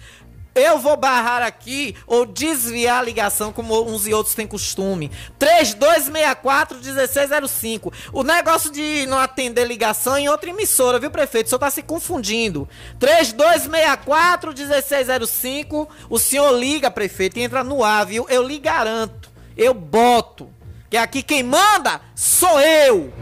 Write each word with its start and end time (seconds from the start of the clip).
eu 0.56 0.78
vou 0.78 0.96
barrar 0.96 1.42
aqui 1.42 1.94
ou 2.06 2.24
desviar 2.24 3.00
a 3.00 3.02
ligação 3.02 3.52
como 3.52 3.78
uns 3.82 4.06
e 4.06 4.14
outros 4.14 4.34
têm 4.34 4.46
costume. 4.46 5.10
3264-1605. 5.38 7.92
O 8.10 8.22
negócio 8.22 8.72
de 8.72 9.04
não 9.06 9.18
atender 9.18 9.66
ligação 9.66 10.16
em 10.16 10.30
outra 10.30 10.48
emissora, 10.48 10.98
viu, 10.98 11.10
prefeito? 11.10 11.44
O 11.46 11.50
senhor 11.50 11.58
tá 11.58 11.70
se 11.70 11.82
confundindo. 11.82 12.66
3264-1605. 12.98 15.86
O 16.08 16.18
senhor 16.18 16.52
liga, 16.52 16.90
prefeito, 16.90 17.38
e 17.38 17.42
entra 17.42 17.62
no 17.62 17.84
ar, 17.84 18.06
viu? 18.06 18.24
Eu 18.30 18.42
lhe 18.42 18.58
garanto. 18.58 19.28
Eu 19.54 19.74
boto. 19.74 20.48
Que 20.88 20.96
aqui 20.96 21.22
quem 21.22 21.42
manda 21.42 22.00
sou 22.14 22.58
eu. 22.60 23.12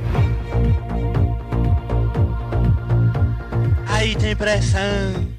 Aí 3.89 4.15
tem 4.15 4.37
pressão. 4.37 5.34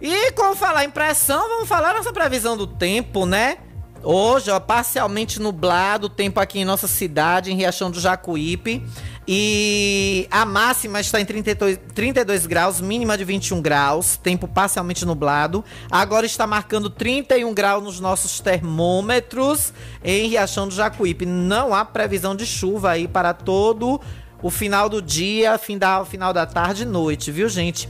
E 0.00 0.32
como 0.32 0.56
falar 0.56 0.84
em 0.84 0.90
pressão, 0.90 1.48
vamos 1.48 1.68
falar 1.68 1.94
nossa 1.94 2.12
previsão 2.12 2.56
do 2.56 2.66
tempo, 2.66 3.26
né? 3.26 3.58
Hoje, 4.02 4.50
ó, 4.50 4.58
parcialmente 4.58 5.38
nublado, 5.38 6.08
tempo 6.08 6.40
aqui 6.40 6.60
em 6.60 6.64
nossa 6.64 6.88
cidade, 6.88 7.52
em 7.52 7.56
Riachão 7.56 7.90
do 7.90 8.00
Jacuípe. 8.00 8.82
E 9.28 10.26
a 10.30 10.46
máxima 10.46 11.00
está 11.00 11.20
em 11.20 11.24
32, 11.26 11.78
32 11.94 12.46
graus, 12.46 12.80
mínima 12.80 13.16
de 13.18 13.24
21 13.24 13.60
graus, 13.60 14.16
tempo 14.16 14.48
parcialmente 14.48 15.04
nublado. 15.04 15.62
Agora 15.90 16.24
está 16.24 16.46
marcando 16.46 16.88
31 16.88 17.52
graus 17.52 17.84
nos 17.84 18.00
nossos 18.00 18.40
termômetros 18.40 19.74
em 20.02 20.28
Riachão 20.28 20.66
do 20.66 20.74
Jacuípe. 20.74 21.26
Não 21.26 21.74
há 21.74 21.84
previsão 21.84 22.34
de 22.34 22.46
chuva 22.46 22.92
aí 22.92 23.06
para 23.06 23.34
todo 23.34 24.00
o 24.42 24.48
final 24.48 24.88
do 24.88 25.02
dia, 25.02 25.58
fim 25.58 25.76
da, 25.76 26.02
final 26.06 26.32
da 26.32 26.46
tarde 26.46 26.84
e 26.84 26.86
noite, 26.86 27.30
viu, 27.30 27.50
gente? 27.50 27.86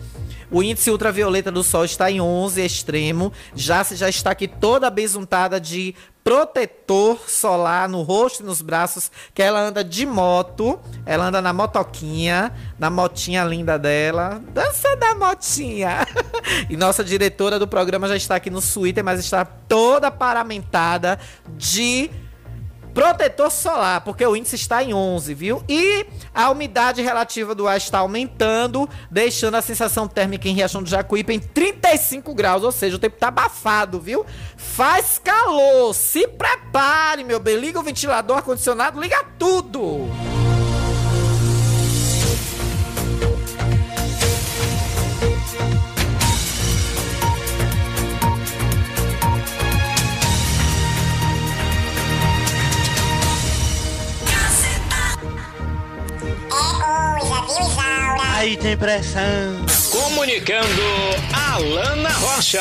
O 0.50 0.62
índice 0.62 0.90
ultravioleta 0.90 1.50
do 1.50 1.62
sol 1.62 1.84
está 1.84 2.10
em 2.10 2.20
11 2.20 2.60
extremo. 2.60 3.32
Já 3.54 3.82
já 3.82 4.08
está 4.08 4.30
aqui 4.32 4.48
toda 4.48 4.90
besuntada 4.90 5.60
de 5.60 5.94
protetor 6.22 7.18
solar 7.28 7.88
no 7.88 8.02
rosto 8.02 8.42
e 8.42 8.46
nos 8.46 8.60
braços, 8.60 9.10
que 9.34 9.42
ela 9.42 9.60
anda 9.60 9.82
de 9.82 10.04
moto, 10.04 10.78
ela 11.06 11.26
anda 11.26 11.40
na 11.40 11.52
motoquinha, 11.52 12.52
na 12.78 12.90
motinha 12.90 13.42
linda 13.44 13.78
dela, 13.78 14.40
dança 14.52 14.94
da 14.96 15.14
motinha. 15.14 16.06
e 16.68 16.76
nossa 16.76 17.02
diretora 17.02 17.58
do 17.58 17.66
programa 17.66 18.06
já 18.06 18.16
está 18.16 18.36
aqui 18.36 18.50
no 18.50 18.60
Twitter, 18.60 19.02
mas 19.02 19.20
está 19.20 19.44
toda 19.44 20.10
paramentada 20.10 21.18
de 21.56 22.10
protetor 22.94 23.50
solar, 23.50 24.02
porque 24.02 24.24
o 24.24 24.36
índice 24.36 24.56
está 24.56 24.82
em 24.82 24.92
11, 24.92 25.34
viu? 25.34 25.62
E 25.68 26.06
a 26.34 26.50
umidade 26.50 27.02
relativa 27.02 27.54
do 27.54 27.66
ar 27.66 27.76
está 27.76 27.98
aumentando, 27.98 28.88
deixando 29.10 29.56
a 29.56 29.62
sensação 29.62 30.06
térmica 30.06 30.48
em 30.48 30.54
Riachão 30.54 30.82
do 30.82 30.88
Jacuípe 30.88 31.32
em 31.32 31.38
35 31.38 32.34
graus, 32.34 32.62
ou 32.62 32.72
seja, 32.72 32.96
o 32.96 32.98
tempo 32.98 33.16
tá 33.18 33.28
abafado, 33.28 34.00
viu? 34.00 34.24
Faz 34.56 35.20
calor, 35.22 35.94
se 35.94 36.26
prepare, 36.26 37.24
meu 37.24 37.40
bem, 37.40 37.56
liga 37.56 37.78
o 37.78 37.82
ventilador, 37.82 38.36
ar-condicionado, 38.36 39.00
liga 39.00 39.24
tudo! 39.38 40.29
Aí 58.34 58.56
tem 58.56 58.76
pressão. 58.76 59.64
Comunicando 59.90 60.82
Alana 61.34 62.10
Rocha. 62.10 62.60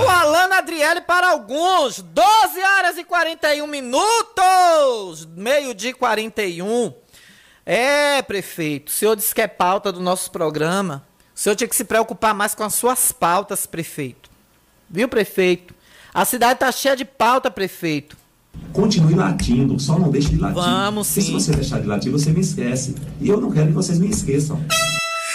Ou 0.00 0.08
Alana 0.08 0.56
Adriele 0.58 1.02
para 1.02 1.30
alguns, 1.30 2.00
12 2.00 2.60
horas 2.60 2.98
e 2.98 3.04
41 3.04 3.66
minutos, 3.66 5.26
meio 5.36 5.74
de 5.74 5.92
41. 5.92 6.92
É, 7.64 8.22
prefeito, 8.22 8.88
o 8.88 8.90
senhor 8.90 9.14
disse 9.14 9.34
que 9.34 9.42
é 9.42 9.46
pauta 9.46 9.92
do 9.92 10.00
nosso 10.00 10.30
programa. 10.30 11.06
O 11.34 11.38
senhor 11.38 11.54
tinha 11.54 11.68
que 11.68 11.76
se 11.76 11.84
preocupar 11.84 12.34
mais 12.34 12.54
com 12.54 12.64
as 12.64 12.74
suas 12.74 13.12
pautas, 13.12 13.66
prefeito. 13.66 14.30
Viu, 14.88 15.08
prefeito? 15.08 15.74
A 16.12 16.24
cidade 16.24 16.58
tá 16.58 16.72
cheia 16.72 16.96
de 16.96 17.04
pauta, 17.04 17.50
prefeito. 17.50 18.16
Continue 18.72 19.14
latindo, 19.14 19.78
só 19.78 19.98
não 19.98 20.10
deixe 20.10 20.30
de 20.30 20.36
latir. 20.36 20.62
Vamos, 20.62 21.08
Porque 21.08 21.20
sim. 21.22 21.26
Se 21.26 21.46
você 21.46 21.52
deixar 21.52 21.80
de 21.80 21.86
latir, 21.86 22.12
você 22.12 22.30
me 22.30 22.40
esquece. 22.40 22.94
E 23.20 23.28
eu 23.28 23.40
não 23.40 23.50
quero 23.50 23.68
que 23.68 23.72
vocês 23.72 23.98
me 23.98 24.08
esqueçam. 24.08 24.64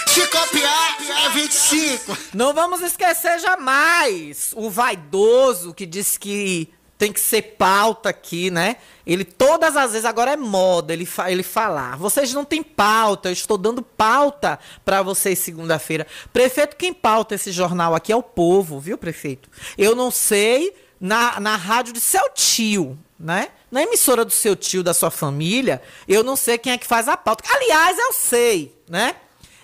Se 0.06 0.26
copiar 0.28 0.96
é 1.26 1.30
25. 1.30 2.16
Não 2.34 2.54
vamos 2.54 2.80
esquecer 2.80 3.38
jamais 3.38 4.52
o 4.56 4.70
vaidoso 4.70 5.74
que 5.74 5.84
disse 5.84 6.18
que 6.18 6.70
tem 6.98 7.12
que 7.12 7.20
ser 7.20 7.42
pauta 7.58 8.08
aqui, 8.08 8.50
né? 8.50 8.76
Ele 9.06 9.24
todas 9.24 9.76
as 9.76 9.92
vezes 9.92 10.04
agora 10.04 10.32
é 10.32 10.36
moda 10.36 10.92
ele, 10.92 11.04
fa 11.04 11.30
ele 11.30 11.42
falar. 11.42 11.96
Vocês 11.96 12.32
não 12.32 12.44
têm 12.44 12.62
pauta, 12.62 13.28
eu 13.28 13.32
estou 13.32 13.58
dando 13.58 13.82
pauta 13.82 14.58
para 14.84 15.02
vocês 15.02 15.38
segunda-feira. 15.38 16.06
Prefeito, 16.32 16.76
quem 16.76 16.94
pauta 16.94 17.34
esse 17.34 17.52
jornal 17.52 17.94
aqui 17.94 18.12
é 18.12 18.16
o 18.16 18.22
povo, 18.22 18.80
viu, 18.80 18.96
prefeito? 18.96 19.50
Eu 19.76 19.94
não 19.94 20.10
sei 20.10 20.72
na, 21.00 21.38
na 21.40 21.56
rádio 21.56 21.92
de 21.92 22.00
seu 22.00 22.30
tio, 22.30 22.98
né? 23.18 23.48
Na 23.70 23.82
emissora 23.82 24.24
do 24.24 24.30
seu 24.30 24.54
tio, 24.56 24.82
da 24.82 24.94
sua 24.94 25.10
família, 25.10 25.82
eu 26.06 26.22
não 26.22 26.36
sei 26.36 26.58
quem 26.58 26.72
é 26.72 26.78
que 26.78 26.86
faz 26.86 27.08
a 27.08 27.16
pauta. 27.16 27.44
Aliás, 27.48 27.98
eu 27.98 28.12
sei, 28.12 28.74
né? 28.88 29.16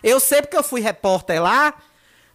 Eu 0.03 0.19
sei 0.19 0.43
porque 0.43 0.57
eu 0.57 0.65
fui 0.65 0.81
repórter 0.81 1.41
lá. 1.41 1.75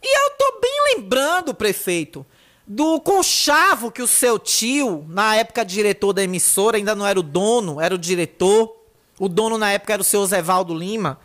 E 0.01 0.17
eu 0.17 0.31
tô 0.37 0.59
bem 0.61 0.95
lembrando, 0.95 1.53
prefeito, 1.53 2.25
do 2.65 2.99
conchavo 2.99 3.91
que 3.91 4.01
o 4.01 4.07
seu 4.07 4.37
tio, 4.37 5.05
na 5.09 5.35
época 5.35 5.65
diretor 5.65 6.13
da 6.13 6.23
emissora, 6.23 6.77
ainda 6.77 6.95
não 6.95 7.05
era 7.05 7.19
o 7.19 7.23
dono, 7.23 7.81
era 7.81 7.95
o 7.95 7.97
diretor. 7.97 8.75
O 9.19 9.27
dono 9.27 9.57
na 9.57 9.71
época 9.71 9.93
era 9.93 10.01
o 10.01 10.05
seu 10.05 10.25
Zevaldo 10.25 10.73
Lima, 10.73 11.19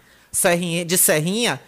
de 0.86 0.98
Serrinha. 0.98 1.60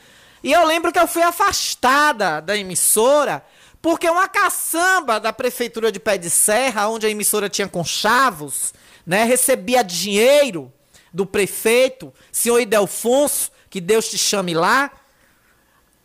E 0.43 0.53
eu 0.53 0.65
lembro 0.65 0.93
que 0.93 0.99
eu 0.99 1.07
fui 1.07 1.23
afastada 1.23 2.41
da 2.41 2.57
emissora 2.57 3.45
porque 3.85 4.09
uma 4.09 4.27
caçamba 4.27 5.21
da 5.21 5.31
prefeitura 5.31 5.93
de 5.93 6.01
Pé 6.01 6.17
de 6.17 6.31
Serra, 6.31 6.89
onde 6.89 7.05
a 7.05 7.11
emissora 7.11 7.51
tinha 7.51 7.69
conchavos, 7.69 8.73
né, 9.05 9.25
recebia 9.25 9.85
dinheiro 9.85 10.73
do 11.13 11.27
prefeito, 11.27 12.11
senhor 12.33 12.61
Idelfonso, 12.61 13.53
que 13.69 13.83
Deus 13.83 14.09
te 14.09 14.17
chame 14.17 14.55
lá, 14.55 14.91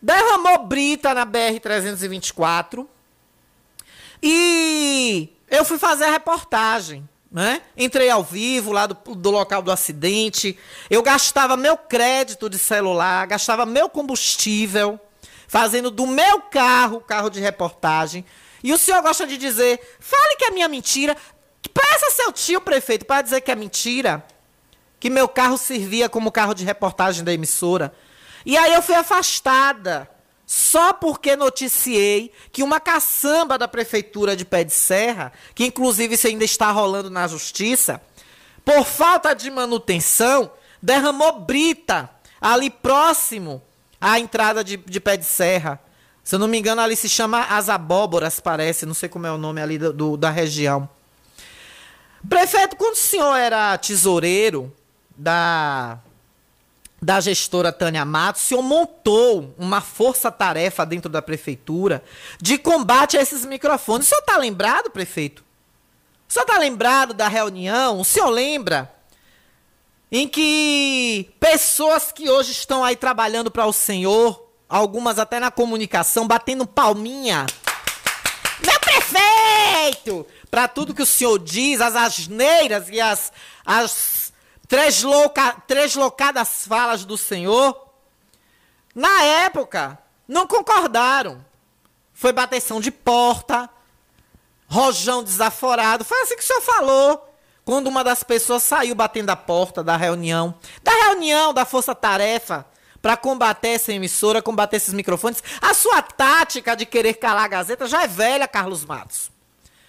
derramou 0.02 0.66
brita 0.66 1.14
na 1.14 1.26
BR-324 1.26 2.86
e 4.22 5.30
eu 5.50 5.64
fui 5.64 5.78
fazer 5.78 6.04
a 6.04 6.12
reportagem, 6.12 7.08
né? 7.32 7.62
Entrei 7.78 8.10
ao 8.10 8.26
vivo 8.26 8.74
lá 8.74 8.88
do, 8.88 9.16
do 9.16 9.32
local 9.32 9.62
do 9.62 9.72
acidente. 9.72 10.60
Eu 10.90 11.02
gastava 11.02 11.56
meu 11.56 11.78
crédito 11.78 12.50
de 12.50 12.58
celular, 12.60 13.26
gastava 13.26 13.66
meu 13.66 13.88
combustível, 13.88 15.00
fazendo 15.50 15.90
do 15.90 16.06
meu 16.06 16.42
carro 16.44 17.02
carro 17.02 17.30
de 17.30 17.42
reportagem. 17.42 18.24
E 18.64 18.72
o 18.72 18.78
senhor 18.78 19.02
gosta 19.02 19.26
de 19.26 19.36
dizer, 19.36 19.80
fale 20.00 20.36
que 20.38 20.46
é 20.46 20.52
minha 20.52 20.68
mentira. 20.70 21.18
Peça 21.74 22.12
seu 22.12 22.32
tio 22.32 22.62
prefeito 22.62 23.06
para 23.06 23.24
dizer 23.24 23.42
que 23.42 23.52
é 23.52 23.56
mentira. 23.56 24.24
Que 25.00 25.10
meu 25.10 25.28
carro 25.28 25.58
servia 25.58 26.08
como 26.08 26.32
carro 26.32 26.54
de 26.54 26.64
reportagem 26.64 27.24
da 27.24 27.34
emissora. 27.34 27.92
E 28.46 28.56
aí 28.58 28.74
eu 28.74 28.82
fui 28.82 28.94
afastada. 28.94 30.08
Só 30.46 30.94
porque 30.94 31.36
noticiei 31.36 32.32
que 32.52 32.62
uma 32.62 32.80
caçamba 32.80 33.58
da 33.58 33.68
prefeitura 33.68 34.36
de 34.36 34.46
Pé 34.46 34.64
de 34.64 34.74
Serra, 34.74 35.32
que 35.56 35.66
inclusive 35.66 36.14
isso 36.14 36.28
ainda 36.28 36.44
está 36.44 36.72
rolando 36.72 37.10
na 37.10 37.28
justiça, 37.28 38.02
por 38.64 38.84
falta 38.86 39.34
de 39.34 39.50
manutenção, 39.50 40.52
derramou 40.82 41.40
brita 41.40 42.10
ali 42.42 42.70
próximo 42.70 43.64
à 44.00 44.20
entrada 44.20 44.64
de, 44.64 44.78
de 44.78 45.00
Pé 45.00 45.18
de 45.18 45.26
Serra. 45.26 45.80
Se 46.24 46.36
eu 46.36 46.40
não 46.40 46.48
me 46.48 46.60
engano, 46.60 46.82
ali 46.82 46.96
se 46.96 47.10
chama 47.10 47.44
As 47.46 47.70
Abóboras, 47.70 48.40
parece, 48.40 48.86
não 48.86 48.94
sei 48.94 49.10
como 49.10 49.26
é 49.26 49.32
o 49.32 49.38
nome 49.38 49.62
ali 49.62 49.78
do- 49.78 49.94
do- 49.94 50.18
da 50.18 50.30
região. 50.30 50.88
Prefeito, 52.28 52.76
quando 52.76 52.94
o 52.94 52.98
senhor 52.98 53.36
era 53.36 53.78
tesoureiro 53.78 54.74
da 55.18 56.00
da 57.02 57.22
gestora 57.22 57.72
Tânia 57.72 58.04
Matos, 58.04 58.42
o 58.44 58.46
senhor 58.46 58.62
montou 58.62 59.56
uma 59.58 59.80
força-tarefa 59.80 60.86
dentro 60.86 61.10
da 61.10 61.22
prefeitura 61.22 62.04
de 62.42 62.58
combate 62.58 63.18
a 63.18 63.22
esses 63.22 63.46
microfones. 63.46 64.06
O 64.06 64.10
senhor 64.10 64.20
está 64.20 64.36
lembrado, 64.36 64.90
prefeito? 64.92 65.42
O 66.28 66.34
senhor 66.34 66.44
está 66.44 66.58
lembrado 66.58 67.14
da 67.14 67.30
reunião? 67.30 68.02
O 68.02 68.04
senhor 68.04 68.28
lembra? 68.30 68.94
Em 70.12 70.28
que 70.28 71.32
pessoas 71.40 72.12
que 72.12 72.30
hoje 72.30 72.52
estão 72.52 72.84
aí 72.84 72.96
trabalhando 72.96 73.52
para 73.52 73.66
o 73.66 73.74
senhor, 73.74 74.50
algumas 74.68 75.20
até 75.20 75.40
na 75.40 75.52
comunicação, 75.52 76.28
batendo 76.28 76.66
palminha. 76.66 77.46
Meu 78.66 78.80
prefeito! 78.80 80.26
Para 80.50 80.68
tudo 80.68 80.96
que 80.96 81.04
o 81.04 81.06
senhor 81.06 81.38
diz, 81.38 81.80
as 81.80 81.96
asneiras 81.96 82.90
e 82.90 83.00
as, 83.00 83.32
as 83.64 84.34
treslouca, 84.68 85.56
treslocadas 85.68 86.66
falas 86.66 87.06
do 87.06 87.18
senhor, 87.18 87.90
na 88.96 89.24
época, 89.24 89.98
não 90.28 90.48
concordaram. 90.48 91.46
Foi 92.14 92.34
bateção 92.34 92.82
de 92.82 92.92
porta, 92.92 93.70
rojão 94.68 95.24
desaforado. 95.24 96.04
Foi 96.04 96.20
assim 96.22 96.36
que 96.36 96.44
o 96.44 96.46
senhor 96.46 96.62
falou. 96.62 97.29
Quando 97.70 97.86
uma 97.86 98.04
das 98.04 98.24
pessoas 98.24 98.64
saiu 98.64 98.96
batendo 98.96 99.30
a 99.30 99.36
porta 99.36 99.84
da 99.84 99.96
reunião, 99.96 100.56
da 100.84 100.92
reunião 100.92 101.54
da 101.54 101.66
Força 101.66 101.94
Tarefa, 101.94 102.66
para 103.00 103.16
combater 103.16 103.68
essa 103.68 103.94
emissora, 103.94 104.42
combater 104.42 104.78
esses 104.78 104.92
microfones. 104.92 105.44
A 105.62 105.72
sua 105.76 106.02
tática 106.02 106.76
de 106.76 106.84
querer 106.84 107.14
calar 107.14 107.46
a 107.46 107.48
Gazeta 107.48 107.86
já 107.86 108.02
é 108.02 108.08
velha, 108.08 108.48
Carlos 108.48 108.84
Matos. 108.84 109.30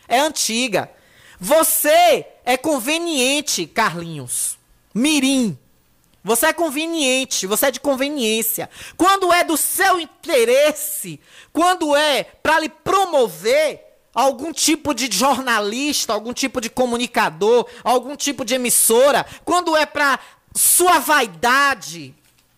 É 0.07 0.21
antiga. 0.21 0.91
Você 1.41 2.27
é 2.45 2.55
conveniente, 2.59 3.65
Carlinhos. 3.65 4.59
Mirim. 4.95 5.59
Você 6.23 6.49
é 6.49 6.53
conveniente, 6.53 7.47
você 7.47 7.69
é 7.69 7.71
de 7.71 7.81
conveniência. 7.81 8.69
Quando 8.95 9.33
é 9.33 9.43
do 9.43 9.57
seu 9.57 9.99
interesse, 9.99 11.19
quando 11.51 11.97
é 11.97 12.25
para 12.25 12.61
lhe 12.61 12.69
promover 12.69 13.90
algum 14.15 14.53
tipo 14.53 14.95
de 14.95 15.09
jornalista, 15.11 16.13
algum 16.13 16.33
tipo 16.33 16.61
de 16.61 16.69
comunicador, 16.69 17.67
algum 17.85 18.17
tipo 18.17 18.45
de 18.45 18.55
emissora, 18.55 19.25
quando 19.45 19.77
é 19.77 19.87
para 19.87 20.19
sua 20.55 20.99
vaidade, 20.99 22.15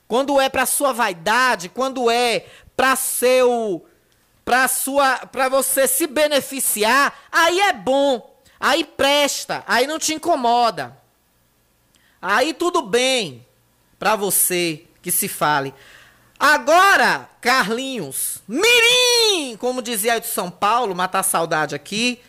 quando 0.08 0.40
é 0.40 0.48
para 0.48 0.66
sua 0.66 0.92
vaidade, 0.92 1.68
quando 1.68 2.10
é 2.10 2.46
para 2.76 2.96
seu 2.96 3.84
para 4.44 4.66
sua 4.66 5.18
para 5.26 5.48
você 5.48 5.86
se 5.86 6.06
beneficiar, 6.06 7.16
aí 7.30 7.60
é 7.60 7.72
bom, 7.72 8.34
aí 8.58 8.84
presta, 8.84 9.62
aí 9.66 9.86
não 9.86 9.98
te 9.98 10.14
incomoda. 10.14 10.96
Aí 12.20 12.54
tudo 12.54 12.82
bem 12.82 13.44
pra 13.98 14.16
você 14.16 14.86
que 15.00 15.10
se 15.10 15.28
fale. 15.28 15.74
Agora, 16.44 17.30
Carlinhos, 17.40 18.42
mirim, 18.48 19.56
como 19.56 19.80
dizia 19.80 20.14
aí 20.14 20.20
de 20.20 20.26
São 20.26 20.50
Paulo, 20.50 20.92
matar 20.92 21.20
a 21.20 21.22
saudade 21.22 21.72
aqui. 21.72 22.20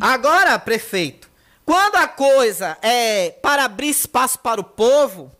Agora, 0.00 0.58
prefeito, 0.58 1.30
quando 1.64 1.94
a 1.94 2.08
coisa 2.08 2.76
é 2.82 3.30
para 3.30 3.66
abrir 3.66 3.90
espaço 3.90 4.40
para 4.40 4.60
o 4.60 4.64
povo, 4.64 5.30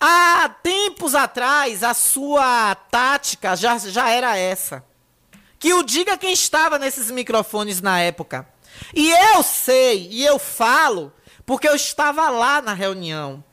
há 0.00 0.48
tempos 0.64 1.14
atrás 1.14 1.84
a 1.84 1.94
sua 1.94 2.74
tática 2.74 3.54
já, 3.54 3.78
já 3.78 4.10
era 4.10 4.36
essa. 4.36 4.84
Que 5.60 5.74
o 5.74 5.84
diga 5.84 6.18
quem 6.18 6.32
estava 6.32 6.76
nesses 6.76 7.08
microfones 7.08 7.80
na 7.80 8.00
época. 8.00 8.48
E 8.92 9.12
eu 9.12 9.44
sei, 9.44 10.08
e 10.10 10.26
eu 10.26 10.40
falo, 10.40 11.12
porque 11.46 11.68
eu 11.68 11.76
estava 11.76 12.28
lá 12.30 12.60
na 12.60 12.72
reunião. 12.72 13.44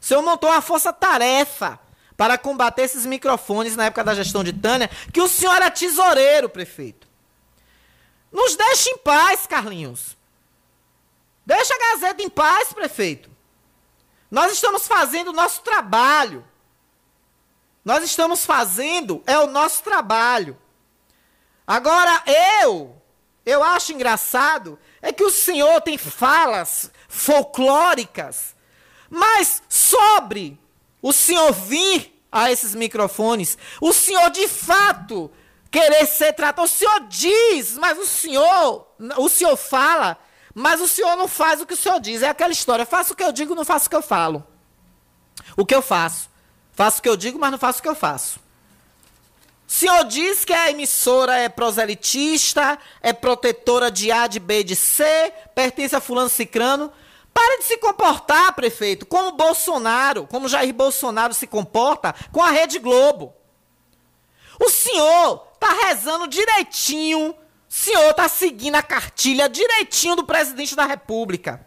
O 0.00 0.04
senhor 0.06 0.22
montou 0.22 0.48
uma 0.48 0.62
força-tarefa 0.62 1.84
para 2.16 2.38
combater 2.38 2.82
esses 2.82 3.04
microfones 3.04 3.76
na 3.76 3.86
época 3.86 4.02
da 4.02 4.14
gestão 4.14 4.42
de 4.42 4.52
Tânia, 4.52 4.90
que 5.12 5.20
o 5.20 5.28
senhor 5.28 5.54
era 5.54 5.70
tesoureiro, 5.70 6.48
prefeito. 6.48 7.06
Nos 8.32 8.56
deixe 8.56 8.90
em 8.90 8.98
paz, 8.98 9.46
Carlinhos. 9.46 10.16
Deixa 11.44 11.74
a 11.74 11.78
Gazeta 11.78 12.22
em 12.22 12.28
paz, 12.28 12.72
prefeito. 12.72 13.30
Nós 14.30 14.52
estamos 14.52 14.86
fazendo 14.86 15.28
o 15.28 15.32
nosso 15.32 15.62
trabalho. 15.62 16.44
Nós 17.84 18.02
estamos 18.02 18.44
fazendo 18.44 19.22
é 19.26 19.38
o 19.38 19.46
nosso 19.46 19.82
trabalho. 19.84 20.58
Agora 21.64 22.22
eu, 22.62 23.00
eu 23.44 23.62
acho 23.62 23.92
engraçado 23.92 24.78
é 25.00 25.12
que 25.12 25.22
o 25.22 25.30
senhor 25.30 25.80
tem 25.82 25.96
falas 25.96 26.90
folclóricas, 27.08 28.56
mas 29.08 29.62
sobre 29.68 30.58
o 31.06 31.12
senhor 31.12 31.52
vir 31.52 32.20
a 32.32 32.50
esses 32.50 32.74
microfones, 32.74 33.56
o 33.80 33.92
senhor 33.92 34.28
de 34.30 34.48
fato 34.48 35.30
querer 35.70 36.04
ser 36.04 36.32
tratado, 36.32 36.66
o 36.66 36.68
senhor 36.68 37.06
diz, 37.08 37.78
mas 37.78 37.96
o 37.96 38.04
senhor, 38.04 38.88
o 39.16 39.28
senhor 39.28 39.56
fala, 39.56 40.18
mas 40.52 40.80
o 40.80 40.88
senhor 40.88 41.16
não 41.16 41.28
faz 41.28 41.60
o 41.60 41.66
que 41.66 41.74
o 41.74 41.76
senhor 41.76 42.00
diz. 42.00 42.22
É 42.22 42.28
aquela 42.28 42.52
história, 42.52 42.84
faço 42.84 43.12
o 43.12 43.16
que 43.16 43.22
eu 43.22 43.30
digo, 43.30 43.54
não 43.54 43.64
faço 43.64 43.86
o 43.86 43.90
que 43.90 43.94
eu 43.94 44.02
falo. 44.02 44.44
O 45.56 45.64
que 45.64 45.76
eu 45.76 45.80
faço? 45.80 46.28
Faço 46.72 46.98
o 46.98 47.02
que 47.02 47.08
eu 47.08 47.16
digo, 47.16 47.38
mas 47.38 47.52
não 47.52 47.58
faço 47.58 47.78
o 47.78 47.82
que 47.82 47.88
eu 47.88 47.94
faço. 47.94 48.40
O 49.68 49.72
senhor 49.72 50.02
diz 50.06 50.44
que 50.44 50.52
a 50.52 50.72
emissora 50.72 51.36
é 51.36 51.48
proselitista, 51.48 52.80
é 53.00 53.12
protetora 53.12 53.92
de 53.92 54.10
A, 54.10 54.26
de 54.26 54.40
B, 54.40 54.64
de 54.64 54.74
C, 54.74 55.32
pertence 55.54 55.94
a 55.94 56.00
fulano 56.00 56.28
cicrano. 56.28 56.92
Pare 57.36 57.58
de 57.58 57.64
se 57.64 57.76
comportar, 57.76 58.54
prefeito, 58.54 59.04
como 59.04 59.32
Bolsonaro, 59.32 60.26
como 60.26 60.48
Jair 60.48 60.72
Bolsonaro 60.72 61.34
se 61.34 61.46
comporta 61.46 62.14
com 62.32 62.42
a 62.42 62.50
Rede 62.50 62.78
Globo. 62.78 63.34
O 64.58 64.70
senhor 64.70 65.40
tá 65.60 65.68
rezando 65.86 66.26
direitinho, 66.28 67.36
senhor 67.76 68.10
está 68.10 68.26
seguindo 68.26 68.74
a 68.76 68.82
cartilha 68.82 69.50
direitinho 69.50 70.16
do 70.16 70.24
presidente 70.24 70.74
da 70.74 70.86
República. 70.86 71.60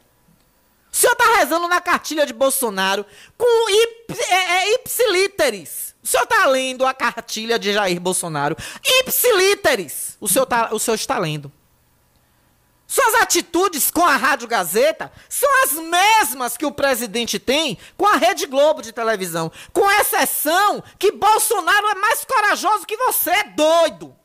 O 0.92 0.96
senhor 0.96 1.14
está 1.14 1.38
rezando 1.38 1.68
na 1.68 1.80
cartilha 1.80 2.26
de 2.26 2.34
Bolsonaro 2.34 3.06
com 3.38 3.70
ip, 3.70 4.20
é, 4.28 4.34
é, 4.34 4.74
ipsilíteres. 4.74 5.94
O 6.02 6.08
senhor 6.08 6.24
está 6.24 6.48
lendo 6.48 6.84
a 6.84 6.96
cartilha 6.96 7.60
de 7.60 7.72
Jair 7.72 8.02
Bolsonaro. 8.02 8.58
Ipsilíteres. 8.84 10.18
O 10.20 10.28
senhor, 10.28 10.48
tá, 10.48 10.70
o 10.72 10.80
senhor 10.80 10.96
está 10.96 11.20
lendo. 11.20 11.54
Suas 12.91 13.22
atitudes 13.22 13.91
com 13.91 14.03
a 14.03 14.15
Rádio 14.15 14.48
Gazeta 14.48 15.12
são 15.29 15.48
as 15.63 15.74
mesmas 15.74 16.58
que 16.58 16.65
o 16.65 16.72
presidente 16.72 17.38
tem 17.38 17.77
com 17.96 18.08
a 18.08 18.15
Rede 18.15 18.48
Globo 18.48 18.81
de 18.81 18.91
televisão. 18.91 19.51
Com 19.72 19.91
exceção 19.91 20.84
que 20.98 21.12
Bolsonaro 21.12 21.88
é 21.89 21.93
mais 21.93 22.25
corajoso 22.25 22.88
que 22.88 22.98
você, 22.98 23.29
é 23.29 23.43
doido. 23.43 24.15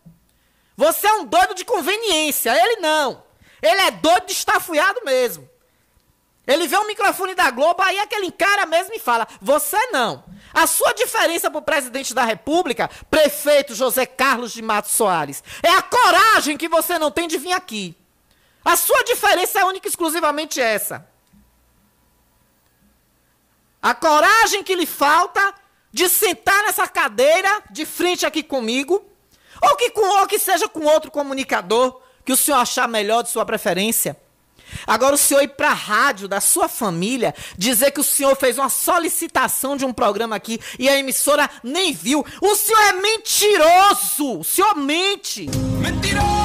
Você 0.79 1.07
é 1.07 1.13
um 1.13 1.27
doido 1.27 1.55
de 1.55 1.63
conveniência, 1.63 2.57
ele 2.59 2.81
não. 2.81 3.23
Ele 3.61 3.83
é 3.83 3.91
doido 3.91 4.29
de 4.29 4.33
estafuiado 4.33 5.03
mesmo. 5.05 5.47
Ele 6.47 6.67
vê 6.67 6.79
o 6.79 6.87
microfone 6.87 7.35
da 7.35 7.51
Globo, 7.51 7.83
aí 7.83 7.99
aquele 7.99 8.29
encara 8.29 8.65
mesmo 8.65 8.95
e 8.95 8.99
fala: 8.99 9.29
Você 9.43 9.77
não. 9.89 10.25
A 10.55 10.67
sua 10.67 10.95
diferença 10.95 11.51
para 11.51 11.59
o 11.59 11.63
presidente 11.63 12.15
da 12.15 12.25
República, 12.25 12.89
prefeito 13.11 13.75
José 13.75 14.07
Carlos 14.07 14.53
de 14.55 14.63
Matos 14.63 14.93
Soares, 14.93 15.45
é 15.63 15.69
a 15.69 15.83
coragem 15.83 16.57
que 16.57 16.67
você 16.67 16.99
não 16.99 17.11
tem 17.11 17.29
de 17.29 17.37
vir 17.37 17.53
aqui. 17.53 17.95
A 18.65 18.77
sua 18.77 19.03
diferença 19.05 19.61
é 19.61 19.65
única 19.65 19.87
e 19.87 19.91
exclusivamente 19.91 20.61
essa. 20.61 21.07
A 23.83 23.95
coragem 23.95 24.63
que 24.65 24.75
lhe 24.75 24.87
falta 24.87 25.55
de 25.93 26.09
sentar 26.09 26.63
nessa 26.65 26.89
cadeira 26.89 27.63
de 27.71 27.85
frente 27.85 28.25
aqui 28.25 28.43
comigo, 28.43 29.05
ou 29.61 29.77
que, 29.77 29.91
com, 29.91 30.21
ou 30.21 30.27
que 30.27 30.39
seja 30.39 30.69
com 30.69 30.85
outro 30.85 31.11
comunicador 31.11 32.01
que 32.25 32.33
o 32.33 32.37
senhor 32.37 32.59
achar 32.59 32.89
melhor 32.89 33.23
de 33.23 33.31
sua 33.31 33.45
preferência 33.45 34.17
Agora, 34.87 35.15
o 35.15 35.19
senhor 35.19 35.43
ir 35.43 35.49
para 35.49 35.71
a 35.71 35.75
rádio 35.75 36.29
da 36.29 36.41
sua 36.41 36.69
família 36.69 37.35
dizer 37.57 37.91
que 37.91 38.01
o 38.01 38.05
senhor 38.05 38.37
fez 38.37 38.59
uma 38.59 38.69
solicitação 38.69 39.77
de 39.77 39.85
um 39.85 39.93
programa 39.93 40.37
aqui 40.37 40.61
e 40.79 40.89
a 40.89 40.99
emissora 40.99 41.49
nem 41.63 41.93
viu. 41.93 42.25
O 42.41 42.55
senhor 42.55 42.81
é 42.81 42.93
mentiroso! 42.93 44.41
O 44.41 44.45
senhor 44.45 44.77
mente! 44.77 45.49
Mentiroso! 45.81 46.44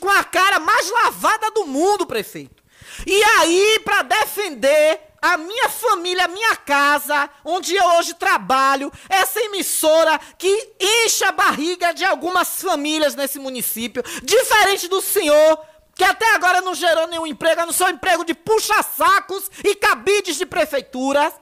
Com 0.00 0.10
a 0.10 0.24
cara 0.24 0.58
mais 0.60 0.90
lavada 0.90 1.50
do 1.50 1.66
mundo, 1.66 2.06
prefeito. 2.06 2.62
E 3.06 3.22
aí, 3.22 3.80
para 3.84 4.02
defender 4.02 5.00
a 5.20 5.38
minha 5.38 5.70
família, 5.70 6.26
a 6.26 6.28
minha 6.28 6.54
casa, 6.54 7.30
onde 7.44 7.74
eu 7.74 7.84
hoje 7.96 8.12
trabalho, 8.12 8.92
essa 9.08 9.40
emissora 9.40 10.20
que 10.36 10.74
enche 10.78 11.24
a 11.24 11.32
barriga 11.32 11.94
de 11.94 12.04
algumas 12.04 12.60
famílias 12.60 13.14
nesse 13.14 13.38
município, 13.38 14.02
diferente 14.22 14.86
do 14.86 15.00
senhor, 15.00 15.58
que 15.94 16.04
até 16.04 16.34
agora 16.34 16.60
não 16.60 16.74
gerou 16.74 17.06
nenhum 17.06 17.26
emprego, 17.26 17.64
no 17.64 17.72
seu 17.72 17.88
emprego 17.88 18.22
de 18.22 18.34
puxa-sacos 18.34 19.50
e 19.64 19.74
cabides 19.74 20.36
de 20.36 20.44
prefeitura. 20.44 21.32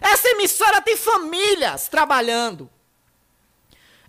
Essa 0.00 0.30
emissora 0.30 0.80
tem 0.80 0.96
famílias 0.96 1.88
trabalhando. 1.88 2.68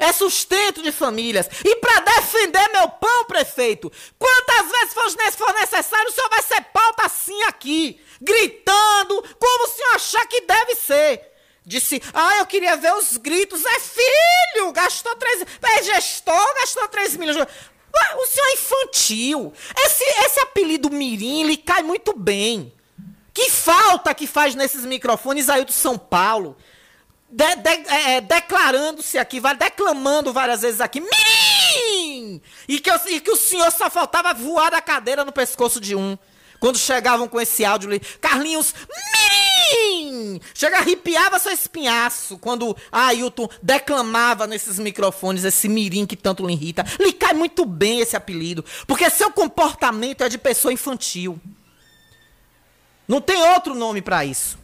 É 0.01 0.11
sustento 0.11 0.81
de 0.81 0.91
famílias. 0.91 1.47
E 1.63 1.75
para 1.75 1.99
defender 1.99 2.67
meu 2.69 2.89
pão, 2.89 3.25
prefeito, 3.25 3.91
quantas 4.17 4.71
vezes 4.71 5.35
for 5.35 5.53
necessário, 5.53 6.09
o 6.09 6.11
senhor 6.11 6.27
vai 6.27 6.41
ser 6.41 6.59
pauta 6.73 7.05
assim 7.05 7.39
aqui, 7.43 8.01
gritando, 8.19 9.23
como 9.37 9.63
o 9.63 9.67
senhor 9.67 9.93
achar 9.93 10.25
que 10.25 10.41
deve 10.41 10.73
ser. 10.73 11.31
Disse, 11.63 12.01
ah, 12.15 12.39
eu 12.39 12.47
queria 12.47 12.75
ver 12.75 12.95
os 12.95 13.15
gritos. 13.17 13.63
É 13.63 13.79
filho, 13.79 14.71
gastou 14.71 15.15
três. 15.17 15.45
É 15.61 15.83
gestor, 15.83 16.53
gastou 16.55 16.87
três 16.87 17.15
milhões. 17.15 17.37
O 17.37 18.25
senhor 18.25 18.47
é 18.47 18.53
infantil. 18.53 19.53
Esse, 19.85 20.03
esse 20.25 20.39
apelido 20.39 20.89
Mirim 20.89 21.43
lhe 21.43 21.57
cai 21.57 21.83
muito 21.83 22.17
bem. 22.17 22.73
Que 23.31 23.51
falta 23.51 24.15
que 24.15 24.25
faz 24.25 24.55
nesses 24.55 24.83
microfones 24.83 25.47
aí 25.47 25.63
do 25.63 25.71
São 25.71 25.95
Paulo? 25.95 26.57
De, 27.31 27.55
de, 27.55 27.69
é, 27.69 28.15
é, 28.15 28.21
declarando-se 28.21 29.17
aqui, 29.17 29.39
vai 29.39 29.55
declamando 29.55 30.33
várias 30.33 30.61
vezes 30.61 30.81
aqui, 30.81 30.99
Mirim! 30.99 32.41
E 32.67 32.79
que, 32.79 32.91
eu, 32.91 32.99
e 33.07 33.21
que 33.21 33.31
o 33.31 33.37
senhor 33.37 33.71
só 33.71 33.89
faltava 33.89 34.33
voar 34.33 34.69
da 34.69 34.81
cadeira 34.81 35.23
no 35.23 35.31
pescoço 35.31 35.79
de 35.79 35.95
um. 35.95 36.17
Quando 36.59 36.77
chegavam 36.77 37.27
com 37.27 37.39
esse 37.39 37.63
áudio, 37.63 37.89
Carlinhos, 38.19 38.75
Mirim! 39.71 40.41
Chega, 40.53 40.79
arrepiava 40.79 41.39
seu 41.39 41.53
espinhaço 41.53 42.37
quando 42.37 42.75
Ailton 42.91 43.47
declamava 43.63 44.45
nesses 44.45 44.77
microfones 44.77 45.45
esse 45.45 45.69
Mirim 45.69 46.05
que 46.05 46.17
tanto 46.17 46.45
lhe 46.45 46.53
irrita. 46.53 46.85
Lhe 46.99 47.13
cai 47.13 47.33
muito 47.33 47.65
bem 47.65 48.01
esse 48.01 48.15
apelido, 48.17 48.63
porque 48.85 49.09
seu 49.09 49.31
comportamento 49.31 50.21
é 50.21 50.29
de 50.29 50.37
pessoa 50.37 50.73
infantil. 50.73 51.39
Não 53.07 53.21
tem 53.21 53.41
outro 53.53 53.73
nome 53.73 54.01
para 54.01 54.25
isso. 54.25 54.60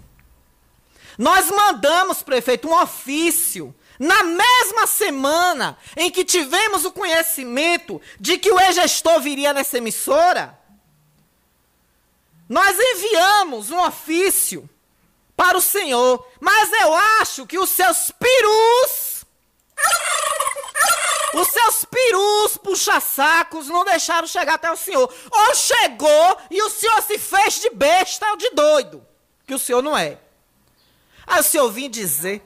Nós 1.18 1.50
mandamos, 1.50 2.22
prefeito, 2.22 2.68
um 2.70 2.80
ofício 2.82 3.74
na 4.00 4.24
mesma 4.24 4.86
semana 4.86 5.78
em 5.96 6.12
que 6.12 6.24
tivemos 6.24 6.86
o 6.86 6.92
conhecimento 6.92 8.00
de 8.20 8.38
que 8.38 8.52
o 8.52 8.60
ex-gestor 8.60 9.20
viria 9.20 9.54
nessa 9.54 9.78
emissora, 9.78 10.58
nós 12.48 12.78
enviamos 12.80 13.72
um 13.72 13.80
ofício 13.80 14.70
para 15.36 15.58
o 15.58 15.62
Senhor, 15.62 16.26
mas 16.40 16.72
eu 16.82 16.94
acho 16.94 17.46
que 17.46 17.60
os 17.60 17.70
seus 17.70 18.12
perus, 18.12 19.26
os 21.34 21.48
seus 21.50 21.86
perus 21.86 22.58
puxa-sacos 22.58 23.68
não 23.68 23.84
deixaram 23.84 24.28
chegar 24.28 24.56
até 24.56 24.72
o 24.72 24.78
Senhor. 24.78 25.14
Ou 25.30 25.56
chegou 25.56 26.38
e 26.50 26.62
o 26.62 26.70
Senhor 26.70 27.02
se 27.02 27.20
fez 27.20 27.60
de 27.60 27.70
besta 27.72 28.30
ou 28.32 28.38
de 28.38 28.50
doido, 28.52 29.06
que 29.46 29.54
o 29.54 29.60
Senhor 29.60 29.82
não 29.82 29.98
é. 29.98 30.18
Aí 31.28 31.42
o 31.42 31.44
Senhor 31.44 31.70
vim 31.70 31.90
dizer 31.90 32.42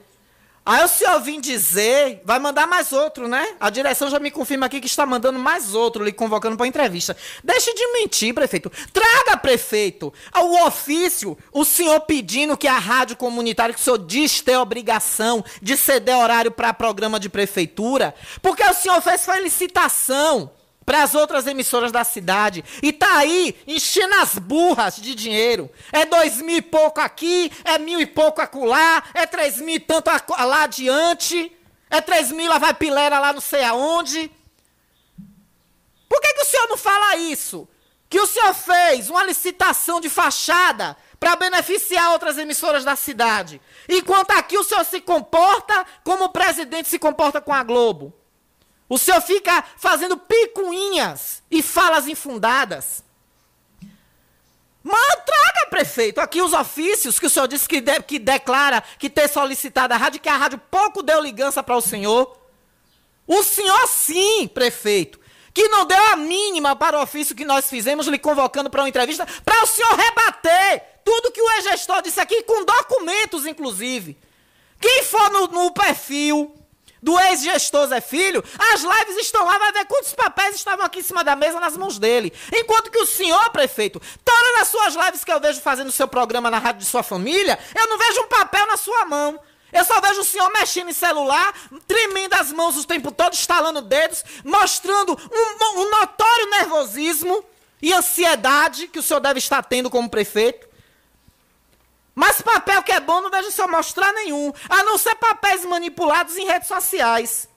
Aí 0.64 0.84
o 0.84 0.88
senhor 0.88 1.20
vim 1.20 1.40
dizer, 1.40 2.22
vai 2.24 2.38
mandar 2.38 2.68
mais 2.68 2.92
outro, 2.92 3.26
né? 3.26 3.56
A 3.58 3.68
direção 3.68 4.08
já 4.08 4.20
me 4.20 4.30
confirma 4.30 4.66
aqui 4.66 4.80
que 4.80 4.86
está 4.86 5.04
mandando 5.04 5.36
mais 5.36 5.74
outro, 5.74 6.04
lhe 6.04 6.12
convocando 6.12 6.56
para 6.56 6.68
entrevista. 6.68 7.16
Deixe 7.42 7.74
de 7.74 7.84
mentir, 7.94 8.32
prefeito. 8.32 8.70
Traga, 8.92 9.36
prefeito, 9.36 10.14
o 10.32 10.64
ofício, 10.64 11.36
o 11.52 11.64
senhor 11.64 12.02
pedindo 12.02 12.56
que 12.56 12.68
a 12.68 12.78
rádio 12.78 13.16
comunitária, 13.16 13.74
que 13.74 13.80
o 13.80 13.82
senhor 13.82 13.98
diz 13.98 14.40
ter 14.40 14.56
obrigação 14.56 15.44
de 15.60 15.76
ceder 15.76 16.16
horário 16.16 16.52
para 16.52 16.72
programa 16.72 17.18
de 17.18 17.28
prefeitura, 17.28 18.14
porque 18.40 18.62
o 18.62 18.74
senhor 18.74 19.00
fez 19.02 19.24
felicitação 19.24 20.48
para 20.84 21.02
as 21.02 21.14
outras 21.14 21.46
emissoras 21.46 21.92
da 21.92 22.04
cidade. 22.04 22.64
E 22.82 22.92
tá 22.92 23.18
aí, 23.18 23.56
enchendo 23.66 24.14
as 24.16 24.38
burras 24.38 24.96
de 24.96 25.14
dinheiro. 25.14 25.70
É 25.92 26.04
dois 26.04 26.38
mil 26.38 26.56
e 26.56 26.62
pouco 26.62 27.00
aqui, 27.00 27.50
é 27.64 27.78
mil 27.78 28.00
e 28.00 28.06
pouco 28.06 28.40
acolá, 28.40 29.02
é 29.14 29.26
três 29.26 29.58
mil 29.58 29.76
e 29.76 29.80
tanto 29.80 30.10
lá 30.10 30.62
adiante, 30.62 31.52
é 31.90 32.00
três 32.00 32.30
mil 32.30 32.48
lá 32.48 32.58
vai 32.58 32.74
pilera 32.74 33.18
lá 33.18 33.32
não 33.32 33.40
sei 33.40 33.62
aonde. 33.64 34.30
Por 36.08 36.20
que, 36.20 36.34
que 36.34 36.42
o 36.42 36.46
senhor 36.46 36.68
não 36.68 36.76
fala 36.76 37.16
isso? 37.16 37.68
Que 38.08 38.20
o 38.20 38.26
senhor 38.26 38.52
fez 38.52 39.08
uma 39.08 39.24
licitação 39.24 40.00
de 40.00 40.10
fachada 40.10 40.96
para 41.18 41.36
beneficiar 41.36 42.10
outras 42.10 42.36
emissoras 42.36 42.84
da 42.84 42.96
cidade. 42.96 43.60
Enquanto 43.88 44.32
aqui 44.32 44.58
o 44.58 44.64
senhor 44.64 44.84
se 44.84 45.00
comporta 45.00 45.86
como 46.04 46.24
o 46.24 46.28
presidente 46.28 46.88
se 46.88 46.98
comporta 46.98 47.40
com 47.40 47.52
a 47.52 47.62
Globo. 47.62 48.12
O 48.92 48.98
senhor 48.98 49.22
fica 49.22 49.64
fazendo 49.78 50.18
picuinhas 50.18 51.42
e 51.50 51.62
falas 51.62 52.06
infundadas. 52.06 53.02
Mas 54.84 55.14
traga, 55.24 55.70
prefeito, 55.70 56.20
aqui 56.20 56.42
os 56.42 56.52
ofícios 56.52 57.18
que 57.18 57.24
o 57.24 57.30
senhor 57.30 57.48
disse 57.48 57.66
que, 57.66 57.80
de, 57.80 58.02
que 58.02 58.18
declara 58.18 58.84
que 58.98 59.08
ter 59.08 59.28
solicitado 59.28 59.94
a 59.94 59.96
rádio, 59.96 60.20
que 60.20 60.28
a 60.28 60.36
rádio 60.36 60.60
pouco 60.70 61.02
deu 61.02 61.22
ligança 61.22 61.62
para 61.62 61.74
o 61.74 61.80
senhor. 61.80 62.36
O 63.26 63.42
senhor 63.42 63.88
sim, 63.88 64.46
prefeito, 64.46 65.18
que 65.54 65.68
não 65.68 65.86
deu 65.86 66.12
a 66.12 66.16
mínima 66.16 66.76
para 66.76 66.98
o 66.98 67.02
ofício 67.02 67.34
que 67.34 67.46
nós 67.46 67.70
fizemos, 67.70 68.06
lhe 68.08 68.18
convocando 68.18 68.68
para 68.68 68.82
uma 68.82 68.90
entrevista, 68.90 69.26
para 69.42 69.62
o 69.62 69.66
senhor 69.66 69.94
rebater 69.94 71.00
tudo 71.02 71.32
que 71.32 71.40
o 71.40 71.50
ex-gestor 71.52 72.02
disse 72.02 72.20
aqui, 72.20 72.42
com 72.42 72.62
documentos, 72.62 73.46
inclusive. 73.46 74.18
Quem 74.78 75.02
for 75.02 75.30
no, 75.30 75.46
no 75.46 75.70
perfil 75.70 76.61
do 77.02 77.18
ex-gestor 77.18 77.88
Zé 77.88 78.00
Filho, 78.00 78.44
as 78.72 78.82
lives 78.82 79.16
estão 79.18 79.44
lá, 79.44 79.58
vai 79.58 79.72
ver 79.72 79.86
quantos 79.86 80.14
papéis 80.14 80.54
estavam 80.54 80.86
aqui 80.86 81.00
em 81.00 81.02
cima 81.02 81.24
da 81.24 81.34
mesa 81.34 81.58
nas 81.58 81.76
mãos 81.76 81.98
dele. 81.98 82.32
Enquanto 82.54 82.90
que 82.90 82.98
o 82.98 83.06
senhor, 83.06 83.50
prefeito, 83.50 84.00
todas 84.24 84.62
as 84.62 84.68
suas 84.68 84.94
lives 84.94 85.24
que 85.24 85.32
eu 85.32 85.40
vejo 85.40 85.60
fazendo 85.60 85.90
seu 85.90 86.06
programa 86.06 86.50
na 86.50 86.58
rádio 86.58 86.80
de 86.80 86.86
sua 86.86 87.02
família, 87.02 87.58
eu 87.74 87.88
não 87.88 87.98
vejo 87.98 88.20
um 88.20 88.28
papel 88.28 88.66
na 88.68 88.76
sua 88.76 89.04
mão. 89.04 89.40
Eu 89.72 89.84
só 89.84 90.00
vejo 90.00 90.20
o 90.20 90.24
senhor 90.24 90.52
mexendo 90.52 90.90
em 90.90 90.92
celular, 90.92 91.52
tremendo 91.88 92.34
as 92.34 92.52
mãos 92.52 92.76
o 92.76 92.86
tempo 92.86 93.10
todo, 93.10 93.32
estalando 93.32 93.80
dedos, 93.80 94.22
mostrando 94.44 95.12
um, 95.12 95.80
um 95.80 95.90
notório 95.90 96.50
nervosismo 96.50 97.42
e 97.80 97.92
ansiedade 97.92 98.86
que 98.86 98.98
o 98.98 99.02
senhor 99.02 99.20
deve 99.20 99.38
estar 99.38 99.62
tendo 99.62 99.90
como 99.90 100.10
prefeito. 100.10 100.71
Mas 102.14 102.42
papel 102.42 102.82
que 102.82 102.92
é 102.92 103.00
bom 103.00 103.20
não 103.20 103.30
vejo 103.30 103.50
só 103.50 103.66
mostrar 103.66 104.12
nenhum, 104.12 104.52
a 104.68 104.82
não 104.84 104.98
ser 104.98 105.14
papéis 105.14 105.64
manipulados 105.64 106.36
em 106.36 106.46
redes 106.46 106.68
sociais. 106.68 107.48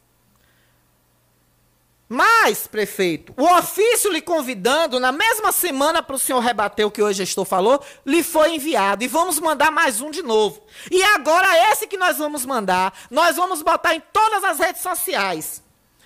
Mas, 2.07 2.67
prefeito, 2.67 3.33
o 3.35 3.43
ofício 3.57 4.11
lhe 4.11 4.21
convidando, 4.21 4.99
na 4.99 5.11
mesma 5.11 5.51
semana 5.51 6.03
para 6.03 6.15
o 6.15 6.19
senhor 6.19 6.39
rebater 6.39 6.85
o 6.85 6.91
que 6.91 7.01
hoje 7.01 7.25
gestor 7.25 7.45
falou, 7.45 7.83
lhe 8.05 8.21
foi 8.21 8.55
enviado. 8.55 9.03
E 9.03 9.07
vamos 9.07 9.39
mandar 9.39 9.71
mais 9.71 10.01
um 10.01 10.11
de 10.11 10.21
novo. 10.21 10.63
E 10.91 11.01
agora, 11.03 11.71
esse 11.71 11.87
que 11.87 11.97
nós 11.97 12.17
vamos 12.17 12.45
mandar, 12.45 12.93
nós 13.09 13.35
vamos 13.35 13.63
botar 13.63 13.95
em 13.95 14.03
todas 14.13 14.43
as 14.43 14.59
redes 14.59 14.83
sociais. 14.83 15.63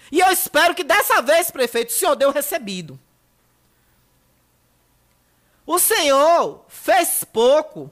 E 0.10 0.20
eu 0.20 0.32
espero 0.32 0.74
que 0.74 0.86
dessa 0.86 1.22
vez, 1.22 1.52
prefeito, 1.52 1.90
o 1.90 1.94
senhor 1.94 2.16
deu 2.16 2.32
recebido. 2.32 2.98
O 5.66 5.78
senhor 5.78 6.64
fez 6.70 7.26
pouco. 7.26 7.92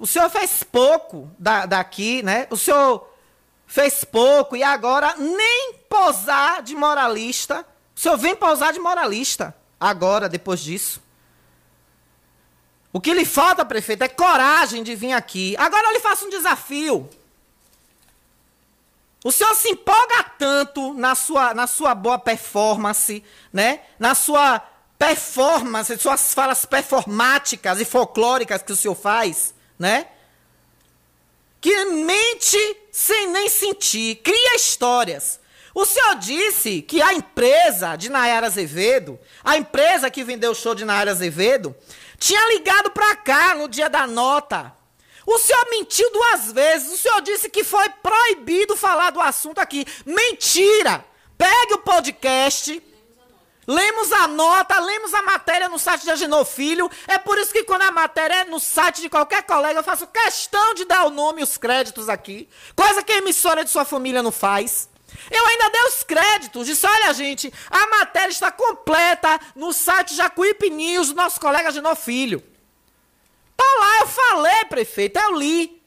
O 0.00 0.06
senhor 0.06 0.30
fez 0.30 0.62
pouco 0.62 1.30
da, 1.38 1.66
daqui, 1.66 2.22
né? 2.22 2.46
O 2.48 2.56
senhor 2.56 3.06
fez 3.66 4.02
pouco 4.02 4.56
e 4.56 4.62
agora 4.62 5.14
nem 5.18 5.74
posar 5.90 6.62
de 6.62 6.74
moralista. 6.74 7.66
O 7.94 8.00
senhor 8.00 8.16
vem 8.16 8.34
posar 8.34 8.72
de 8.72 8.80
moralista 8.80 9.54
agora, 9.78 10.26
depois 10.26 10.60
disso. 10.60 11.02
O 12.90 12.98
que 12.98 13.12
lhe 13.12 13.26
falta, 13.26 13.62
prefeito, 13.62 14.02
é 14.02 14.08
coragem 14.08 14.82
de 14.82 14.96
vir 14.96 15.12
aqui. 15.12 15.54
Agora 15.58 15.88
eu 15.88 15.92
lhe 15.92 16.00
faço 16.00 16.24
um 16.24 16.30
desafio. 16.30 17.06
O 19.22 19.30
senhor 19.30 19.54
se 19.54 19.68
empolga 19.68 20.24
tanto 20.38 20.94
na 20.94 21.14
sua, 21.14 21.52
na 21.52 21.66
sua 21.66 21.94
boa 21.94 22.18
performance, 22.18 23.22
né? 23.52 23.82
Na 23.98 24.14
sua 24.14 24.66
performance, 24.98 25.98
suas 25.98 26.32
falas 26.32 26.64
performáticas 26.64 27.78
e 27.80 27.84
folclóricas 27.84 28.62
que 28.62 28.72
o 28.72 28.76
senhor 28.76 28.94
faz, 28.94 29.54
né? 29.80 30.06
Que 31.60 31.84
mente 31.86 32.76
sem 32.92 33.28
nem 33.28 33.48
sentir, 33.48 34.16
cria 34.16 34.54
histórias. 34.54 35.40
O 35.74 35.86
senhor 35.86 36.16
disse 36.16 36.82
que 36.82 37.00
a 37.00 37.14
empresa 37.14 37.96
de 37.96 38.10
Nayara 38.10 38.46
Azevedo, 38.46 39.18
a 39.42 39.56
empresa 39.56 40.10
que 40.10 40.22
vendeu 40.22 40.50
o 40.50 40.54
show 40.54 40.74
de 40.74 40.84
Nayara 40.84 41.12
Azevedo, 41.12 41.74
tinha 42.18 42.52
ligado 42.52 42.90
para 42.90 43.16
cá 43.16 43.54
no 43.54 43.68
dia 43.68 43.88
da 43.88 44.06
nota. 44.06 44.72
O 45.26 45.38
senhor 45.38 45.66
mentiu 45.70 46.10
duas 46.12 46.52
vezes. 46.52 46.92
O 46.92 46.98
senhor 46.98 47.20
disse 47.22 47.48
que 47.48 47.62
foi 47.62 47.88
proibido 48.02 48.76
falar 48.76 49.10
do 49.10 49.20
assunto 49.20 49.58
aqui. 49.60 49.86
Mentira! 50.04 51.04
Pegue 51.38 51.74
o 51.74 51.78
podcast. 51.78 52.82
Lemos 53.70 54.10
a 54.10 54.26
nota, 54.26 54.80
lemos 54.80 55.14
a 55.14 55.22
matéria 55.22 55.68
no 55.68 55.78
site 55.78 56.02
de 56.02 56.10
Agenor 56.10 56.44
Filho. 56.44 56.90
É 57.06 57.18
por 57.18 57.38
isso 57.38 57.52
que 57.52 57.62
quando 57.62 57.82
a 57.82 57.92
matéria 57.92 58.40
é 58.40 58.44
no 58.44 58.58
site 58.58 59.00
de 59.00 59.08
qualquer 59.08 59.44
colega, 59.44 59.78
eu 59.78 59.84
faço 59.84 60.08
questão 60.08 60.74
de 60.74 60.84
dar 60.84 61.04
o 61.04 61.10
nome 61.10 61.40
e 61.40 61.44
os 61.44 61.56
créditos 61.56 62.08
aqui. 62.08 62.48
Coisa 62.74 63.00
que 63.00 63.12
a 63.12 63.18
emissora 63.18 63.62
de 63.62 63.70
sua 63.70 63.84
família 63.84 64.24
não 64.24 64.32
faz. 64.32 64.88
Eu 65.30 65.46
ainda 65.46 65.70
dei 65.70 65.82
os 65.82 66.02
créditos. 66.02 66.66
Disse, 66.66 66.84
olha, 66.84 67.14
gente, 67.14 67.54
a 67.70 67.86
matéria 67.86 68.32
está 68.32 68.50
completa 68.50 69.38
no 69.54 69.72
site 69.72 70.16
Jacuípe 70.16 70.68
News, 70.68 71.10
do 71.10 71.14
nosso 71.14 71.40
colega 71.40 71.68
Agenor 71.68 71.94
Filho. 71.94 72.42
Tá 73.56 73.64
lá, 73.78 74.00
eu 74.00 74.06
falei, 74.08 74.64
prefeito, 74.64 75.16
eu 75.20 75.36
li. 75.36 75.80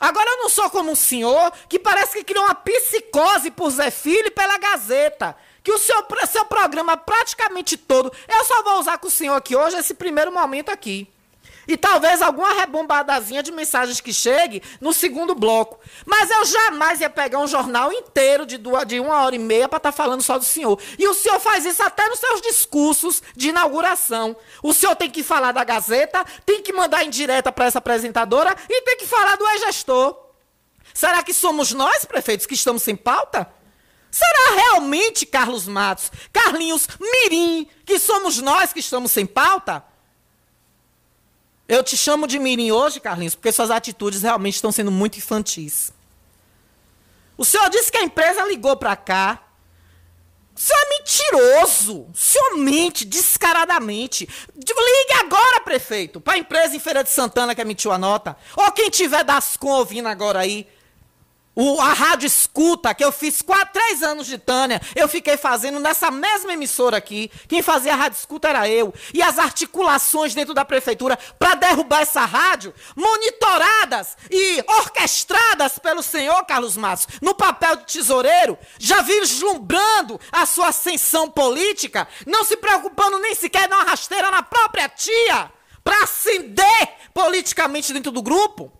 Agora 0.00 0.28
eu 0.28 0.38
não 0.38 0.48
sou 0.48 0.68
como 0.68 0.90
um 0.90 0.96
senhor 0.96 1.52
que 1.68 1.78
parece 1.78 2.14
que 2.14 2.24
criou 2.24 2.44
uma 2.44 2.56
psicose 2.56 3.52
por 3.52 3.70
Zé 3.70 3.92
Filho 3.92 4.26
e 4.26 4.32
pela 4.32 4.58
Gazeta 4.58 5.36
que 5.66 5.72
o 5.72 5.78
seu, 5.78 5.96
seu 6.28 6.44
programa 6.44 6.96
praticamente 6.96 7.76
todo, 7.76 8.12
eu 8.28 8.44
só 8.44 8.62
vou 8.62 8.78
usar 8.78 8.98
com 8.98 9.08
o 9.08 9.10
senhor 9.10 9.34
aqui 9.34 9.56
hoje 9.56 9.76
esse 9.76 9.94
primeiro 9.94 10.30
momento 10.30 10.68
aqui. 10.68 11.08
E 11.66 11.76
talvez 11.76 12.22
alguma 12.22 12.52
rebombadazinha 12.52 13.42
de 13.42 13.50
mensagens 13.50 14.00
que 14.00 14.12
chegue 14.12 14.62
no 14.80 14.92
segundo 14.92 15.34
bloco. 15.34 15.80
Mas 16.04 16.30
eu 16.30 16.44
jamais 16.44 17.00
ia 17.00 17.10
pegar 17.10 17.40
um 17.40 17.48
jornal 17.48 17.92
inteiro 17.92 18.46
de, 18.46 18.56
duas, 18.58 18.86
de 18.86 19.00
uma 19.00 19.24
hora 19.24 19.34
e 19.34 19.40
meia 19.40 19.68
para 19.68 19.78
estar 19.78 19.90
tá 19.90 19.96
falando 19.96 20.22
só 20.22 20.38
do 20.38 20.44
senhor. 20.44 20.80
E 20.96 21.08
o 21.08 21.14
senhor 21.14 21.40
faz 21.40 21.66
isso 21.66 21.82
até 21.82 22.08
nos 22.08 22.20
seus 22.20 22.40
discursos 22.40 23.20
de 23.34 23.48
inauguração. 23.48 24.36
O 24.62 24.72
senhor 24.72 24.94
tem 24.94 25.10
que 25.10 25.24
falar 25.24 25.50
da 25.50 25.64
Gazeta, 25.64 26.24
tem 26.44 26.62
que 26.62 26.72
mandar 26.72 27.02
em 27.02 27.10
direta 27.10 27.50
para 27.50 27.64
essa 27.64 27.78
apresentadora 27.78 28.54
e 28.70 28.82
tem 28.82 28.98
que 28.98 29.06
falar 29.06 29.34
do 29.34 29.48
ex-gestor. 29.48 30.16
Será 30.94 31.24
que 31.24 31.34
somos 31.34 31.72
nós, 31.72 32.04
prefeitos, 32.04 32.46
que 32.46 32.54
estamos 32.54 32.84
sem 32.84 32.94
pauta? 32.94 33.55
Será 34.16 34.54
realmente, 34.54 35.26
Carlos 35.26 35.68
Matos, 35.68 36.10
Carlinhos 36.32 36.88
Mirim, 36.98 37.68
que 37.84 37.98
somos 37.98 38.40
nós 38.40 38.72
que 38.72 38.80
estamos 38.80 39.12
sem 39.12 39.26
pauta? 39.26 39.84
Eu 41.68 41.84
te 41.84 41.98
chamo 41.98 42.26
de 42.26 42.38
Mirim 42.38 42.70
hoje, 42.70 42.98
Carlinhos, 42.98 43.34
porque 43.34 43.52
suas 43.52 43.70
atitudes 43.70 44.22
realmente 44.22 44.54
estão 44.54 44.72
sendo 44.72 44.90
muito 44.90 45.18
infantis. 45.18 45.92
O 47.36 47.44
senhor 47.44 47.68
disse 47.68 47.92
que 47.92 47.98
a 47.98 48.04
empresa 48.04 48.42
ligou 48.46 48.74
para 48.74 48.96
cá. 48.96 49.42
O 50.54 50.58
senhor 50.58 50.80
é 50.80 50.98
mentiroso. 50.98 52.06
O 52.10 52.16
senhor 52.16 52.56
mente 52.56 53.04
descaradamente. 53.04 54.26
Ligue 54.54 55.12
agora, 55.20 55.60
prefeito, 55.60 56.22
para 56.22 56.36
a 56.36 56.38
empresa 56.38 56.74
em 56.74 56.80
Feira 56.80 57.04
de 57.04 57.10
Santana 57.10 57.54
que 57.54 57.60
emitiu 57.60 57.92
a 57.92 57.98
nota. 57.98 58.34
Ou 58.56 58.72
quem 58.72 58.88
tiver 58.88 59.24
das 59.24 59.58
com 59.58 59.68
ouvindo 59.68 60.08
agora 60.08 60.38
aí. 60.38 60.66
O, 61.58 61.80
a 61.80 61.94
rádio 61.94 62.26
escuta, 62.26 62.94
que 62.94 63.02
eu 63.02 63.10
fiz 63.10 63.40
quatro, 63.40 63.72
três 63.72 64.02
anos 64.02 64.26
de 64.26 64.36
Tânia, 64.36 64.78
eu 64.94 65.08
fiquei 65.08 65.38
fazendo 65.38 65.80
nessa 65.80 66.10
mesma 66.10 66.52
emissora 66.52 66.98
aqui. 66.98 67.30
Quem 67.48 67.62
fazia 67.62 67.94
a 67.94 67.96
rádio 67.96 68.18
escuta 68.18 68.46
era 68.46 68.68
eu. 68.68 68.92
E 69.14 69.22
as 69.22 69.38
articulações 69.38 70.34
dentro 70.34 70.52
da 70.52 70.66
prefeitura 70.66 71.18
para 71.38 71.54
derrubar 71.54 72.02
essa 72.02 72.26
rádio, 72.26 72.74
monitoradas 72.94 74.18
e 74.30 74.62
orquestradas 74.68 75.78
pelo 75.78 76.02
senhor 76.02 76.44
Carlos 76.44 76.76
Matos, 76.76 77.08
no 77.22 77.34
papel 77.34 77.76
de 77.76 77.86
tesoureiro, 77.86 78.58
já 78.78 79.00
vislumbrando 79.00 80.20
a 80.30 80.44
sua 80.44 80.68
ascensão 80.68 81.30
política, 81.30 82.06
não 82.26 82.44
se 82.44 82.58
preocupando 82.58 83.18
nem 83.18 83.34
sequer 83.34 83.66
dar 83.66 83.76
uma 83.76 83.84
rasteira 83.84 84.30
na 84.30 84.42
própria 84.42 84.90
tia, 84.90 85.50
para 85.82 86.02
ascender 86.02 86.88
politicamente 87.14 87.94
dentro 87.94 88.12
do 88.12 88.20
grupo. 88.20 88.75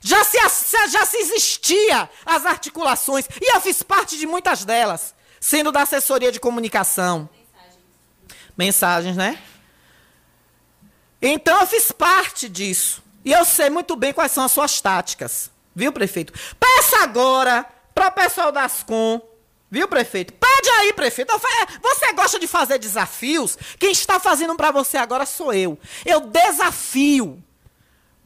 Já 0.00 0.24
se, 0.24 0.38
já 0.90 1.04
se 1.04 1.16
existia 1.16 2.08
as 2.24 2.46
articulações. 2.46 3.26
E 3.40 3.54
eu 3.54 3.60
fiz 3.60 3.82
parte 3.82 4.16
de 4.16 4.26
muitas 4.26 4.64
delas. 4.64 5.14
Sendo 5.40 5.70
da 5.70 5.82
assessoria 5.82 6.32
de 6.32 6.40
comunicação. 6.40 7.28
Mensagens. 7.32 7.84
Mensagens, 8.56 9.16
né? 9.16 9.42
Então 11.20 11.60
eu 11.60 11.66
fiz 11.66 11.90
parte 11.92 12.48
disso. 12.48 13.02
E 13.24 13.32
eu 13.32 13.44
sei 13.44 13.70
muito 13.70 13.96
bem 13.96 14.12
quais 14.12 14.32
são 14.32 14.44
as 14.44 14.52
suas 14.52 14.80
táticas. 14.80 15.50
Viu, 15.74 15.92
prefeito? 15.92 16.32
Peça 16.58 17.02
agora 17.02 17.66
para 17.94 18.08
o 18.08 18.12
pessoal 18.12 18.50
das 18.50 18.82
Com. 18.82 19.20
Viu, 19.70 19.86
prefeito? 19.86 20.32
Pede 20.32 20.70
aí, 20.70 20.92
prefeito. 20.92 21.32
Você 21.82 22.12
gosta 22.14 22.38
de 22.38 22.46
fazer 22.46 22.78
desafios? 22.78 23.58
Quem 23.78 23.92
está 23.92 24.18
fazendo 24.18 24.54
para 24.56 24.70
você 24.70 24.96
agora 24.96 25.26
sou 25.26 25.52
eu. 25.52 25.78
Eu 26.06 26.20
desafio 26.20 27.42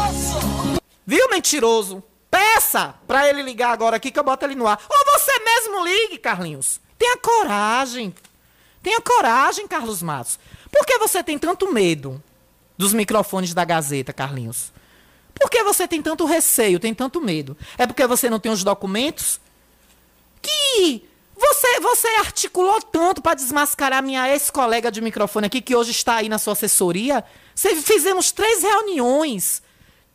Viu, 1.06 1.30
mentiroso? 1.30 2.02
Peça 2.30 2.94
para 3.06 3.28
ele 3.28 3.42
ligar 3.42 3.70
agora 3.70 3.96
aqui 3.96 4.10
que 4.10 4.18
eu 4.18 4.24
boto 4.24 4.44
ele 4.44 4.54
no 4.54 4.66
ar. 4.66 4.80
Ou 4.88 5.18
você 5.18 5.38
mesmo 5.38 5.84
ligue, 5.84 6.18
Carlinhos. 6.18 6.80
Tenha 6.98 7.16
coragem. 7.16 8.14
Tenha 8.82 9.00
coragem, 9.00 9.66
Carlos 9.68 10.02
Matos. 10.02 10.38
Por 10.70 10.84
que 10.84 10.98
você 10.98 11.22
tem 11.22 11.38
tanto 11.38 11.72
medo 11.72 12.22
dos 12.76 12.92
microfones 12.92 13.54
da 13.54 13.64
Gazeta, 13.64 14.12
Carlinhos? 14.12 14.72
Por 15.34 15.50
que 15.50 15.62
você 15.62 15.86
tem 15.86 16.02
tanto 16.02 16.24
receio, 16.24 16.80
tem 16.80 16.92
tanto 16.94 17.20
medo? 17.20 17.56
É 17.78 17.86
porque 17.86 18.06
você 18.06 18.28
não 18.28 18.40
tem 18.40 18.50
os 18.50 18.64
documentos? 18.64 19.40
Que 20.42 21.04
Você, 21.38 21.80
você 21.80 22.08
articulou 22.18 22.80
tanto 22.80 23.20
para 23.20 23.34
desmascarar 23.34 24.02
minha 24.02 24.28
ex-colega 24.30 24.90
de 24.90 25.02
microfone 25.02 25.46
aqui, 25.46 25.60
que 25.60 25.76
hoje 25.76 25.90
está 25.90 26.16
aí 26.16 26.28
na 26.28 26.38
sua 26.38 26.54
assessoria. 26.54 27.22
Você 27.54 27.76
fizemos 27.76 28.32
três 28.32 28.62
reuniões. 28.62 29.62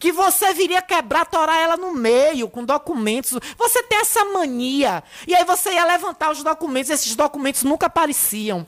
Que 0.02 0.12
você 0.12 0.52
viria 0.52 0.82
quebrar, 0.82 1.28
torar 1.28 1.60
ela 1.60 1.78
no 1.78 1.94
meio, 1.94 2.50
com 2.50 2.66
documentos. 2.66 3.38
Você 3.56 3.84
tem 3.84 4.00
essa 4.00 4.26
mania. 4.26 5.04
E 5.28 5.36
aí 5.36 5.46
você 5.46 5.74
ia 5.74 5.86
levantar 5.86 6.32
os 6.32 6.42
documentos, 6.42 6.90
esses 6.90 7.16
documentos 7.16 7.62
nunca 7.62 7.86
apareciam. 7.86 8.68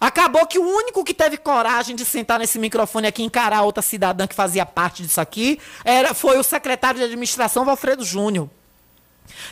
Acabou 0.00 0.46
que 0.46 0.58
o 0.58 0.66
único 0.66 1.04
que 1.04 1.12
teve 1.12 1.36
coragem 1.36 1.94
de 1.94 2.06
sentar 2.06 2.38
nesse 2.38 2.58
microfone 2.58 3.06
aqui 3.06 3.22
e 3.22 3.26
encarar 3.26 3.60
outra 3.62 3.82
cidadã 3.82 4.26
que 4.26 4.34
fazia 4.34 4.64
parte 4.64 5.02
disso 5.02 5.20
aqui 5.20 5.60
era, 5.84 6.14
foi 6.14 6.38
o 6.38 6.42
secretário 6.42 6.98
de 6.98 7.04
administração, 7.04 7.66
Valfredo 7.66 8.02
Júnior. 8.02 8.48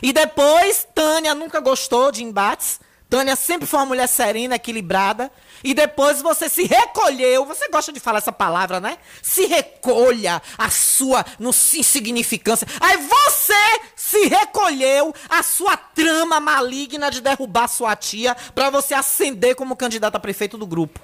E 0.01 0.11
depois, 0.11 0.85
Tânia 0.95 1.35
nunca 1.35 1.59
gostou 1.59 2.11
de 2.11 2.23
embates. 2.23 2.79
Tânia 3.11 3.35
sempre 3.35 3.67
foi 3.67 3.77
uma 3.81 3.87
mulher 3.87 4.07
serena, 4.07 4.55
equilibrada. 4.55 5.29
E 5.61 5.73
depois 5.73 6.21
você 6.21 6.47
se 6.47 6.63
recolheu. 6.63 7.45
Você 7.45 7.67
gosta 7.67 7.91
de 7.91 7.99
falar 7.99 8.19
essa 8.19 8.31
palavra, 8.31 8.79
né? 8.79 8.97
Se 9.21 9.45
recolha 9.47 10.41
a 10.57 10.69
sua 10.69 11.25
no 11.37 11.49
insignificância. 11.49 12.65
Aí 12.79 12.95
você 12.95 13.81
se 13.97 14.29
recolheu 14.29 15.13
a 15.29 15.43
sua 15.43 15.75
trama 15.75 16.39
maligna 16.39 17.11
de 17.11 17.19
derrubar 17.19 17.67
sua 17.67 17.97
tia 17.97 18.33
para 18.55 18.69
você 18.69 18.93
ascender 18.93 19.57
como 19.57 19.75
candidato 19.75 20.15
a 20.15 20.19
prefeito 20.19 20.57
do 20.57 20.65
grupo. 20.65 21.01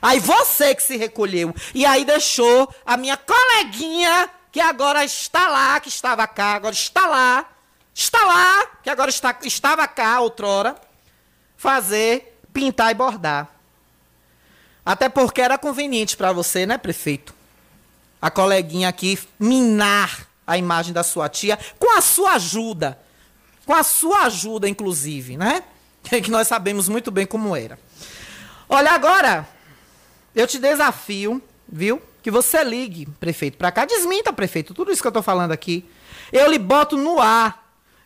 Aí 0.00 0.20
você 0.20 0.74
que 0.74 0.82
se 0.82 0.96
recolheu. 0.96 1.54
E 1.74 1.84
aí 1.84 2.06
deixou 2.06 2.66
a 2.86 2.96
minha 2.96 3.18
coleguinha, 3.18 4.30
que 4.50 4.58
agora 4.58 5.04
está 5.04 5.50
lá, 5.50 5.78
que 5.80 5.90
estava 5.90 6.26
cá, 6.26 6.54
agora 6.54 6.72
está 6.72 7.06
lá. 7.06 7.46
Está 7.94 8.24
lá, 8.24 8.66
que 8.82 8.88
agora 8.88 9.10
está, 9.10 9.36
estava 9.42 9.86
cá 9.86 10.18
outrora, 10.20 10.74
fazer, 11.62 12.36
pintar 12.52 12.90
e 12.90 12.94
bordar. 12.94 13.48
Até 14.84 15.08
porque 15.08 15.40
era 15.40 15.56
conveniente 15.56 16.16
para 16.16 16.32
você, 16.32 16.66
né, 16.66 16.76
prefeito? 16.76 17.32
A 18.20 18.32
coleguinha 18.32 18.88
aqui 18.88 19.16
minar 19.38 20.26
a 20.44 20.58
imagem 20.58 20.92
da 20.92 21.04
sua 21.04 21.28
tia 21.28 21.56
com 21.78 21.96
a 21.96 22.00
sua 22.00 22.32
ajuda. 22.32 22.98
Com 23.64 23.72
a 23.72 23.84
sua 23.84 24.22
ajuda, 24.22 24.68
inclusive, 24.68 25.36
né? 25.36 25.62
Que 26.02 26.32
nós 26.32 26.48
sabemos 26.48 26.88
muito 26.88 27.12
bem 27.12 27.24
como 27.24 27.54
era. 27.54 27.78
Olha, 28.68 28.90
agora, 28.90 29.48
eu 30.34 30.48
te 30.48 30.58
desafio, 30.58 31.40
viu? 31.68 32.02
Que 32.24 32.30
você 32.30 32.64
ligue, 32.64 33.06
prefeito, 33.20 33.56
para 33.56 33.70
cá. 33.70 33.84
Desminta, 33.84 34.32
prefeito, 34.32 34.74
tudo 34.74 34.90
isso 34.90 35.00
que 35.00 35.06
eu 35.06 35.12
tô 35.12 35.22
falando 35.22 35.52
aqui. 35.52 35.88
Eu 36.32 36.50
lhe 36.50 36.58
boto 36.58 36.96
no 36.96 37.20
ar. 37.20 37.61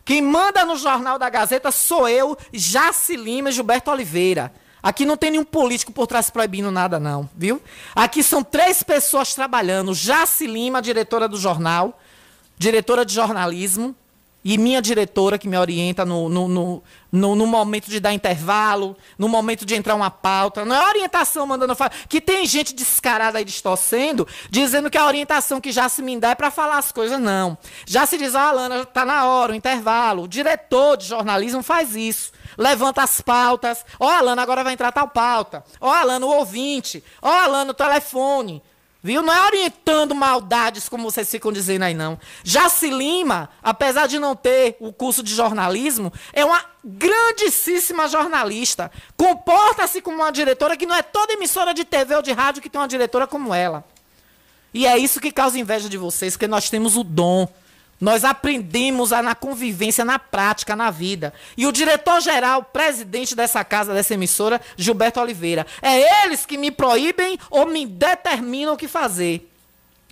Quem 0.07 0.21
manda 0.21 0.63
no 0.63 0.77
Jornal 0.77 1.19
da 1.19 1.29
Gazeta 1.29 1.69
sou 1.69 2.07
eu, 2.07 2.37
Jaci 2.53 3.17
Lima 3.17 3.49
e 3.49 3.51
Gilberto 3.51 3.91
Oliveira. 3.91 4.53
Aqui 4.81 5.05
não 5.05 5.17
tem 5.17 5.31
nenhum 5.31 5.43
político 5.43 5.91
por 5.91 6.07
trás 6.07 6.29
proibindo 6.29 6.71
nada, 6.71 6.97
não, 6.97 7.29
viu? 7.35 7.61
Aqui 7.93 8.23
são 8.23 8.41
três 8.41 8.81
pessoas 8.81 9.33
trabalhando. 9.33 9.93
Jaci 9.93 10.47
Lima, 10.47 10.81
diretora 10.81 11.27
do 11.27 11.35
jornal, 11.35 11.99
diretora 12.57 13.03
de 13.03 13.13
jornalismo, 13.13 13.93
e 14.49 14.57
minha 14.57 14.81
diretora 14.81 15.37
que 15.37 15.45
me 15.45 15.57
orienta 15.57 16.05
no, 16.05 16.29
no, 16.29 16.47
no, 16.47 16.83
no, 17.11 17.35
no 17.35 17.45
momento 17.45 17.89
de 17.89 17.99
dar 17.99 18.13
intervalo, 18.13 18.95
no 19.17 19.27
momento 19.27 19.65
de 19.65 19.75
entrar 19.75 19.93
uma 19.93 20.09
pauta. 20.09 20.63
Não 20.63 20.73
é 20.73 20.87
orientação 20.87 21.45
mandando 21.45 21.75
falar. 21.75 21.91
Que 22.07 22.21
tem 22.21 22.45
gente 22.45 22.73
descarada 22.73 23.39
aí 23.39 23.43
distorcendo, 23.43 24.25
dizendo 24.49 24.89
que 24.89 24.97
a 24.97 25.05
orientação 25.05 25.59
que 25.59 25.69
já 25.69 25.89
se 25.89 26.01
me 26.01 26.17
dá 26.17 26.29
é 26.29 26.35
para 26.35 26.49
falar 26.49 26.77
as 26.77 26.93
coisas. 26.93 27.19
Não. 27.19 27.57
Já 27.85 28.05
se 28.05 28.17
diz, 28.17 28.35
ó, 28.35 28.37
oh, 28.37 28.41
Alana, 28.41 28.85
tá 28.85 29.03
na 29.03 29.25
hora, 29.25 29.51
o 29.51 29.55
intervalo. 29.55 30.23
O 30.23 30.27
diretor 30.29 30.95
de 30.95 31.07
jornalismo 31.07 31.61
faz 31.61 31.93
isso. 31.93 32.31
Levanta 32.57 33.03
as 33.03 33.19
pautas. 33.19 33.85
Ó, 33.99 34.07
oh, 34.07 34.09
Alana, 34.09 34.41
agora 34.41 34.63
vai 34.63 34.71
entrar 34.71 34.93
tal 34.93 35.09
pauta. 35.09 35.61
Ó, 35.81 35.89
oh, 35.89 35.93
Alana, 35.93 36.25
o 36.25 36.29
ouvinte. 36.29 37.03
Ó, 37.21 37.29
oh, 37.29 37.33
Alana, 37.33 37.71
o 37.71 37.73
telefone. 37.73 38.63
Viu? 39.01 39.21
Não 39.21 39.33
é 39.33 39.45
orientando 39.45 40.15
maldades, 40.15 40.89
como 40.89 41.09
vocês 41.09 41.29
ficam 41.29 41.51
dizendo 41.51 41.83
aí, 41.83 41.93
não. 41.93 42.19
Jaci 42.43 42.89
Lima, 42.89 43.49
apesar 43.61 44.07
de 44.07 44.17
não 44.17 44.35
ter 44.35 44.75
o 44.79 44.91
curso 44.91 45.21
de 45.21 45.33
jornalismo, 45.33 46.11
é 46.33 46.43
uma 46.43 46.63
grandíssima 46.83 48.07
jornalista. 48.07 48.91
Comporta-se 49.15 50.01
como 50.01 50.17
uma 50.17 50.31
diretora 50.31 50.75
que 50.75 50.85
não 50.85 50.95
é 50.95 51.03
toda 51.03 51.33
emissora 51.33 51.73
de 51.73 51.85
TV 51.85 52.15
ou 52.15 52.21
de 52.21 52.31
rádio 52.31 52.61
que 52.61 52.69
tem 52.69 52.81
uma 52.81 52.87
diretora 52.87 53.27
como 53.27 53.53
ela. 53.53 53.85
E 54.73 54.85
é 54.85 54.97
isso 54.97 55.19
que 55.19 55.31
causa 55.31 55.59
inveja 55.59 55.87
de 55.87 55.97
vocês, 55.97 56.33
porque 56.33 56.47
nós 56.47 56.69
temos 56.69 56.97
o 56.97 57.03
dom. 57.03 57.47
Nós 57.99 58.23
aprendemos 58.23 59.11
a, 59.11 59.23
na 59.23 59.33
convivência, 59.33 60.05
na 60.05 60.19
prática, 60.19 60.75
na 60.75 60.91
vida. 60.91 61.33
E 61.57 61.65
o 61.65 61.71
diretor-geral, 61.71 62.63
presidente 62.63 63.35
dessa 63.35 63.63
casa, 63.63 63.93
dessa 63.93 64.13
emissora, 64.13 64.61
Gilberto 64.75 65.19
Oliveira. 65.19 65.65
É 65.81 66.25
eles 66.25 66.45
que 66.45 66.57
me 66.57 66.69
proíbem 66.69 67.39
ou 67.49 67.65
me 67.65 67.85
determinam 67.85 68.75
o 68.75 68.77
que 68.77 68.87
fazer. 68.87 69.51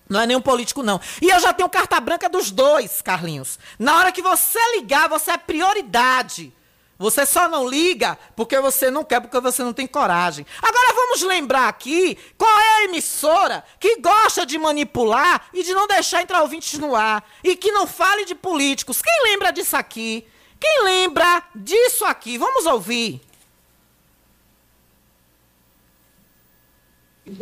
Não 0.09 0.21
é 0.21 0.27
nenhum 0.27 0.41
político, 0.41 0.83
não. 0.83 0.99
E 1.21 1.29
eu 1.29 1.39
já 1.39 1.53
tenho 1.53 1.69
carta 1.69 1.99
branca 1.99 2.29
dos 2.29 2.51
dois, 2.51 3.01
Carlinhos. 3.01 3.59
Na 3.77 3.97
hora 3.97 4.11
que 4.11 4.21
você 4.21 4.59
ligar, 4.75 5.09
você 5.09 5.31
é 5.31 5.37
prioridade. 5.37 6.53
Você 6.97 7.25
só 7.25 7.49
não 7.49 7.67
liga 7.67 8.17
porque 8.35 8.59
você 8.59 8.89
não 8.89 9.03
quer, 9.03 9.19
porque 9.19 9.39
você 9.39 9.61
não 9.63 9.73
tem 9.73 9.85
coragem. 9.85 10.45
Agora 10.61 10.93
vamos 10.93 11.21
lembrar 11.23 11.67
aqui 11.67 12.17
qual 12.37 12.59
é 12.59 12.73
a 12.75 12.83
emissora 12.85 13.63
que 13.79 13.97
gosta 13.97 14.45
de 14.45 14.57
manipular 14.57 15.47
e 15.53 15.61
de 15.61 15.73
não 15.73 15.87
deixar 15.87 16.21
entrar 16.21 16.41
ouvintes 16.41 16.79
no 16.79 16.95
ar. 16.95 17.27
E 17.43 17.55
que 17.55 17.71
não 17.71 17.85
fale 17.85 18.23
de 18.23 18.33
políticos. 18.33 19.01
Quem 19.01 19.23
lembra 19.23 19.51
disso 19.51 19.75
aqui? 19.75 20.25
Quem 20.59 20.83
lembra 20.83 21.43
disso 21.53 22.05
aqui? 22.05 22.37
Vamos 22.37 22.65
ouvir. 22.65 23.21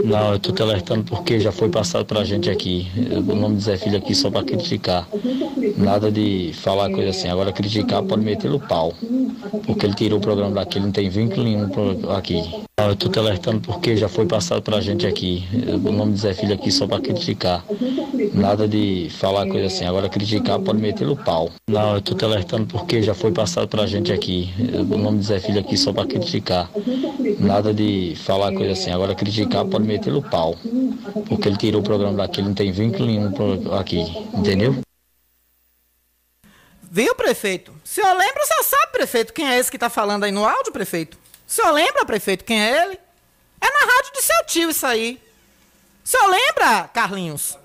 Não, 0.04 0.34
eu 0.34 0.40
tô 0.40 0.52
te 0.54 0.62
alertando 0.62 1.04
porque 1.04 1.40
já 1.40 1.52
foi 1.52 1.68
passado 1.68 2.06
pra 2.06 2.24
gente 2.24 2.50
aqui. 2.50 2.88
O 3.28 3.36
nome 3.36 3.58
de 3.58 3.64
Zé 3.64 3.78
Filho 3.78 3.98
aqui 3.98 4.16
só 4.16 4.32
pra 4.32 4.44
criticar. 4.44 5.08
Nada 5.78 6.10
de 6.10 6.52
falar 6.54 6.90
coisa 6.90 7.10
assim. 7.10 7.28
Agora 7.28 7.52
criticar 7.52 8.02
pode 8.02 8.24
meter 8.24 8.50
o 8.50 8.60
pau. 8.60 8.94
Porque 9.66 9.86
ele 9.86 9.94
tirou 9.94 10.20
o 10.20 10.22
programa 10.22 10.56
daqui, 10.56 10.78
ele 10.78 10.86
não 10.86 10.92
tem 10.92 11.10
vínculo 11.10 11.44
nenhum 11.44 11.68
aqui. 12.16 12.42
Não, 12.80 12.90
eu 12.90 12.96
tô 12.96 13.08
te 13.08 13.20
alertando 13.20 13.60
porque 13.60 13.96
já 13.98 14.08
foi 14.08 14.26
passado 14.26 14.62
pra 14.62 14.80
gente 14.80 15.06
aqui. 15.06 15.44
O 15.86 15.92
nome 15.92 16.14
de 16.14 16.22
Zé 16.22 16.34
Filho 16.34 16.54
aqui 16.54 16.72
só 16.72 16.88
pra 16.88 17.00
criticar. 17.00 17.64
Nada 18.34 18.68
de 18.68 19.10
falar 19.12 19.48
coisa 19.48 19.68
assim. 19.68 19.86
Agora 19.86 20.08
criticar 20.08 20.60
pode 20.60 20.80
meter 20.80 21.08
o 21.08 21.16
pau. 21.16 21.52
Não, 21.70 21.96
eu 21.96 22.02
tô 22.02 22.16
te 22.16 22.24
alertando 22.24 22.66
porque 22.68 23.04
já 23.04 23.14
foi 23.14 23.32
passado 23.32 23.68
pra 23.68 23.86
gente 23.86 24.14
aqui. 24.14 24.50
O 24.90 24.98
nome 24.98 25.20
de 25.20 25.26
Zé 25.26 25.40
Filho 25.40 25.60
aqui 25.60 25.76
só 25.76 25.92
pra 25.92 26.06
criticar. 26.06 26.70
Nada 27.38 27.74
de 27.74 28.16
falar 28.16 28.54
coisa 28.54 28.72
assim. 28.72 28.92
Agora 28.92 29.14
criticar 29.14 29.66
pode 29.74 29.88
meter 29.88 30.14
o 30.14 30.22
pau. 30.22 30.56
Porque 31.28 31.48
ele 31.48 31.58
tirou 31.58 31.82
o 31.82 31.84
programa 31.84 32.16
daqui, 32.18 32.40
ele 32.40 32.50
não 32.50 32.56
tem 32.56 32.72
vínculo 32.72 33.08
nenhum 33.08 33.32
aqui, 33.76 34.02
entendeu? 34.34 34.78
Viu, 36.84 37.16
prefeito? 37.16 37.72
O 37.84 37.88
senhor 37.88 38.14
lembra, 38.16 38.44
o 38.44 38.46
senhor 38.46 38.64
sabe, 38.64 38.92
prefeito, 38.92 39.34
quem 39.34 39.50
é 39.50 39.58
esse 39.58 39.72
que 39.72 39.80
tá 39.80 39.90
falando 39.90 40.26
aí 40.26 40.32
no 40.32 40.46
áudio, 40.46 40.72
prefeito? 40.72 41.18
O 41.48 41.52
senhor 41.52 41.72
lembra, 41.72 42.06
prefeito, 42.06 42.46
quem 42.46 42.62
é 42.62 42.84
ele? 42.84 43.00
É 43.60 43.66
na 43.66 43.94
rádio 43.94 44.14
do 44.14 44.22
seu 44.22 44.46
tio 44.46 44.70
isso 44.70 44.86
aí. 44.86 45.20
O 46.06 46.08
senhor 46.08 46.28
lembra, 46.28 46.88
Carlinhos? 46.90 47.58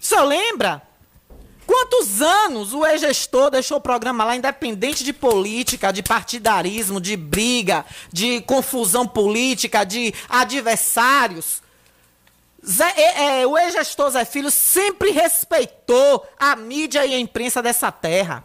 O 0.00 0.04
senhor 0.04 0.24
lembra? 0.24 0.82
Quantos 1.66 2.20
anos 2.20 2.74
o 2.74 2.84
ex-gestor 2.84 3.50
deixou 3.50 3.78
o 3.78 3.80
programa 3.80 4.24
lá, 4.24 4.36
independente 4.36 5.02
de 5.02 5.12
política, 5.12 5.92
de 5.92 6.02
partidarismo, 6.02 7.00
de 7.00 7.16
briga, 7.16 7.84
de 8.12 8.40
confusão 8.42 9.06
política, 9.06 9.84
de 9.84 10.12
adversários? 10.28 11.62
Zé, 12.66 12.92
é, 12.96 13.40
é, 13.40 13.46
o 13.46 13.56
ex-gestor 13.56 14.10
Zé 14.10 14.24
Filho 14.24 14.50
sempre 14.50 15.10
respeitou 15.10 16.26
a 16.38 16.54
mídia 16.56 17.04
e 17.06 17.14
a 17.14 17.18
imprensa 17.18 17.62
dessa 17.62 17.90
terra. 17.90 18.44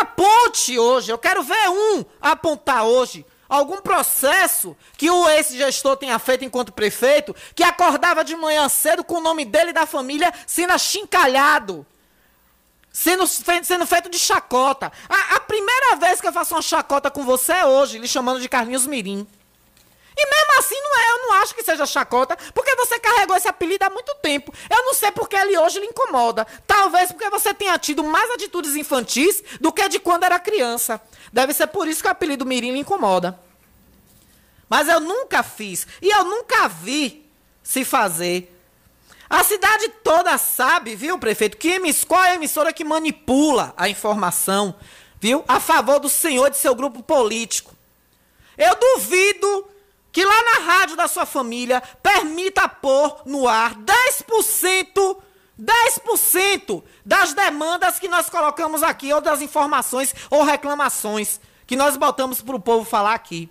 Aponte 0.00 0.78
hoje, 0.78 1.10
eu 1.10 1.18
quero 1.18 1.42
ver 1.42 1.68
um 1.68 2.04
apontar 2.20 2.84
hoje 2.84 3.24
algum 3.48 3.80
processo 3.80 4.76
que 4.96 5.10
o 5.10 5.28
ex-gestor 5.28 5.96
tenha 5.96 6.18
feito 6.18 6.44
enquanto 6.44 6.72
prefeito, 6.72 7.34
que 7.54 7.62
acordava 7.62 8.24
de 8.24 8.34
manhã 8.34 8.68
cedo 8.68 9.04
com 9.04 9.16
o 9.16 9.20
nome 9.20 9.44
dele 9.44 9.70
e 9.70 9.74
da 9.74 9.86
família 9.86 10.32
sendo 10.46 10.72
achincalhado 10.72 11.86
sendo, 12.96 13.26
sendo 13.26 13.86
feito 13.86 14.08
de 14.08 14.18
chacota. 14.18 14.90
A, 15.06 15.36
a, 15.36 15.40
primeira 15.40 15.96
vez 15.96 16.18
que 16.18 16.26
eu 16.26 16.32
faço 16.32 16.54
uma 16.54 16.62
chacota 16.62 17.10
com 17.10 17.26
você 17.26 17.52
é 17.52 17.66
hoje, 17.66 17.98
lhe 17.98 18.08
chamando 18.08 18.40
de 18.40 18.48
Carlinhos 18.48 18.86
Mirim. 18.86 19.26
E 20.16 20.30
mesmo 20.30 20.58
assim, 20.58 20.80
não 20.80 20.98
é, 20.98 21.10
eu 21.10 21.18
não 21.18 21.32
acho 21.42 21.54
que 21.54 21.62
seja 21.62 21.84
chacota, 21.84 22.38
porque 22.54 22.74
você 22.74 22.98
carregou 22.98 23.36
esse 23.36 23.46
apelido 23.46 23.84
há 23.84 23.90
muito 23.90 24.14
tempo. 24.22 24.50
Eu 24.70 24.82
não 24.82 24.94
sei 24.94 25.10
porque 25.10 25.36
ele 25.36 25.58
hoje 25.58 25.78
lhe 25.78 25.84
incomoda. 25.84 26.46
Talvez 26.66 27.12
porque 27.12 27.28
você 27.28 27.52
tenha 27.52 27.78
tido 27.78 28.02
mais 28.02 28.30
atitudes 28.30 28.74
infantis 28.74 29.44
do 29.60 29.70
que 29.70 29.86
de 29.90 29.98
quando 29.98 30.24
era 30.24 30.38
criança. 30.38 30.98
Deve 31.30 31.52
ser 31.52 31.66
por 31.66 31.86
isso 31.86 32.00
que 32.00 32.08
o 32.08 32.10
apelido 32.10 32.46
Mirim 32.46 32.72
lhe 32.72 32.78
incomoda. 32.78 33.38
Mas 34.70 34.88
eu 34.88 35.00
nunca 35.00 35.42
fiz, 35.42 35.86
e 36.00 36.08
eu 36.08 36.24
nunca 36.24 36.66
vi 36.66 37.30
se 37.62 37.84
fazer 37.84 38.55
a 39.28 39.42
cidade 39.42 39.88
toda 40.04 40.38
sabe, 40.38 40.94
viu, 40.94 41.18
prefeito, 41.18 41.56
que 41.56 41.78
qual 42.04 42.24
é 42.24 42.30
a 42.30 42.34
emissora 42.34 42.72
que 42.72 42.84
manipula 42.84 43.74
a 43.76 43.88
informação 43.88 44.74
viu? 45.20 45.44
A 45.48 45.60
favor 45.60 45.98
do 45.98 46.08
senhor 46.08 46.50
de 46.50 46.56
seu 46.56 46.74
grupo 46.74 47.02
político. 47.02 47.74
Eu 48.56 48.74
duvido 48.76 49.68
que 50.12 50.24
lá 50.24 50.42
na 50.42 50.72
rádio 50.72 50.96
da 50.96 51.08
sua 51.08 51.26
família 51.26 51.82
permita 52.02 52.68
pôr 52.68 53.22
no 53.26 53.46
ar 53.46 53.74
10%, 53.74 55.16
10% 55.60 56.82
das 57.04 57.34
demandas 57.34 57.98
que 57.98 58.08
nós 58.08 58.30
colocamos 58.30 58.82
aqui, 58.82 59.12
ou 59.12 59.20
das 59.20 59.42
informações 59.42 60.14
ou 60.30 60.42
reclamações 60.42 61.40
que 61.66 61.76
nós 61.76 61.96
botamos 61.96 62.40
para 62.40 62.56
o 62.56 62.60
povo 62.60 62.84
falar 62.84 63.14
aqui. 63.14 63.50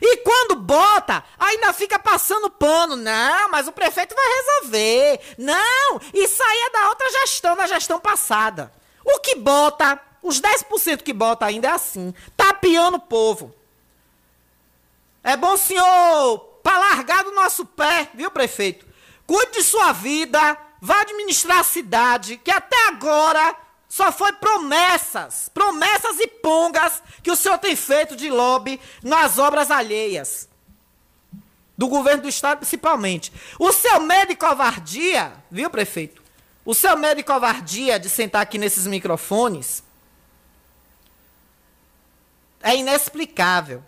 E 0.00 0.18
quando 0.18 0.56
bota, 0.56 1.24
ainda 1.38 1.72
fica 1.72 1.98
passando 1.98 2.50
pano. 2.50 2.96
Não, 2.96 3.48
mas 3.50 3.66
o 3.66 3.72
prefeito 3.72 4.14
vai 4.14 4.24
resolver. 4.24 5.20
Não, 5.38 6.00
isso 6.12 6.42
aí 6.42 6.58
é 6.66 6.70
da 6.70 6.88
outra 6.88 7.10
gestão, 7.10 7.56
da 7.56 7.66
gestão 7.66 7.98
passada. 7.98 8.72
O 9.04 9.20
que 9.20 9.36
bota, 9.36 10.00
os 10.22 10.40
10% 10.40 11.02
que 11.02 11.12
bota 11.12 11.46
ainda 11.46 11.68
é 11.68 11.72
assim, 11.72 12.14
tapeando 12.36 12.96
o 12.96 13.00
povo. 13.00 13.54
É 15.22 15.36
bom, 15.36 15.56
senhor, 15.56 16.38
para 16.62 16.78
largar 16.78 17.24
do 17.24 17.32
nosso 17.32 17.64
pé, 17.64 18.08
viu, 18.14 18.30
prefeito? 18.30 18.86
Cuide 19.26 19.52
de 19.52 19.62
sua 19.62 19.92
vida, 19.92 20.56
vá 20.80 21.00
administrar 21.00 21.58
a 21.58 21.64
cidade, 21.64 22.36
que 22.36 22.50
até 22.50 22.88
agora 22.88 23.56
só 23.96 24.12
foi 24.12 24.30
promessas, 24.30 25.48
promessas 25.54 26.20
e 26.20 26.26
pongas 26.26 27.02
que 27.22 27.30
o 27.30 27.34
senhor 27.34 27.56
tem 27.56 27.74
feito 27.74 28.14
de 28.14 28.28
lobby 28.28 28.78
nas 29.02 29.38
obras 29.38 29.70
alheias. 29.70 30.50
Do 31.78 31.88
governo 31.88 32.24
do 32.24 32.28
estado, 32.28 32.58
principalmente. 32.58 33.32
O 33.58 33.72
seu 33.72 33.98
medo 34.00 34.32
e 34.32 34.36
covardia, 34.36 35.32
viu, 35.50 35.70
prefeito? 35.70 36.22
O 36.62 36.74
seu 36.74 36.94
medo 36.94 37.20
e 37.20 37.24
covardia 37.24 37.98
de 37.98 38.10
sentar 38.10 38.42
aqui 38.42 38.58
nesses 38.58 38.86
microfones 38.86 39.82
é 42.60 42.76
inexplicável. 42.76 43.82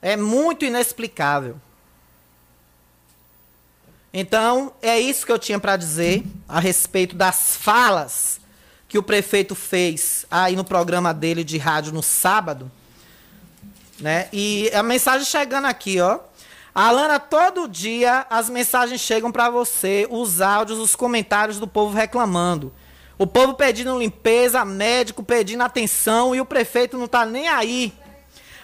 É 0.00 0.16
muito 0.16 0.64
inexplicável. 0.64 1.60
Então, 4.12 4.72
é 4.82 5.00
isso 5.00 5.24
que 5.24 5.32
eu 5.32 5.38
tinha 5.38 5.58
para 5.58 5.76
dizer 5.76 6.22
a 6.46 6.60
respeito 6.60 7.16
das 7.16 7.56
falas 7.56 8.40
que 8.86 8.98
o 8.98 9.02
prefeito 9.02 9.54
fez 9.54 10.26
aí 10.30 10.54
no 10.54 10.64
programa 10.64 11.14
dele 11.14 11.42
de 11.42 11.56
rádio 11.56 11.92
no 11.92 12.02
sábado. 12.02 12.70
Né? 13.98 14.28
E 14.30 14.70
a 14.74 14.82
mensagem 14.82 15.24
chegando 15.24 15.64
aqui, 15.66 15.98
ó. 15.98 16.18
Alana, 16.74 17.18
todo 17.18 17.68
dia 17.68 18.26
as 18.28 18.50
mensagens 18.50 19.00
chegam 19.00 19.32
para 19.32 19.48
você, 19.48 20.06
os 20.10 20.42
áudios, 20.42 20.78
os 20.78 20.94
comentários 20.94 21.58
do 21.58 21.66
povo 21.66 21.96
reclamando. 21.96 22.72
O 23.18 23.26
povo 23.26 23.54
pedindo 23.54 23.98
limpeza, 23.98 24.64
médico 24.64 25.22
pedindo 25.22 25.62
atenção 25.62 26.34
e 26.34 26.40
o 26.40 26.44
prefeito 26.44 26.98
não 26.98 27.06
tá 27.06 27.24
nem 27.24 27.48
aí. 27.48 27.94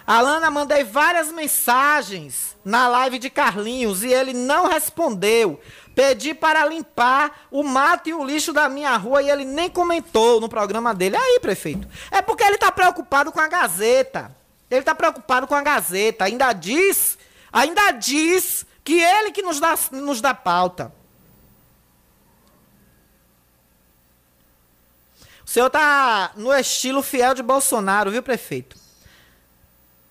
Alana, 0.09 0.49
mandei 0.49 0.83
várias 0.83 1.31
mensagens 1.31 2.57
na 2.65 2.87
live 2.87 3.19
de 3.19 3.29
Carlinhos 3.29 4.03
e 4.03 4.11
ele 4.11 4.33
não 4.33 4.67
respondeu. 4.67 5.61
Pedi 5.93 6.33
para 6.33 6.65
limpar 6.65 7.45
o 7.51 7.61
mato 7.61 8.09
e 8.09 8.13
o 8.15 8.25
lixo 8.25 8.51
da 8.51 8.67
minha 8.67 8.97
rua 8.97 9.21
e 9.21 9.29
ele 9.29 9.45
nem 9.45 9.69
comentou 9.69 10.41
no 10.41 10.49
programa 10.49 10.95
dele. 10.95 11.15
Aí, 11.15 11.39
prefeito, 11.39 11.87
é 12.09 12.23
porque 12.23 12.43
ele 12.43 12.55
está 12.55 12.71
preocupado 12.71 13.31
com 13.31 13.39
a 13.39 13.47
Gazeta. 13.47 14.35
Ele 14.67 14.79
está 14.79 14.95
preocupado 14.95 15.45
com 15.45 15.53
a 15.53 15.61
Gazeta. 15.61 16.25
Ainda 16.25 16.53
diz, 16.53 17.15
ainda 17.53 17.91
diz 17.91 18.65
que 18.83 18.99
ele 18.99 19.31
que 19.31 19.43
nos 19.43 19.59
dá, 19.59 19.77
nos 19.91 20.21
dá 20.21 20.33
pauta. 20.33 20.91
O 25.45 25.47
senhor 25.47 25.67
está 25.67 26.31
no 26.35 26.51
estilo 26.51 27.03
fiel 27.03 27.35
de 27.35 27.43
Bolsonaro, 27.43 28.09
viu, 28.09 28.23
prefeito? 28.23 28.78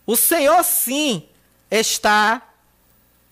O 0.09 0.17
senhor 0.17 0.65
sim 0.65 1.29
está 1.71 2.41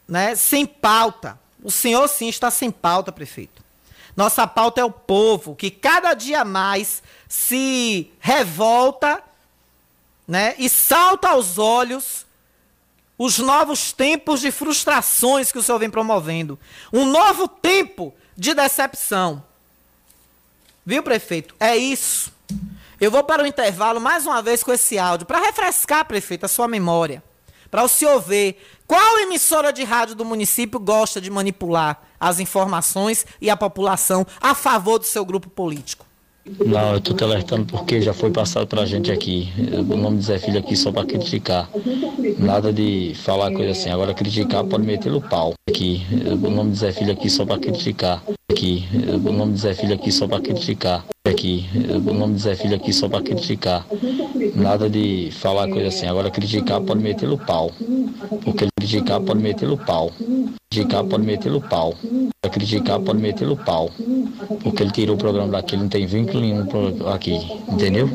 né, 0.06 0.34
sem 0.34 0.66
pauta. 0.66 1.40
O 1.64 1.70
senhor 1.70 2.06
sim 2.06 2.28
está 2.28 2.50
sem 2.50 2.70
pauta, 2.70 3.10
prefeito. 3.10 3.64
Nossa 4.14 4.46
pauta 4.46 4.82
é 4.82 4.84
o 4.84 4.90
povo 4.90 5.56
que 5.56 5.70
cada 5.70 6.12
dia 6.12 6.44
mais 6.44 7.02
se 7.26 8.12
revolta 8.20 9.22
né, 10.28 10.54
e 10.58 10.68
salta 10.68 11.30
aos 11.30 11.56
olhos 11.56 12.26
os 13.16 13.38
novos 13.38 13.90
tempos 13.92 14.42
de 14.42 14.50
frustrações 14.50 15.50
que 15.50 15.58
o 15.58 15.62
senhor 15.62 15.78
vem 15.78 15.88
promovendo. 15.88 16.58
Um 16.92 17.06
novo 17.06 17.48
tempo 17.48 18.14
de 18.36 18.52
decepção. 18.52 19.42
Viu, 20.84 21.02
prefeito? 21.02 21.54
É 21.58 21.74
isso. 21.74 22.35
Eu 22.98 23.10
vou 23.10 23.22
para 23.22 23.42
o 23.42 23.46
intervalo 23.46 24.00
mais 24.00 24.24
uma 24.26 24.40
vez 24.40 24.64
com 24.64 24.72
esse 24.72 24.98
áudio, 24.98 25.26
para 25.26 25.38
refrescar, 25.38 26.06
prefeito, 26.06 26.46
a 26.46 26.48
sua 26.48 26.66
memória. 26.66 27.22
Para 27.70 27.84
o 27.84 27.88
senhor 27.88 28.20
ver 28.20 28.58
qual 28.86 29.18
emissora 29.18 29.70
de 29.70 29.84
rádio 29.84 30.14
do 30.14 30.24
município 30.24 30.80
gosta 30.80 31.20
de 31.20 31.30
manipular 31.30 32.00
as 32.18 32.40
informações 32.40 33.26
e 33.38 33.50
a 33.50 33.56
população 33.56 34.26
a 34.40 34.54
favor 34.54 34.98
do 34.98 35.04
seu 35.04 35.26
grupo 35.26 35.50
político. 35.50 36.06
Não, 36.64 36.94
eu 36.94 37.00
tô 37.00 37.12
te 37.12 37.24
alertando 37.24 37.66
porque 37.66 38.00
já 38.00 38.14
foi 38.14 38.30
passado 38.30 38.66
pra 38.68 38.86
gente 38.86 39.10
aqui. 39.10 39.52
O 39.90 39.96
nome 39.96 40.18
de 40.18 40.26
Zé 40.26 40.38
Filho 40.38 40.60
aqui 40.60 40.76
só 40.76 40.92
pra 40.92 41.04
criticar. 41.04 41.68
Nada 42.38 42.72
de 42.72 43.14
falar 43.24 43.52
coisa 43.52 43.72
assim. 43.72 43.90
Agora 43.90 44.14
criticar 44.14 44.64
pode 44.64 44.86
meter 44.86 45.12
o 45.12 45.20
pau. 45.20 45.54
Aqui. 45.68 46.06
O 46.40 46.48
nome 46.48 46.70
de 46.70 46.78
Zé 46.78 46.92
Filho 46.92 47.12
aqui 47.12 47.28
só 47.28 47.44
pra 47.44 47.58
criticar. 47.58 48.22
Aqui. 48.48 48.88
O 49.24 49.32
nome 49.32 49.54
de 49.54 49.58
Zé 49.58 49.74
Filho 49.74 49.94
aqui 49.94 50.12
só 50.12 50.28
pra 50.28 50.40
criticar. 50.40 51.04
Aqui. 51.28 51.68
O 52.06 52.14
nome 52.14 52.34
de 52.34 52.42
Zé 52.42 52.54
Filho 52.54 52.76
aqui 52.76 52.92
só 52.92 53.08
pra 53.08 53.20
criticar. 53.20 53.86
Nada 54.54 54.88
de 54.88 55.30
falar 55.32 55.68
coisa 55.68 55.88
assim. 55.88 56.06
Agora 56.06 56.30
criticar 56.30 56.80
pode 56.80 57.00
meter 57.00 57.28
o 57.28 57.36
pau. 57.36 57.72
Porque 58.44 58.66
criticar 58.78 59.20
pode 59.20 59.40
meter 59.40 59.68
o 59.68 59.76
pau. 59.76 60.12
Criticar 60.70 61.04
pode 61.04 61.24
meter 61.24 61.52
o 61.52 61.60
pau. 61.60 61.94
Criticar 62.52 63.00
pode 63.00 63.20
meter 63.20 63.48
o 63.48 63.56
pau. 63.56 63.90
Porque 64.62 64.82
ele 64.82 64.92
tirou 64.92 65.16
o 65.16 65.18
programa 65.18 65.52
daqui, 65.52 65.74
ele 65.74 65.82
não 65.82 65.88
tem 65.88 66.06
vínculo 66.06 66.40
nenhum 66.40 66.66
aqui. 67.12 67.36
Entendeu? 67.68 68.10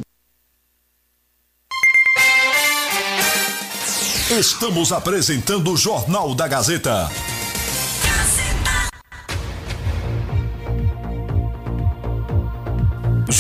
Estamos 4.32 4.94
apresentando 4.94 5.74
o 5.74 5.78
Jornal 5.78 6.34
da 6.34 6.48
Gazeta. 6.48 7.10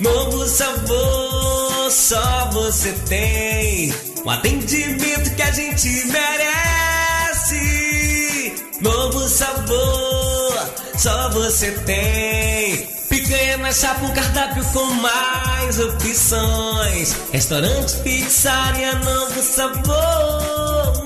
Novo 0.00 0.46
sabor, 0.46 1.90
só 1.90 2.50
você 2.52 2.92
tem. 3.08 3.94
Um 4.24 4.30
atendimento 4.30 5.34
que 5.34 5.42
a 5.42 5.50
gente 5.50 5.88
merece. 6.08 7.56
Novo 8.80 9.26
sabor, 9.26 10.70
só 10.98 11.30
você 11.30 11.72
tem. 11.86 12.86
Picanha 13.08 13.56
na 13.56 13.72
chapa, 13.72 14.04
um 14.04 14.12
cardápio 14.12 14.62
com 14.66 14.84
mais 14.84 15.80
opções. 15.80 17.16
Restaurante, 17.32 17.96
pizzaria, 17.98 18.96
novo 18.96 19.42
sabor. 19.42 21.05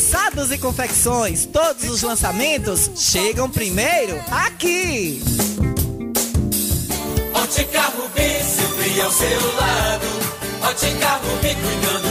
e 0.51 0.57
Confecções. 0.57 1.45
Todos 1.45 1.87
os 1.89 2.01
lançamentos 2.01 2.89
chegam 2.95 3.49
primeiro 3.49 4.19
aqui. 4.31 5.21
Ótica 7.33 7.81
Rubi, 7.81 8.43
sempre 8.43 9.01
ao 9.01 9.11
seu 9.11 9.55
lado. 9.55 10.07
Ótica 10.63 11.07
Rubi, 11.17 11.55
cuidando 11.55 12.10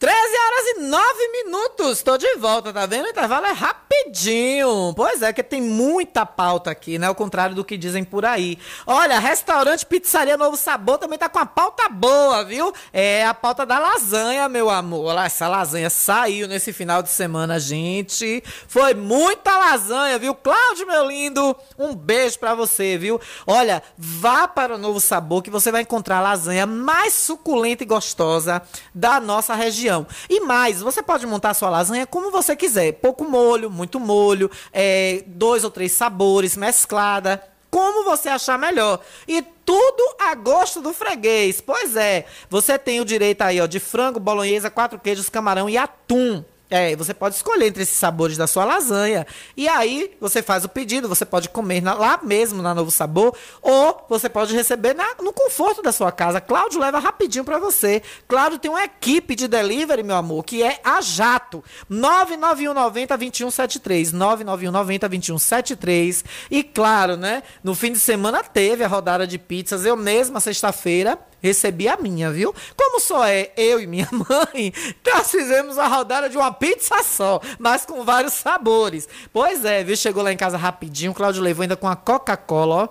13 0.00 0.16
horas 0.16 0.66
e 0.66 0.80
9 0.80 1.28
minutos. 1.28 2.02
Tô 2.02 2.16
de 2.16 2.34
volta, 2.36 2.72
tá 2.72 2.86
vendo? 2.86 3.04
O 3.04 3.10
intervalo 3.10 3.44
é 3.44 3.52
rapidinho. 3.52 4.94
Pois 4.96 5.20
é, 5.20 5.30
que 5.30 5.42
tem 5.42 5.60
muita 5.60 6.24
pauta 6.24 6.70
aqui, 6.70 6.98
né? 6.98 7.06
Ao 7.06 7.14
contrário 7.14 7.54
do 7.54 7.62
que 7.62 7.76
dizem 7.76 8.02
por 8.02 8.24
aí. 8.24 8.58
Olha, 8.86 9.18
restaurante 9.18 9.84
Pizzaria 9.84 10.38
Novo 10.38 10.56
Sabor 10.56 10.96
também 10.96 11.18
tá 11.18 11.28
com 11.28 11.38
a 11.38 11.44
pauta 11.44 11.86
boa, 11.90 12.42
viu? 12.42 12.72
É 12.94 13.26
a 13.26 13.34
pauta 13.34 13.66
da 13.66 13.78
lasanha, 13.78 14.48
meu 14.48 14.70
amor. 14.70 15.04
Olha, 15.04 15.26
essa 15.26 15.46
lasanha 15.46 15.90
saiu 15.90 16.48
nesse 16.48 16.72
final 16.72 17.02
de 17.02 17.10
semana, 17.10 17.60
gente. 17.60 18.42
Foi 18.68 18.94
muita 18.94 19.58
lasanha, 19.58 20.18
viu? 20.18 20.34
Cláudio, 20.34 20.86
meu 20.86 21.06
lindo, 21.06 21.54
um 21.78 21.94
beijo 21.94 22.38
pra 22.38 22.54
você, 22.54 22.96
viu? 22.96 23.20
Olha, 23.46 23.82
vá 23.98 24.48
para 24.48 24.76
o 24.76 24.78
Novo 24.78 24.98
Sabor 24.98 25.42
que 25.42 25.50
você 25.50 25.70
vai 25.70 25.82
encontrar 25.82 26.20
a 26.20 26.22
lasanha 26.22 26.64
mais 26.64 27.12
suculenta 27.12 27.82
e 27.82 27.86
gostosa 27.86 28.62
da 28.94 29.20
nossa 29.20 29.54
região. 29.54 29.89
E 30.28 30.40
mais, 30.40 30.80
você 30.80 31.02
pode 31.02 31.26
montar 31.26 31.54
sua 31.54 31.70
lasanha 31.70 32.06
como 32.06 32.30
você 32.30 32.54
quiser. 32.56 32.92
Pouco 32.92 33.24
molho, 33.24 33.70
muito 33.70 33.98
molho, 33.98 34.50
é, 34.72 35.22
dois 35.26 35.64
ou 35.64 35.70
três 35.70 35.92
sabores, 35.92 36.56
mesclada. 36.56 37.42
Como 37.70 38.04
você 38.04 38.28
achar 38.28 38.58
melhor. 38.58 39.00
E 39.28 39.42
tudo 39.42 40.02
a 40.18 40.34
gosto 40.34 40.80
do 40.80 40.92
freguês. 40.92 41.60
Pois 41.60 41.94
é, 41.94 42.26
você 42.48 42.76
tem 42.78 43.00
o 43.00 43.04
direito 43.04 43.42
aí, 43.42 43.60
ó, 43.60 43.66
de 43.66 43.78
frango, 43.78 44.18
bolonhesa, 44.18 44.70
quatro 44.70 44.98
queijos, 44.98 45.28
camarão 45.28 45.68
e 45.68 45.78
atum. 45.78 46.44
É, 46.70 46.94
você 46.94 47.12
pode 47.12 47.34
escolher 47.34 47.66
entre 47.66 47.82
esses 47.82 47.98
sabores 47.98 48.36
da 48.36 48.46
sua 48.46 48.64
lasanha. 48.64 49.26
E 49.56 49.68
aí, 49.68 50.16
você 50.20 50.40
faz 50.40 50.64
o 50.64 50.68
pedido, 50.68 51.08
você 51.08 51.24
pode 51.24 51.48
comer 51.48 51.80
na- 51.82 51.94
lá 51.94 52.20
mesmo 52.22 52.62
na 52.62 52.72
Novo 52.72 52.92
Sabor, 52.92 53.34
ou 53.60 54.06
você 54.08 54.28
pode 54.28 54.54
receber 54.54 54.94
na- 54.94 55.16
no 55.20 55.32
conforto 55.32 55.82
da 55.82 55.90
sua 55.90 56.12
casa. 56.12 56.40
Cláudio 56.40 56.80
leva 56.80 57.00
rapidinho 57.00 57.44
pra 57.44 57.58
você. 57.58 58.00
Cláudio 58.28 58.60
tem 58.60 58.70
uma 58.70 58.84
equipe 58.84 59.34
de 59.34 59.48
delivery, 59.48 60.04
meu 60.04 60.14
amor, 60.16 60.44
que 60.44 60.62
é 60.62 60.78
a 60.84 61.00
Jato. 61.00 61.64
99190-2173. 61.90 64.12
99190-2173. 64.12 66.24
E 66.50 66.62
claro, 66.62 67.16
né? 67.16 67.42
No 67.62 67.74
fim 67.74 67.92
de 67.92 68.00
semana 68.00 68.42
teve 68.42 68.84
a 68.84 68.88
rodada 68.88 69.26
de 69.26 69.38
pizzas. 69.38 69.84
Eu 69.84 69.96
mesma, 69.96 70.40
sexta-feira, 70.40 71.18
recebi 71.42 71.88
a 71.88 71.96
minha, 71.96 72.30
viu? 72.30 72.54
Como 72.76 73.00
só 73.00 73.26
é 73.26 73.52
eu 73.56 73.80
e 73.80 73.86
minha 73.86 74.08
mãe, 74.12 74.72
nós 75.06 75.30
fizemos 75.30 75.78
a 75.78 75.86
rodada 75.86 76.28
de 76.28 76.36
uma 76.36 76.52
pizza 76.52 77.02
só, 77.02 77.40
mas 77.58 77.84
com 77.84 78.04
vários 78.04 78.34
sabores. 78.34 79.08
Pois 79.32 79.64
é, 79.64 79.84
viu? 79.84 79.96
Chegou 79.96 80.22
lá 80.22 80.32
em 80.32 80.36
casa 80.36 80.56
rapidinho, 80.56 81.12
Cláudio 81.12 81.42
levou 81.42 81.62
ainda 81.62 81.76
com 81.76 81.88
a 81.88 81.96
Coca-Cola, 81.96 82.84
ó. 82.84 82.88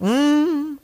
Hum. 0.00 0.77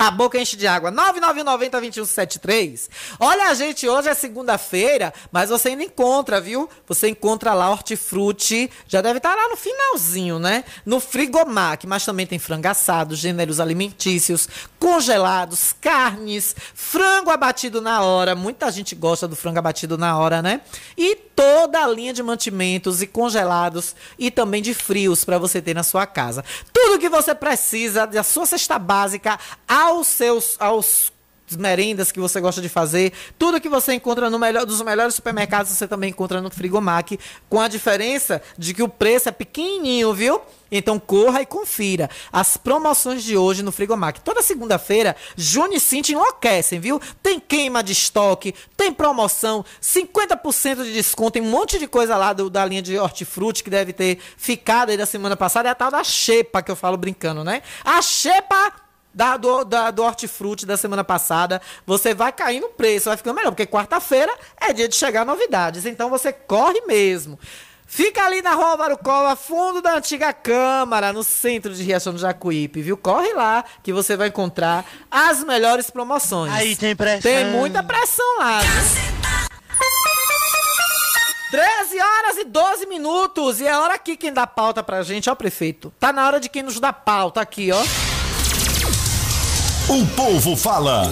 A 0.00 0.10
boca 0.10 0.40
enche 0.40 0.56
de 0.56 0.66
água. 0.66 0.90
99190-2173. 0.90 2.88
Olha, 3.18 3.54
gente, 3.54 3.86
hoje 3.86 4.08
é 4.08 4.14
segunda-feira, 4.14 5.12
mas 5.30 5.50
você 5.50 5.68
ainda 5.68 5.84
encontra, 5.84 6.40
viu? 6.40 6.70
Você 6.88 7.10
encontra 7.10 7.52
lá 7.52 7.68
hortifruti. 7.68 8.70
Já 8.88 9.02
deve 9.02 9.18
estar 9.18 9.34
lá 9.36 9.50
no 9.50 9.58
finalzinho, 9.58 10.38
né? 10.38 10.64
No 10.86 11.00
Frigomac. 11.00 11.86
Mas 11.86 12.02
também 12.02 12.26
tem 12.26 12.38
frango 12.38 12.68
assado, 12.68 13.14
gêneros 13.14 13.60
alimentícios, 13.60 14.48
congelados, 14.78 15.74
carnes, 15.78 16.56
frango 16.74 17.28
abatido 17.28 17.82
na 17.82 18.00
hora. 18.00 18.34
Muita 18.34 18.72
gente 18.72 18.94
gosta 18.94 19.28
do 19.28 19.36
frango 19.36 19.58
abatido 19.58 19.98
na 19.98 20.16
hora, 20.16 20.40
né? 20.40 20.62
E 20.96 21.14
toda 21.14 21.82
a 21.82 21.88
linha 21.88 22.12
de 22.12 22.22
mantimentos 22.22 23.00
e 23.00 23.06
congelados 23.06 23.94
e 24.18 24.30
também 24.30 24.60
de 24.60 24.74
frios 24.74 25.24
para 25.24 25.38
você 25.38 25.60
ter 25.60 25.74
na 25.74 25.82
sua 25.82 26.06
casa. 26.06 26.44
Tudo 26.72 26.98
que 26.98 27.08
você 27.08 27.34
precisa 27.34 28.06
da 28.06 28.22
sua 28.22 28.44
cesta 28.44 28.78
básica 28.78 29.38
aos 29.90 30.06
seus 30.06 30.56
aos 30.58 31.12
merendas 31.56 32.12
que 32.12 32.20
você 32.20 32.40
gosta 32.40 32.60
de 32.60 32.68
fazer, 32.68 33.12
tudo 33.38 33.60
que 33.60 33.68
você 33.68 33.94
encontra 33.94 34.30
no 34.30 34.38
melhor 34.38 34.64
dos 34.64 34.80
melhores 34.82 35.14
supermercados 35.14 35.72
você 35.72 35.88
também 35.88 36.10
encontra 36.10 36.40
no 36.40 36.50
Frigomac, 36.50 37.18
com 37.48 37.60
a 37.60 37.68
diferença 37.68 38.42
de 38.56 38.74
que 38.74 38.82
o 38.82 38.88
preço 38.88 39.28
é 39.28 39.32
pequenininho, 39.32 40.12
viu? 40.12 40.40
Então 40.72 41.00
corra 41.00 41.42
e 41.42 41.46
confira 41.46 42.08
as 42.32 42.56
promoções 42.56 43.24
de 43.24 43.36
hoje 43.36 43.62
no 43.62 43.72
Frigomac. 43.72 44.20
Toda 44.20 44.40
segunda-feira, 44.40 45.16
Juni 45.36 45.76
e 45.76 45.80
Cinti 45.80 46.12
enlouquecem, 46.12 46.78
viu? 46.78 47.00
Tem 47.20 47.40
queima 47.40 47.82
de 47.82 47.92
estoque, 47.92 48.54
tem 48.76 48.92
promoção, 48.92 49.64
50% 49.82 50.84
de 50.84 50.92
desconto, 50.92 51.32
tem 51.32 51.42
um 51.42 51.50
monte 51.50 51.78
de 51.78 51.88
coisa 51.88 52.16
lá 52.16 52.32
do, 52.32 52.48
da 52.48 52.64
linha 52.64 52.82
de 52.82 52.96
hortifruti 52.96 53.64
que 53.64 53.70
deve 53.70 53.92
ter 53.92 54.18
ficado 54.36 54.90
aí 54.90 54.96
da 54.96 55.06
semana 55.06 55.36
passada. 55.36 55.68
É 55.68 55.72
a 55.72 55.74
tal 55.74 55.90
da 55.90 56.04
xepa 56.04 56.62
que 56.62 56.70
eu 56.70 56.76
falo 56.76 56.96
brincando, 56.96 57.42
né? 57.42 57.62
A 57.84 58.00
xepa 58.00 58.72
da, 59.12 59.36
do, 59.36 59.64
da, 59.64 59.90
do 59.90 60.02
hortifruti 60.02 60.64
da 60.64 60.76
semana 60.76 61.04
passada, 61.04 61.60
você 61.86 62.14
vai 62.14 62.32
cair 62.32 62.60
no 62.60 62.68
preço, 62.68 63.08
vai 63.08 63.16
ficando 63.16 63.36
melhor, 63.36 63.50
porque 63.50 63.66
quarta-feira 63.66 64.32
é 64.60 64.72
dia 64.72 64.88
de 64.88 64.94
chegar 64.94 65.24
novidades, 65.24 65.86
então 65.86 66.08
você 66.08 66.32
corre 66.32 66.80
mesmo. 66.82 67.38
Fica 67.86 68.24
ali 68.24 68.40
na 68.40 68.54
Rua 68.54 68.76
Varucova, 68.76 69.34
fundo 69.34 69.82
da 69.82 69.96
antiga 69.96 70.32
Câmara, 70.32 71.12
no 71.12 71.24
centro 71.24 71.74
de 71.74 71.82
Riachão 71.82 72.12
do 72.12 72.20
Jacuípe, 72.20 72.80
viu? 72.80 72.96
Corre 72.96 73.32
lá 73.32 73.64
que 73.82 73.92
você 73.92 74.16
vai 74.16 74.28
encontrar 74.28 74.84
as 75.10 75.42
melhores 75.42 75.90
promoções. 75.90 76.52
Aí 76.52 76.76
tem 76.76 76.94
pressão. 76.94 77.22
Tem 77.22 77.46
muita 77.46 77.82
pressão 77.82 78.38
lá, 78.38 78.60
viu? 78.60 79.20
13 81.50 82.00
horas 82.00 82.36
e 82.38 82.44
12 82.44 82.86
minutos. 82.86 83.60
E 83.60 83.66
é 83.66 83.76
hora 83.76 83.94
aqui 83.94 84.16
quem 84.16 84.32
dá 84.32 84.46
pauta 84.46 84.84
pra 84.84 85.02
gente, 85.02 85.28
ó, 85.28 85.34
prefeito. 85.34 85.92
Tá 85.98 86.12
na 86.12 86.24
hora 86.24 86.38
de 86.38 86.48
quem 86.48 86.62
nos 86.62 86.78
dá 86.78 86.92
pauta 86.92 87.40
aqui, 87.40 87.72
ó. 87.72 88.09
O 89.90 90.06
povo 90.14 90.56
fala. 90.56 91.02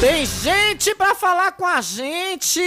Tem 0.00 0.26
gente 0.26 0.92
pra 0.96 1.14
falar 1.14 1.52
com 1.52 1.64
a 1.64 1.80
gente. 1.80 2.60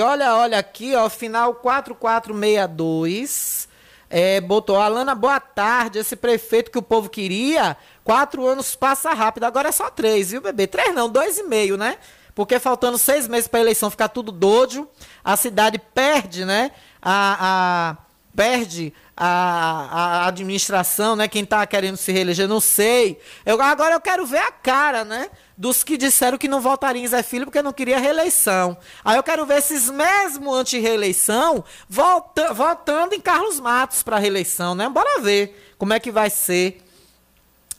Olha, 0.00 0.36
olha 0.36 0.56
aqui, 0.56 0.94
ó, 0.94 1.10
final 1.10 1.56
4462. 1.56 3.68
É, 4.08 4.40
botou, 4.40 4.80
Alana, 4.80 5.16
boa 5.16 5.40
tarde. 5.40 5.98
Esse 5.98 6.14
prefeito 6.14 6.70
que 6.70 6.78
o 6.78 6.82
povo 6.82 7.10
queria, 7.10 7.76
quatro 8.04 8.46
anos 8.46 8.76
passa 8.76 9.12
rápido. 9.12 9.42
Agora 9.42 9.70
é 9.70 9.72
só 9.72 9.90
três, 9.90 10.30
viu, 10.30 10.40
bebê? 10.40 10.68
Três 10.68 10.94
não, 10.94 11.10
dois 11.10 11.36
e 11.36 11.42
meio, 11.42 11.76
né? 11.76 11.98
Porque 12.36 12.60
faltando 12.60 12.98
seis 12.98 13.26
meses 13.26 13.48
pra 13.48 13.58
eleição 13.58 13.90
ficar 13.90 14.10
tudo 14.10 14.30
doido, 14.30 14.88
a 15.24 15.36
cidade 15.36 15.76
perde, 15.92 16.44
né? 16.44 16.70
A, 17.02 17.96
a 17.96 17.98
perde 18.36 18.94
a, 19.22 20.22
a 20.22 20.28
administração, 20.28 21.14
né? 21.14 21.28
Quem 21.28 21.44
tá 21.44 21.66
querendo 21.66 21.98
se 21.98 22.10
reeleger, 22.10 22.48
não 22.48 22.58
sei. 22.58 23.20
Eu, 23.44 23.60
agora 23.60 23.94
eu 23.94 24.00
quero 24.00 24.24
ver 24.24 24.38
a 24.38 24.50
cara, 24.50 25.04
né? 25.04 25.28
Dos 25.58 25.84
que 25.84 25.98
disseram 25.98 26.38
que 26.38 26.48
não 26.48 26.58
votariam 26.58 27.04
em 27.04 27.06
Zé 27.06 27.22
Filho 27.22 27.44
porque 27.44 27.60
não 27.60 27.70
queria 27.70 27.98
reeleição. 27.98 28.78
Aí 29.04 29.18
eu 29.18 29.22
quero 29.22 29.44
ver 29.44 29.58
esses 29.58 29.90
mesmo 29.90 30.54
anti-reeleição 30.54 31.62
volta, 31.86 32.54
votando 32.54 33.14
em 33.14 33.20
Carlos 33.20 33.60
Matos 33.60 34.02
para 34.02 34.18
reeleição, 34.18 34.74
né? 34.74 34.88
Bora 34.88 35.20
ver 35.20 35.74
como 35.76 35.92
é 35.92 36.00
que 36.00 36.10
vai 36.10 36.30
ser 36.30 36.82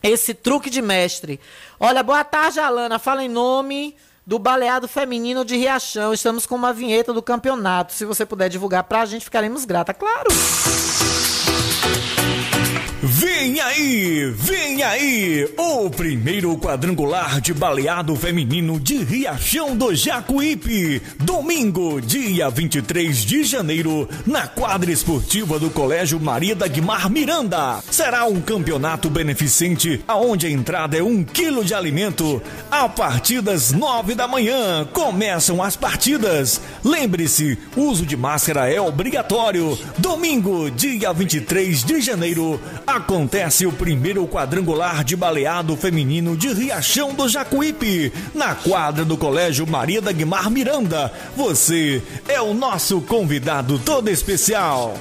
esse 0.03 0.35
truque 0.35 0.69
de 0.69 0.79
mestre. 0.79 1.39
Olha, 1.79 2.03
boa 2.03 2.23
tarde, 2.23 2.59
Alana. 2.59 2.99
Fala 2.99 3.23
em 3.23 3.29
nome 3.29 3.95
do 4.25 4.37
Baleado 4.39 4.87
Feminino 4.87 5.43
de 5.43 5.55
Riachão. 5.57 6.13
Estamos 6.13 6.45
com 6.45 6.55
uma 6.55 6.73
vinheta 6.73 7.13
do 7.13 7.21
campeonato. 7.21 7.93
Se 7.93 8.05
você 8.05 8.25
puder 8.25 8.49
divulgar 8.49 8.83
pra 8.83 9.05
gente, 9.05 9.25
ficaremos 9.25 9.65
grata, 9.65 9.93
claro. 9.93 10.29
Vem 13.21 13.61
aí, 13.61 14.33
vem 14.35 14.81
aí, 14.81 15.47
o 15.55 15.91
primeiro 15.91 16.57
quadrangular 16.57 17.39
de 17.39 17.53
baleado 17.53 18.15
feminino 18.15 18.79
de 18.79 19.03
Riachão 19.03 19.77
do 19.77 19.93
Jacuípe. 19.93 20.99
Domingo, 21.19 22.01
dia 22.01 22.49
23 22.49 23.15
de 23.23 23.43
janeiro, 23.43 24.09
na 24.25 24.47
quadra 24.47 24.91
esportiva 24.91 25.59
do 25.59 25.69
Colégio 25.69 26.19
Maria 26.19 26.55
da 26.55 26.67
Guimar 26.67 27.11
Miranda. 27.11 27.83
Será 27.91 28.25
um 28.25 28.41
campeonato 28.41 29.07
beneficente, 29.07 30.03
aonde 30.07 30.47
a 30.47 30.49
entrada 30.49 30.97
é 30.97 31.03
um 31.03 31.23
quilo 31.23 31.63
de 31.63 31.75
alimento. 31.75 32.41
A 32.71 32.89
partir 32.89 33.39
das 33.39 33.71
nove 33.71 34.15
da 34.15 34.27
manhã, 34.27 34.83
começam 34.91 35.61
as 35.61 35.75
partidas. 35.75 36.59
Lembre-se, 36.83 37.55
uso 37.77 38.03
de 38.03 38.17
máscara 38.17 38.67
é 38.67 38.81
obrigatório. 38.81 39.77
Domingo, 39.99 40.71
dia 40.71 41.13
23 41.13 41.83
de 41.83 42.01
janeiro, 42.01 42.59
acontece 43.11 43.65
o 43.65 43.73
primeiro 43.73 44.25
quadrangular 44.25 45.03
de 45.03 45.17
baleado 45.17 45.75
feminino 45.75 46.37
de 46.37 46.53
Riachão 46.53 47.13
do 47.13 47.27
Jacuípe, 47.27 48.09
na 48.33 48.55
quadra 48.55 49.03
do 49.03 49.17
Colégio 49.17 49.67
Maria 49.67 50.01
da 50.01 50.13
Guimar 50.13 50.49
Miranda. 50.49 51.11
Você 51.35 52.01
é 52.25 52.39
o 52.39 52.53
nosso 52.53 53.01
convidado 53.01 53.77
todo 53.79 54.07
especial. 54.07 54.93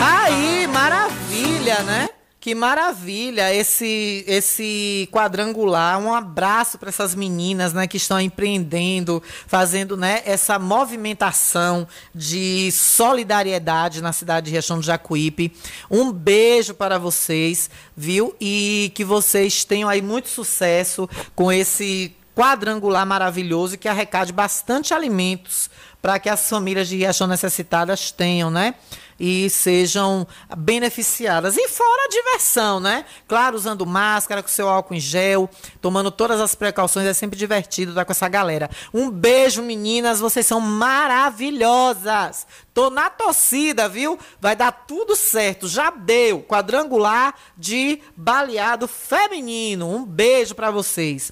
Aí, 0.00 0.68
maravilha, 0.68 1.82
né? 1.82 2.08
Que 2.40 2.54
maravilha 2.54 3.54
esse 3.54 4.24
esse 4.26 5.06
quadrangular. 5.12 6.00
Um 6.00 6.14
abraço 6.14 6.78
para 6.78 6.88
essas 6.88 7.14
meninas, 7.14 7.74
né, 7.74 7.86
que 7.86 7.98
estão 7.98 8.18
empreendendo, 8.18 9.22
fazendo, 9.46 9.94
né, 9.94 10.22
essa 10.24 10.58
movimentação 10.58 11.86
de 12.14 12.72
solidariedade 12.72 14.00
na 14.00 14.10
cidade 14.10 14.46
de 14.46 14.52
Riachão 14.52 14.78
do 14.78 14.82
Jacuípe. 14.82 15.52
Um 15.90 16.10
beijo 16.10 16.72
para 16.72 16.98
vocês, 16.98 17.68
viu? 17.94 18.34
E 18.40 18.90
que 18.94 19.04
vocês 19.04 19.62
tenham 19.62 19.90
aí 19.90 20.00
muito 20.00 20.30
sucesso 20.30 21.06
com 21.36 21.52
esse 21.52 22.16
quadrangular 22.34 23.04
maravilhoso 23.04 23.76
que 23.76 23.86
arrecade 23.86 24.32
bastante 24.32 24.94
alimentos 24.94 25.68
para 26.00 26.18
que 26.18 26.30
as 26.30 26.48
famílias 26.48 26.88
de 26.88 26.96
Riachão 26.96 27.26
necessitadas 27.26 28.10
tenham, 28.10 28.50
né? 28.50 28.74
E 29.22 29.50
sejam 29.50 30.26
beneficiadas. 30.56 31.54
E 31.58 31.68
fora 31.68 32.06
a 32.06 32.08
diversão, 32.08 32.80
né? 32.80 33.04
Claro, 33.28 33.54
usando 33.54 33.84
máscara, 33.84 34.42
com 34.42 34.48
seu 34.48 34.66
álcool 34.66 34.94
em 34.94 35.00
gel, 35.00 35.50
tomando 35.82 36.10
todas 36.10 36.40
as 36.40 36.54
precauções, 36.54 37.06
é 37.06 37.12
sempre 37.12 37.38
divertido 37.38 37.92
estar 37.92 38.06
com 38.06 38.12
essa 38.12 38.28
galera. 38.28 38.70
Um 38.94 39.10
beijo, 39.10 39.62
meninas, 39.62 40.20
vocês 40.20 40.46
são 40.46 40.58
maravilhosas. 40.58 42.46
Tô 42.72 42.88
na 42.88 43.10
torcida, 43.10 43.90
viu? 43.90 44.18
Vai 44.40 44.56
dar 44.56 44.72
tudo 44.72 45.14
certo. 45.14 45.68
Já 45.68 45.90
deu. 45.90 46.42
Quadrangular 46.42 47.34
de 47.58 48.00
baleado 48.16 48.88
feminino. 48.88 49.86
Um 49.94 50.02
beijo 50.02 50.54
para 50.54 50.70
vocês. 50.70 51.30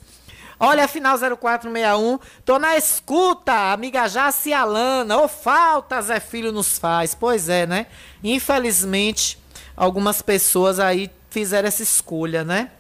Olha, 0.61 0.89
final 0.89 1.17
0461, 1.17 2.19
tô 2.45 2.59
na 2.59 2.77
escuta, 2.77 3.73
amiga 3.73 4.09
Jaci 4.09 4.53
Alana, 4.53 5.17
ô 5.19 5.29
falta 5.29 6.03
Zé 6.03 6.19
Filho 6.19 6.51
nos 6.51 6.77
faz. 6.79 7.15
Pois 7.15 7.49
é, 7.49 7.65
né? 7.65 7.87
Infelizmente, 8.25 9.39
algumas 9.77 10.21
pessoas 10.21 10.81
aí 10.81 11.11
fizeram 11.31 11.69
essa 11.69 11.83
escolha, 11.83 12.43
né? 12.43 12.73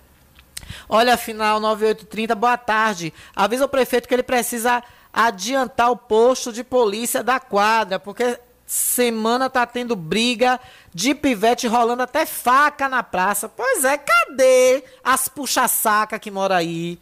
Olha, 0.89 1.17
final 1.17 1.61
9830, 1.61 2.35
boa 2.35 2.57
tarde. 2.57 3.15
Avisa 3.35 3.65
o 3.65 3.69
prefeito 3.69 4.09
que 4.09 4.15
ele 4.15 4.25
precisa 4.25 4.83
adiantar 5.13 5.93
o 5.93 5.97
posto 5.97 6.53
de 6.53 6.65
polícia 6.65 7.23
da 7.23 7.39
quadra, 7.39 8.01
porque 8.01 8.41
semana 8.67 9.49
tá 9.49 9.65
tendo 9.65 9.95
briga 9.95 10.59
de 10.93 11.15
pivete 11.15 11.69
rolando 11.69 12.03
até 12.03 12.27
faca 12.27 12.89
na 12.89 13.05
praça. 13.05 13.49
Pois 13.49 13.85
é, 13.85 13.97
cadê 13.97 14.83
as 15.03 15.29
puxa-saca 15.29 16.19
que 16.19 16.31
mora 16.31 16.57
aí? 16.57 16.99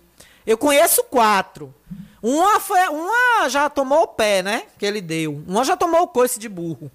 Eu 0.47 0.57
conheço 0.57 1.03
quatro. 1.05 1.75
Uma, 2.23 2.61
foi, 2.61 2.81
uma 2.89 3.49
já 3.49 3.69
tomou 3.69 4.03
o 4.03 4.09
pé, 4.09 4.43
né? 4.43 4.63
Que 4.79 4.87
ele 4.87 5.01
deu. 5.01 5.43
Uma 5.47 5.65
já 5.65 5.77
tomou 5.77 6.03
o 6.03 6.09
coice 6.09 6.39
de 6.39 6.49
burro. 6.49 6.91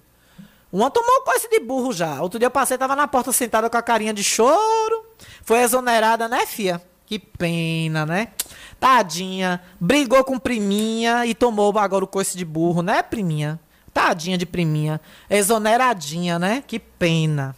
Uma 0.72 0.90
tomou 0.90 1.20
o 1.20 1.24
coice 1.24 1.48
de 1.50 1.60
burro 1.60 1.92
já. 1.92 2.20
Outro 2.22 2.38
dia 2.38 2.46
eu 2.46 2.50
passei, 2.50 2.78
tava 2.78 2.96
na 2.96 3.06
porta 3.06 3.30
sentada 3.30 3.68
com 3.68 3.76
a 3.76 3.82
carinha 3.82 4.14
de 4.14 4.24
choro. 4.24 5.06
Foi 5.42 5.58
exonerada, 5.60 6.28
né, 6.28 6.46
fia? 6.46 6.82
Que 7.04 7.18
pena, 7.18 8.06
né? 8.06 8.28
Tadinha. 8.80 9.62
Brigou 9.78 10.24
com 10.24 10.38
priminha 10.38 11.26
e 11.26 11.34
tomou 11.34 11.78
agora 11.78 12.04
o 12.04 12.08
coice 12.08 12.36
de 12.38 12.44
burro, 12.44 12.82
né, 12.82 13.02
priminha? 13.02 13.60
Tadinha 13.92 14.38
de 14.38 14.46
priminha. 14.46 14.98
Exoneradinha, 15.28 16.38
né? 16.38 16.64
Que 16.66 16.78
pena. 16.78 17.54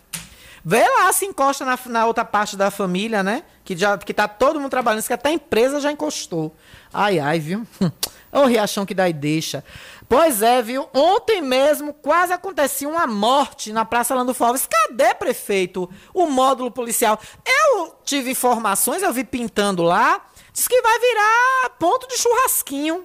Vê 0.64 0.82
lá, 0.82 1.12
se 1.12 1.26
encosta 1.26 1.64
na, 1.64 1.78
na 1.86 2.06
outra 2.06 2.24
parte 2.24 2.56
da 2.56 2.70
família, 2.70 3.22
né? 3.22 3.42
Que, 3.62 3.76
já, 3.76 3.98
que 3.98 4.14
tá 4.14 4.26
todo 4.26 4.58
mundo 4.58 4.70
trabalhando, 4.70 5.04
que 5.04 5.12
até 5.12 5.28
a 5.28 5.32
empresa 5.32 5.78
já 5.78 5.92
encostou. 5.92 6.56
Ai, 6.92 7.18
ai, 7.18 7.38
viu? 7.38 7.66
Ô 8.32 8.46
Riachão 8.46 8.86
que 8.86 8.94
dá 8.94 9.08
e 9.08 9.12
deixa. 9.12 9.62
Pois 10.08 10.42
é, 10.42 10.62
viu? 10.62 10.88
Ontem 10.92 11.42
mesmo 11.42 11.92
quase 11.92 12.32
acontecia 12.32 12.88
uma 12.88 13.06
morte 13.06 13.72
na 13.72 13.84
Praça 13.84 14.14
Lando 14.14 14.34
Alves. 14.40 14.66
Cadê, 14.66 15.14
prefeito, 15.14 15.88
o 16.12 16.26
módulo 16.26 16.70
policial? 16.70 17.20
Eu 17.46 17.94
tive 18.02 18.30
informações, 18.30 19.02
eu 19.02 19.12
vi 19.12 19.22
pintando 19.22 19.82
lá. 19.82 20.20
Diz 20.52 20.66
que 20.66 20.80
vai 20.80 20.98
virar 20.98 21.70
ponto 21.78 22.08
de 22.08 22.16
churrasquinho. 22.16 23.04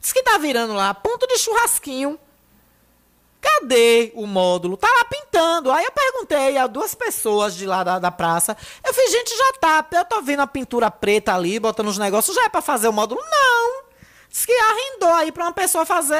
Diz 0.00 0.12
que 0.12 0.22
tá 0.22 0.38
virando 0.38 0.72
lá 0.72 0.94
ponto 0.94 1.26
de 1.26 1.38
churrasquinho. 1.38 2.18
Cadê 3.40 4.12
o 4.14 4.26
módulo? 4.26 4.76
Tá 4.76 4.88
lá 4.88 5.04
pintando. 5.04 5.70
Aí 5.70 5.84
eu 5.84 5.92
perguntei 5.92 6.58
a 6.58 6.66
duas 6.66 6.94
pessoas 6.94 7.54
de 7.54 7.66
lá 7.66 7.82
da, 7.82 7.98
da 7.98 8.10
praça. 8.10 8.56
Eu 8.84 8.92
vi 8.92 9.08
gente 9.08 9.36
já 9.36 9.52
tá. 9.60 9.86
Eu 9.92 10.04
tô 10.04 10.20
vendo 10.20 10.40
a 10.40 10.46
pintura 10.46 10.90
preta 10.90 11.34
ali, 11.34 11.58
botando 11.58 11.88
os 11.88 11.98
negócios, 11.98 12.36
já 12.36 12.44
é 12.44 12.48
pra 12.48 12.60
fazer 12.60 12.88
o 12.88 12.92
módulo? 12.92 13.20
Não. 13.22 13.84
Diz 14.28 14.46
que 14.46 14.52
arrendou 14.52 15.14
aí 15.14 15.32
pra 15.32 15.44
uma 15.44 15.52
pessoa 15.52 15.84
fazer 15.84 16.16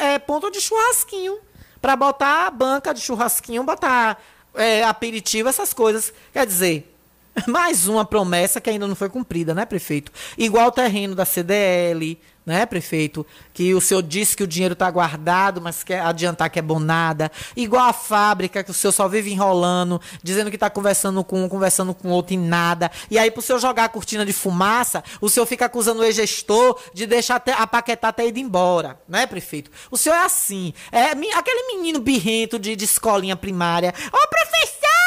é, 0.00 0.18
ponto 0.18 0.50
de 0.50 0.60
churrasquinho. 0.60 1.38
Pra 1.82 1.94
botar 1.94 2.50
banca 2.50 2.94
de 2.94 3.00
churrasquinho, 3.00 3.62
botar 3.62 4.20
é, 4.54 4.82
aperitivo, 4.84 5.48
essas 5.48 5.72
coisas. 5.72 6.12
Quer 6.32 6.46
dizer, 6.46 6.95
mais 7.46 7.86
uma 7.86 8.04
promessa 8.04 8.60
que 8.60 8.70
ainda 8.70 8.86
não 8.86 8.94
foi 8.94 9.08
cumprida, 9.08 9.54
né, 9.54 9.64
prefeito? 9.64 10.12
Igual 10.38 10.68
o 10.68 10.72
terreno 10.72 11.14
da 11.14 11.24
CDL, 11.24 12.18
né, 12.44 12.64
prefeito? 12.64 13.26
Que 13.52 13.74
o 13.74 13.80
senhor 13.80 14.02
disse 14.02 14.36
que 14.36 14.42
o 14.42 14.46
dinheiro 14.46 14.72
está 14.72 14.90
guardado, 14.90 15.60
mas 15.60 15.82
quer 15.82 16.00
adiantar 16.00 16.48
que 16.48 16.58
é 16.58 16.62
bom 16.62 16.78
nada. 16.78 17.30
Igual 17.56 17.88
a 17.88 17.92
fábrica, 17.92 18.64
que 18.64 18.70
o 18.70 18.74
senhor 18.74 18.92
só 18.92 19.08
vive 19.08 19.32
enrolando, 19.32 20.00
dizendo 20.22 20.48
que 20.50 20.56
está 20.56 20.70
conversando 20.70 21.22
com 21.24 21.44
um, 21.44 21.48
conversando 21.48 21.92
com 21.92 22.08
outro 22.08 22.34
e 22.34 22.38
nada. 22.38 22.90
E 23.10 23.18
aí, 23.18 23.30
pro 23.30 23.42
senhor 23.42 23.58
jogar 23.58 23.84
a 23.84 23.88
cortina 23.88 24.24
de 24.24 24.32
fumaça, 24.32 25.04
o 25.20 25.28
senhor 25.28 25.46
fica 25.46 25.66
acusando 25.66 26.00
o 26.00 26.04
ex-gestor 26.04 26.78
de 26.94 27.06
deixar 27.06 27.36
até, 27.36 27.52
a 27.52 27.66
Paquetá 27.66 28.12
ter 28.12 28.28
ido 28.28 28.38
embora, 28.38 28.98
né, 29.08 29.26
prefeito? 29.26 29.70
O 29.90 29.98
senhor 29.98 30.14
é 30.14 30.24
assim. 30.24 30.72
É 30.90 31.10
aquele 31.36 31.76
menino 31.76 32.00
birrento 32.00 32.58
de, 32.58 32.74
de 32.76 32.84
escolinha 32.84 33.36
primária. 33.36 33.92
Ô, 34.12 34.16
oh, 34.16 34.28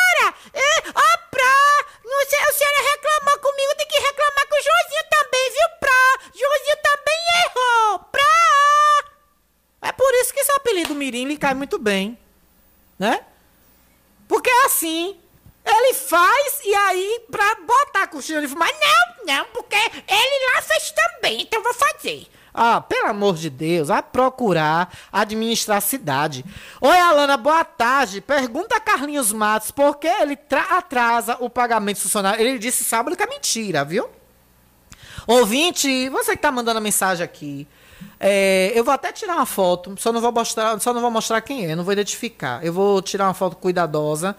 professora! 0.10 0.34
É, 0.53 0.89
ó, 0.89 1.18
pra! 1.30 1.70
A 2.49 2.53
senhora 2.53 2.91
reclamou 2.91 3.39
comigo, 3.39 3.76
tem 3.76 3.88
que 3.88 3.99
reclamar 3.99 4.47
com 4.47 4.55
o 4.55 4.64
Joãozinho 4.64 5.03
também, 5.10 5.51
viu, 5.51 5.70
pra? 5.80 6.30
Joãozinho 6.36 6.78
também 6.84 7.18
errou! 7.45 7.99
Pra! 8.12 9.89
É 9.89 9.91
por 9.91 10.14
isso 10.16 10.34
que 10.34 10.39
esse 10.39 10.51
apelido 10.51 10.95
Mirim 10.95 11.26
lhe 11.26 11.38
cai 11.38 11.53
muito 11.53 11.78
bem. 11.78 12.18
Né? 12.97 13.24
Porque 14.28 14.49
é 14.49 14.66
assim. 14.66 15.20
Ele 15.66 15.93
faz 15.93 16.62
e 16.64 16.74
aí, 16.74 17.26
pra 17.30 17.55
botar 17.55 18.03
a 18.03 18.07
coxinha 18.07 18.41
de 18.41 18.47
fumar, 18.47 18.70
não, 18.72 19.26
não, 19.26 19.45
porque 19.47 19.76
ele 19.76 20.53
lá 20.53 20.62
fez 20.62 20.91
também, 20.91 21.41
então 21.41 21.60
eu 21.60 21.64
vou 21.64 21.74
fazer. 21.74 22.28
Ah, 22.62 22.82
pelo 22.82 23.07
amor 23.07 23.38
de 23.38 23.49
Deus, 23.49 23.88
vai 23.88 24.03
procurar 24.03 24.93
administrar 25.14 25.78
a 25.78 25.82
cidade. 25.82 26.43
Oi, 26.82 26.99
Alana, 26.99 27.38
boa 27.38 27.64
tarde. 27.64 28.20
Pergunta 28.20 28.76
a 28.76 28.82
Carlinhos 28.82 29.32
Matos 29.32 29.72
por 29.72 29.95
que 29.95 30.07
ele 30.10 30.38
atrasa 30.70 31.38
o 31.39 31.49
pagamento 31.49 31.99
do 31.99 32.01
funcionário. 32.01 32.45
Ele 32.45 32.60
disse 32.60 32.84
sábado 32.84 33.16
que 33.16 33.24
é 33.24 33.28
mentira, 33.28 33.86
viu? 33.86 34.10
Ouvinte, 35.26 36.10
você 36.10 36.36
que 36.36 36.41
tá 36.41 36.51
mandando 36.51 36.80
a 36.80 36.82
mensagem 36.82 37.24
aqui. 37.24 37.66
É, 38.20 38.74
eu 38.76 38.84
vou 38.84 38.93
até 38.93 39.14
tirar 39.14 39.38
uma 39.38 39.45
foto, 39.45 39.95
só 39.97 40.12
não 40.12 40.20
vou 40.20 40.34
mostrar, 40.34 40.78
só 40.82 40.93
não 40.93 40.99
vou 40.99 41.12
mostrar 41.12 41.39
quem 41.39 41.66
é, 41.66 41.78
não 41.78 41.86
vou 41.86 41.93
identificar. 41.93 42.62
Eu 42.62 42.74
vou 42.74 43.01
tirar 43.01 43.28
uma 43.28 43.34
foto 43.34 43.55
cuidadosa 43.55 44.36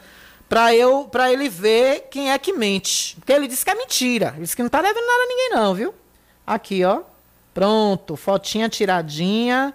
para 0.47 0.75
eu, 0.75 1.09
para 1.11 1.33
ele 1.33 1.49
ver 1.49 2.09
quem 2.11 2.31
é 2.31 2.39
que 2.39 2.53
mente, 2.53 3.17
porque 3.17 3.33
ele 3.33 3.49
disse 3.49 3.65
que 3.65 3.71
é 3.71 3.75
mentira. 3.75 4.35
Ele 4.35 4.43
disse 4.43 4.55
que 4.55 4.63
não 4.63 4.69
tá 4.69 4.83
devendo 4.83 5.07
nada 5.07 5.23
a 5.23 5.27
ninguém 5.27 5.51
não, 5.55 5.75
viu? 5.75 5.95
Aqui, 6.47 6.85
ó. 6.85 7.01
Pronto, 7.53 8.17
fotinha 8.17 8.69
tiradinha. 8.69 9.75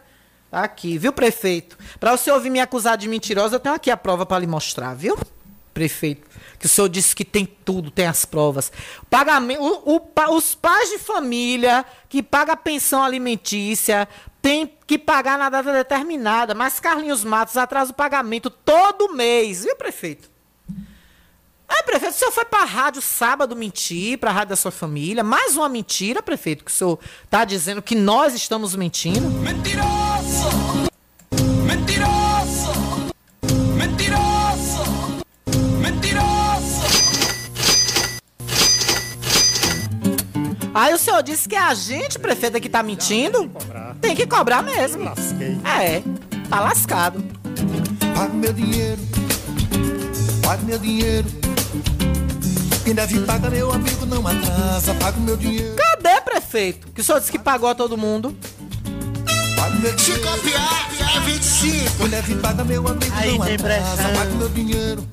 Aqui, 0.52 0.98
viu, 0.98 1.12
prefeito? 1.12 1.78
Para 2.00 2.16
você 2.16 2.32
ouvir 2.32 2.50
me 2.50 2.62
acusar 2.62 2.98
de 2.98 3.10
mentirosa, 3.10 3.56
eu 3.56 3.60
tenho 3.60 3.76
aqui 3.76 3.92
a 3.92 3.98
prova 3.98 4.26
para 4.26 4.40
lhe 4.40 4.48
mostrar, 4.48 4.94
viu? 4.94 5.18
Prefeito, 5.74 6.26
que 6.58 6.66
o 6.66 6.70
senhor 6.70 6.88
disse 6.88 7.14
que 7.14 7.26
tem 7.26 7.46
tudo, 7.46 7.92
tem 7.92 8.08
as 8.08 8.24
provas. 8.24 8.72
Pagamento, 9.10 9.62
o, 9.62 9.98
o, 9.98 10.36
os 10.36 10.56
pais 10.56 10.90
de 10.90 10.98
família 10.98 11.84
que 12.08 12.24
pagam 12.24 12.54
a 12.54 12.58
pensão 12.58 13.04
alimentícia 13.04 14.08
tem 14.42 14.72
que 14.88 14.98
pagar 14.98 15.38
na 15.38 15.50
data 15.50 15.74
determinada, 15.74 16.56
mas 16.56 16.80
Carlinhos 16.80 17.26
Matos 17.26 17.58
atrasa 17.58 17.92
o 17.92 17.96
pagamento 17.96 18.50
todo 18.50 19.14
mês, 19.14 19.66
viu, 19.66 19.76
prefeito? 19.76 20.35
É, 21.68 21.82
prefeito, 21.84 22.13
o 22.13 22.18
senhor 22.18 22.32
foi 22.32 22.45
pra 22.45 22.63
rádio 22.63 23.01
sábado 23.01 23.55
mentir, 23.55 24.18
pra 24.20 24.32
rádio 24.32 24.49
da 24.49 24.55
sua 24.55 24.72
família. 24.72 25.24
Mais 25.24 25.55
uma 25.57 25.68
mentira, 25.68 26.22
prefeito, 26.22 26.63
que 26.63 26.72
o 26.72 26.74
senhor 26.74 26.99
tá 27.30 27.43
dizendo 27.43 27.82
que 27.82 27.95
nós 27.95 28.34
estamos 28.36 28.76
mentindo. 28.76 29.22
Mentiroso! 29.22 30.49
Mentiroso! 31.66 32.72
Mentiroso! 33.76 34.84
Mentiroso! 35.80 36.86
Aí 40.74 40.93
o 40.93 40.97
senhor 40.97 41.24
disse 41.24 41.47
que 41.47 41.55
é 41.55 41.59
a 41.59 41.74
gente, 41.74 42.20
prefeito, 42.20 42.59
que 42.59 42.70
tá 42.70 42.84
mentindo? 42.84 43.49
Tem 44.01 44.16
que 44.16 44.28
cobrar 44.28 44.61
mesmo. 44.61 45.03
É, 45.66 46.03
tá 46.49 46.59
lascado. 46.59 47.24
Paga 48.13 48.34
meu 48.34 48.53
dinheiro, 48.53 49.01
paga 50.43 50.61
meu 50.63 50.78
dinheiro. 50.78 51.45
Quem 52.86 52.94
deve 52.94 53.20
pagar, 53.22 53.50
meu 53.50 53.72
amigo, 53.72 54.06
não 54.06 54.26
atrasa, 54.28 54.94
paga 54.94 55.18
o 55.18 55.22
meu 55.22 55.36
dinheiro. 55.36 55.76
Cadê, 55.76 56.22
prefeito? 56.22 56.88
Que 56.92 57.02
o 57.02 57.04
senhor 57.04 57.20
disse 57.20 57.32
que 57.32 57.40
pagou 57.40 57.68
a 57.68 57.74
todo 57.74 57.98
mundo. 57.98 58.38
Se 59.98 60.12
copiar, 60.20 60.88
é 61.18 61.20
25. 61.22 61.98
Quem 61.98 62.10
deve 62.10 62.36
pagar, 62.36 62.64
meu 62.64 62.88
amigo, 62.88 63.12
Aí 63.16 63.38
não 63.40 63.44
atrasa, 63.44 64.04
paga 64.10 64.32
o 64.32 64.36
meu 64.36 64.50
dinheiro. 64.50 65.04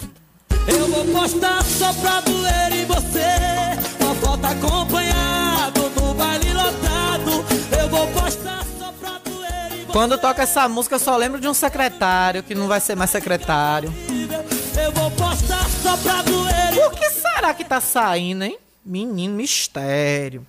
Eu 0.69 0.87
vou 0.87 1.05
postar 1.07 1.65
só 1.65 1.95
pra 1.95 2.21
doer 2.21 2.73
em 2.75 2.85
você. 2.85 4.05
Uma 4.05 4.15
foto 4.17 4.45
acompanhado 4.45 5.91
no 5.97 6.13
baile 6.13 6.53
lotado. 6.53 7.45
Eu 7.81 7.89
vou 7.89 8.07
postar 8.09 8.67
só 8.79 8.93
pra 8.93 9.19
doer 9.25 9.73
em 9.73 9.87
você. 9.87 9.93
Quando 9.93 10.19
toca 10.19 10.43
essa 10.43 10.69
música, 10.69 10.97
eu 10.97 11.01
só 11.01 11.17
lembro 11.17 11.41
de 11.41 11.49
um 11.49 11.55
secretário 11.55 12.43
que 12.43 12.55
não 12.55 12.69
vai 12.69 12.81
ser 12.81 12.95
mais 12.95 13.09
secretário. 13.09 13.91
Eu 14.77 14.93
vou 14.93 15.11
postar 15.13 15.65
só 15.83 15.97
pra 15.97 16.21
doer. 16.21 16.75
Por 16.75 16.93
que 16.93 17.12
será 17.43 17.55
que 17.55 17.65
tá 17.65 17.81
saindo, 17.81 18.45
hein? 18.45 18.57
Menino 18.85 19.35
mistério. 19.35 20.47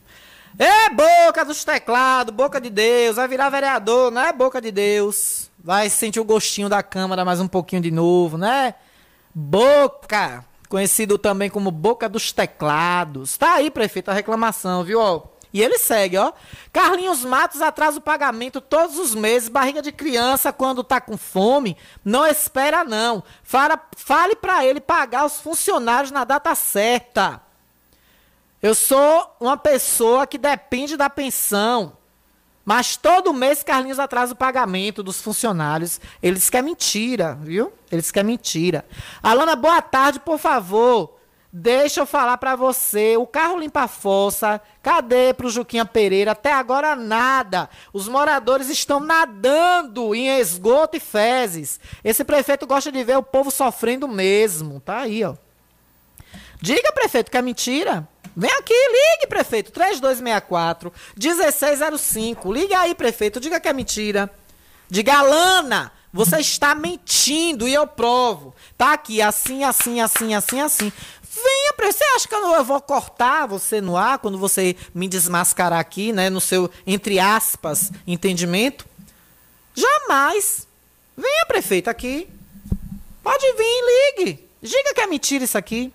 É 0.59 0.91
boca 0.91 1.43
dos 1.43 1.63
teclados, 1.65 2.31
boca 2.31 2.61
de 2.61 2.69
Deus, 2.69 3.15
vai 3.15 3.27
virar 3.27 3.49
vereador, 3.49 4.11
não 4.11 4.21
é 4.21 4.31
boca 4.31 4.61
de 4.61 4.71
Deus. 4.71 5.49
Vai 5.57 5.89
sentir 5.89 6.19
o 6.19 6.23
gostinho 6.23 6.69
da 6.69 6.83
Câmara 6.83 7.25
mais 7.25 7.39
um 7.39 7.47
pouquinho 7.47 7.81
de 7.81 7.89
novo, 7.89 8.37
né? 8.37 8.75
Boca, 9.33 10.45
conhecido 10.69 11.17
também 11.17 11.49
como 11.49 11.71
boca 11.71 12.07
dos 12.07 12.31
teclados. 12.31 13.37
Tá 13.37 13.55
aí, 13.55 13.71
prefeito, 13.71 14.11
a 14.11 14.13
reclamação, 14.13 14.83
viu? 14.83 15.01
E 15.53 15.61
ele 15.61 15.77
segue, 15.77 16.17
ó. 16.17 16.33
Carlinhos 16.71 17.23
Matos 17.23 17.61
atrasa 17.61 17.99
o 17.99 18.01
pagamento 18.01 18.59
todos 18.59 18.97
os 18.97 19.13
meses. 19.13 19.47
Barriga 19.47 19.83
de 19.83 19.91
criança, 19.91 20.51
quando 20.51 20.83
tá 20.83 20.99
com 20.99 21.15
fome, 21.15 21.77
não 22.03 22.25
espera, 22.25 22.83
não. 22.83 23.23
Fala, 23.43 23.79
fale 23.95 24.35
para 24.35 24.65
ele 24.65 24.81
pagar 24.81 25.25
os 25.25 25.39
funcionários 25.39 26.09
na 26.09 26.23
data 26.23 26.55
certa. 26.55 27.39
Eu 28.61 28.73
sou 28.73 29.35
uma 29.39 29.55
pessoa 29.55 30.25
que 30.25 30.39
depende 30.39 30.97
da 30.97 31.09
pensão. 31.09 31.97
Mas 32.65 32.95
todo 32.95 33.33
mês 33.33 33.61
Carlinhos 33.61 33.99
atrasa 33.99 34.33
o 34.33 34.37
pagamento 34.37 35.03
dos 35.03 35.21
funcionários. 35.21 35.99
Eles 36.21 36.49
querem 36.49 36.69
mentira, 36.69 37.37
viu? 37.41 37.73
Eles 37.91 38.09
querem 38.09 38.31
mentira. 38.31 38.85
Alana, 39.21 39.55
boa 39.55 39.81
tarde, 39.81 40.19
por 40.19 40.39
favor. 40.39 41.19
Deixa 41.55 41.99
eu 41.99 42.07
falar 42.07 42.39
para 42.39 42.55
você, 42.55 43.15
o 43.15 43.27
carro 43.27 43.59
limpa 43.59 43.81
a 43.81 43.87
fossa, 43.87 44.59
cadê 44.81 45.35
pro 45.35 45.51
Juquinha 45.51 45.85
Pereira? 45.85 46.31
Até 46.31 46.51
agora 46.51 46.95
nada. 46.95 47.69
Os 47.93 48.07
moradores 48.07 48.69
estão 48.69 48.99
nadando 48.99 50.15
em 50.15 50.39
esgoto 50.39 50.97
e 50.97 50.99
fezes. 50.99 51.79
Esse 52.03 52.23
prefeito 52.23 52.65
gosta 52.65 52.91
de 52.91 53.03
ver 53.03 53.19
o 53.19 53.21
povo 53.21 53.51
sofrendo 53.51 54.07
mesmo. 54.07 54.79
Tá 54.79 55.01
aí, 55.01 55.23
ó. 55.23 55.35
Diga, 56.59 56.91
prefeito, 56.91 57.29
que 57.29 57.37
é 57.37 57.41
mentira. 57.43 58.07
Vem 58.35 58.49
aqui, 58.49 58.73
ligue, 58.73 59.27
prefeito. 59.29 59.71
3264 59.71 60.91
1605. 61.15 62.51
Liga 62.51 62.79
aí, 62.79 62.95
prefeito. 62.95 63.39
Diga 63.39 63.59
que 63.59 63.67
é 63.67 63.73
mentira. 63.73 64.27
Diga, 64.89 65.19
Alana, 65.19 65.91
você 66.11 66.39
está 66.39 66.75
mentindo 66.75 67.67
e 67.67 67.73
eu 67.73 67.87
provo. 67.87 68.53
Tá 68.77 68.93
aqui, 68.93 69.21
assim, 69.21 69.63
assim, 69.63 69.99
assim, 69.99 70.35
assim, 70.35 70.61
assim. 70.61 70.93
Venha, 71.77 71.91
você 71.91 72.03
acha 72.15 72.27
que 72.27 72.35
eu 72.35 72.63
vou 72.63 72.81
cortar 72.81 73.47
você 73.47 73.81
no 73.81 73.97
ar 73.97 74.19
quando 74.19 74.37
você 74.37 74.75
me 74.93 75.07
desmascarar 75.07 75.79
aqui, 75.79 76.11
né, 76.11 76.29
no 76.29 76.41
seu 76.41 76.69
entre 76.85 77.19
aspas 77.19 77.91
entendimento? 78.05 78.85
Jamais. 79.73 80.67
Venha, 81.17 81.45
prefeito, 81.47 81.89
aqui. 81.89 82.27
Pode 83.23 83.45
vir, 83.53 84.17
ligue. 84.17 84.49
Diga 84.61 84.93
que 84.93 85.01
é 85.01 85.07
mentira 85.07 85.43
isso 85.43 85.57
aqui. 85.57 85.93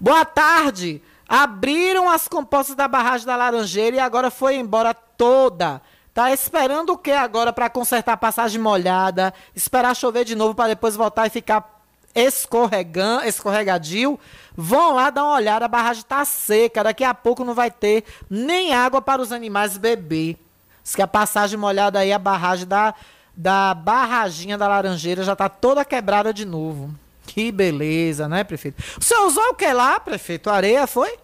Boa 0.00 0.24
tarde. 0.24 1.02
Abriram 1.28 2.08
as 2.08 2.28
compostas 2.28 2.76
da 2.76 2.86
barragem 2.86 3.26
da 3.26 3.36
Laranjeira 3.36 3.96
e 3.96 4.00
agora 4.00 4.30
foi 4.30 4.56
embora 4.56 4.94
toda. 4.94 5.82
Tá 6.14 6.32
esperando 6.32 6.94
o 6.94 6.98
que 6.98 7.10
agora 7.10 7.52
para 7.52 7.68
consertar 7.68 8.12
a 8.12 8.16
passagem 8.16 8.60
molhada? 8.60 9.34
Esperar 9.54 9.94
chover 9.94 10.24
de 10.24 10.34
novo 10.34 10.54
para 10.54 10.68
depois 10.68 10.96
voltar 10.96 11.26
e 11.26 11.30
ficar 11.30 11.75
escorregando, 12.16 13.26
escorregadio, 13.26 14.18
vão 14.56 14.94
lá 14.94 15.10
dar 15.10 15.22
uma 15.24 15.34
olhada, 15.34 15.66
a 15.66 15.68
barragem 15.68 16.00
está 16.00 16.24
seca, 16.24 16.82
daqui 16.82 17.04
a 17.04 17.12
pouco 17.12 17.44
não 17.44 17.54
vai 17.54 17.70
ter 17.70 18.04
nem 18.28 18.72
água 18.72 19.02
para 19.02 19.20
os 19.20 19.30
animais 19.30 19.76
beber. 19.76 20.38
Diz 20.82 20.94
que 20.94 21.02
a 21.02 21.06
passagem 21.06 21.58
molhada 21.58 21.98
aí, 21.98 22.12
a 22.12 22.18
barragem 22.18 22.66
da, 22.66 22.94
da 23.36 23.74
barraginha 23.74 24.56
da 24.56 24.66
Laranjeira 24.66 25.22
já 25.22 25.34
está 25.34 25.48
toda 25.48 25.84
quebrada 25.84 26.32
de 26.32 26.46
novo. 26.46 26.92
Que 27.26 27.52
beleza, 27.52 28.26
né, 28.28 28.44
prefeito? 28.44 28.82
O 28.98 29.04
senhor 29.04 29.26
usou 29.26 29.50
o 29.50 29.54
que 29.54 29.70
lá, 29.72 30.00
prefeito? 30.00 30.48
Areia, 30.48 30.86
foi? 30.86 31.18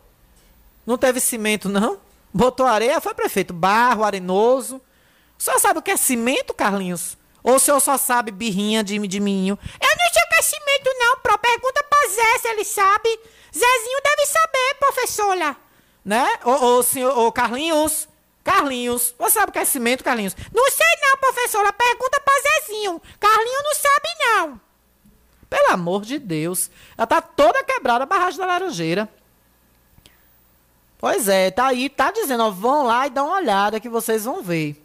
Não 0.86 0.98
teve 0.98 1.20
cimento, 1.20 1.68
não? 1.68 1.98
Botou 2.34 2.66
areia, 2.66 3.00
foi, 3.00 3.14
prefeito? 3.14 3.54
Barro, 3.54 4.04
arenoso. 4.04 4.76
O 5.38 5.42
senhor 5.42 5.58
sabe 5.58 5.78
o 5.78 5.82
que 5.82 5.90
é 5.90 5.96
cimento, 5.96 6.52
Carlinhos? 6.52 7.16
Ou 7.42 7.56
o 7.56 7.58
senhor 7.58 7.80
só 7.80 7.96
sabe 7.98 8.30
birrinha 8.30 8.84
de, 8.84 8.98
de 9.06 9.20
minho? 9.20 9.58
Eu 9.80 9.88
não 9.88 10.12
sei 10.12 10.22
o 10.22 10.28
que 10.28 10.34
é 10.36 10.42
cimento, 10.42 10.98
não, 10.98 11.18
pro. 11.18 11.38
Pergunta 11.38 11.84
pra 11.84 12.01
Zé 12.14 12.38
se 12.38 12.48
ele 12.48 12.64
sabe. 12.64 13.08
Zezinho 13.52 14.00
deve 14.02 14.26
saber, 14.26 14.74
professora. 14.78 15.56
Né? 16.04 16.38
Ô, 16.44 16.50
ô, 16.50 16.82
senhor, 16.82 17.16
ô, 17.16 17.32
Carlinhos. 17.32 18.08
Carlinhos. 18.42 19.14
Você 19.18 19.38
sabe 19.38 19.50
o 19.50 19.52
que 19.52 19.58
é 19.58 19.64
cimento, 19.64 20.02
Carlinhos? 20.02 20.36
Não 20.52 20.70
sei 20.70 20.86
não, 21.02 21.16
professora. 21.18 21.72
Pergunta 21.72 22.20
pra 22.20 22.34
Zezinho. 22.42 23.00
Carlinhos 23.20 23.62
não 23.64 23.74
sabe, 23.74 24.08
não. 24.20 24.60
Pelo 25.48 25.72
amor 25.72 26.02
de 26.02 26.18
Deus. 26.18 26.70
Ela 26.96 27.06
tá 27.06 27.20
toda 27.20 27.62
quebrada 27.64 28.04
a 28.04 28.06
barragem 28.06 28.38
da 28.38 28.46
Laranjeira. 28.46 29.08
Pois 30.98 31.28
é, 31.28 31.50
tá 31.50 31.66
aí, 31.66 31.88
tá 31.88 32.12
dizendo, 32.12 32.44
ó, 32.44 32.50
vão 32.50 32.86
lá 32.86 33.06
e 33.06 33.10
dão 33.10 33.26
uma 33.26 33.36
olhada 33.38 33.80
que 33.80 33.88
vocês 33.88 34.24
vão 34.24 34.40
ver. 34.40 34.81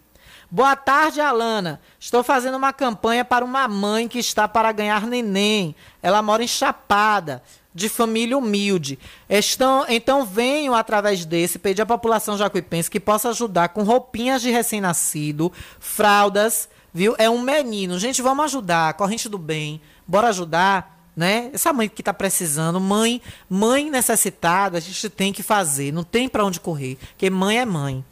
Boa 0.49 0.77
tarde, 0.77 1.19
Alana. 1.19 1.79
Estou 1.99 2.23
fazendo 2.23 2.55
uma 2.55 2.71
campanha 2.71 3.25
para 3.25 3.43
uma 3.43 3.67
mãe 3.67 4.07
que 4.07 4.17
está 4.17 4.47
para 4.47 4.71
ganhar 4.71 5.05
neném. 5.05 5.75
Ela 6.01 6.21
mora 6.21 6.41
em 6.41 6.47
Chapada, 6.47 7.43
de 7.75 7.89
família 7.89 8.37
humilde. 8.37 8.97
Estão, 9.29 9.85
então 9.89 10.25
venho, 10.25 10.73
através 10.73 11.25
desse, 11.25 11.59
pedir 11.59 11.81
à 11.81 11.85
população 11.85 12.37
jacuipense 12.37 12.89
que 12.89 12.99
possa 12.99 13.29
ajudar 13.29 13.69
com 13.69 13.83
roupinhas 13.83 14.41
de 14.41 14.49
recém-nascido, 14.49 15.51
fraldas, 15.79 16.69
viu? 16.93 17.13
É 17.17 17.29
um 17.29 17.41
menino. 17.41 17.99
Gente, 17.99 18.21
vamos 18.21 18.45
ajudar. 18.45 18.93
Corrente 18.93 19.27
do 19.27 19.37
bem. 19.37 19.81
Bora 20.07 20.29
ajudar 20.29 20.97
né? 21.17 21.49
Essa 21.51 21.73
mãe 21.73 21.89
que 21.89 22.03
está 22.03 22.13
precisando, 22.13 22.79
mãe, 22.79 23.19
mãe 23.49 23.89
necessitada, 23.89 24.77
a 24.77 24.79
gente 24.79 25.09
tem 25.09 25.33
que 25.33 25.41
fazer, 25.41 25.91
não 25.91 26.03
tem 26.03 26.29
para 26.29 26.45
onde 26.45 26.59
correr, 26.59 26.95
porque 27.09 27.27
mãe 27.27 27.57
é 27.57 27.65
mãe. 27.65 28.05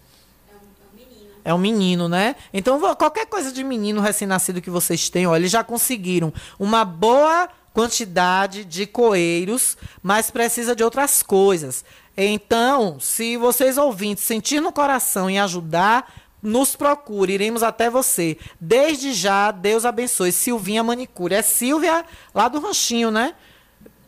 É 1.45 1.53
um 1.53 1.59
menino, 1.59 2.09
né? 2.09 2.35
Então, 2.51 2.79
qualquer 2.95 3.27
coisa 3.27 3.51
de 3.51 3.63
menino 3.63 4.01
recém-nascido 4.01 4.61
que 4.61 4.69
vocês 4.71 5.09
tenham, 5.09 5.35
eles 5.35 5.51
já 5.51 5.63
conseguiram 5.63 6.33
uma 6.57 6.83
boa 6.83 7.47
quantidade 7.71 8.65
de 8.65 8.87
coelhos, 8.87 9.77
mas 10.01 10.31
precisa 10.31 10.75
de 10.75 10.83
outras 10.83 11.21
coisas. 11.21 11.85
Então, 12.17 12.99
se 12.99 13.37
vocês 13.37 13.77
ouvintes 13.77 14.23
sentir 14.23 14.59
no 14.59 14.71
coração 14.71 15.29
em 15.29 15.39
ajudar, 15.39 16.11
nos 16.41 16.75
procure, 16.75 17.33
iremos 17.33 17.61
até 17.61 17.89
você. 17.89 18.37
Desde 18.59 19.13
já, 19.13 19.51
Deus 19.51 19.85
abençoe. 19.85 20.31
Silvinha 20.31 20.83
Manicure. 20.83 21.35
É 21.35 21.41
Silvia 21.41 22.05
lá 22.33 22.47
do 22.47 22.59
Ranchinho, 22.59 23.11
né? 23.11 23.35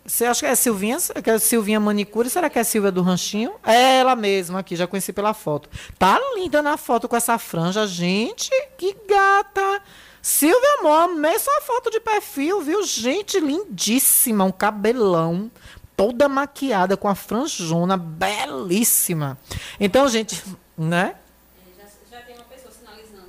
Você 0.08 0.24
acha 0.24 0.40
que 0.40 0.46
é 0.46 0.56
Silvinha? 0.56 0.98
Que 1.22 1.30
é 1.30 1.38
Silvinha 1.38 1.82
Manicure? 1.82 2.30
Será 2.30 2.50
que 2.50 2.58
é 2.58 2.64
Silvia 2.64 2.94
do 2.94 3.02
Ranchinho? 3.02 3.52
É 3.62 3.98
ela 3.98 4.16
mesma 4.16 4.60
aqui, 4.60 4.74
já 4.74 4.88
conheci 4.88 5.12
pela 5.12 5.34
foto. 5.34 5.70
Tá 6.00 6.18
linda 6.34 6.62
na 6.62 6.78
foto 6.78 7.10
com 7.10 7.16
essa 7.18 7.38
franja, 7.38 7.86
gente. 7.86 8.50
Que 8.78 8.96
gata. 9.06 9.82
Silvia 10.22 10.80
Amor, 10.80 11.10
mesmo 11.14 11.52
a 11.58 11.62
foto 11.62 11.92
de 11.92 12.00
perfil, 12.00 12.62
viu? 12.62 12.84
Gente, 12.84 13.38
lindíssima. 13.38 14.46
Um 14.46 14.52
cabelão. 14.52 15.52
Toda 15.98 16.30
maquiada 16.30 16.96
com 16.96 17.10
a 17.10 17.16
franjona, 17.16 17.98
belíssima. 17.98 19.38
Então, 19.78 20.08
gente, 20.08 20.42
né? 20.78 21.16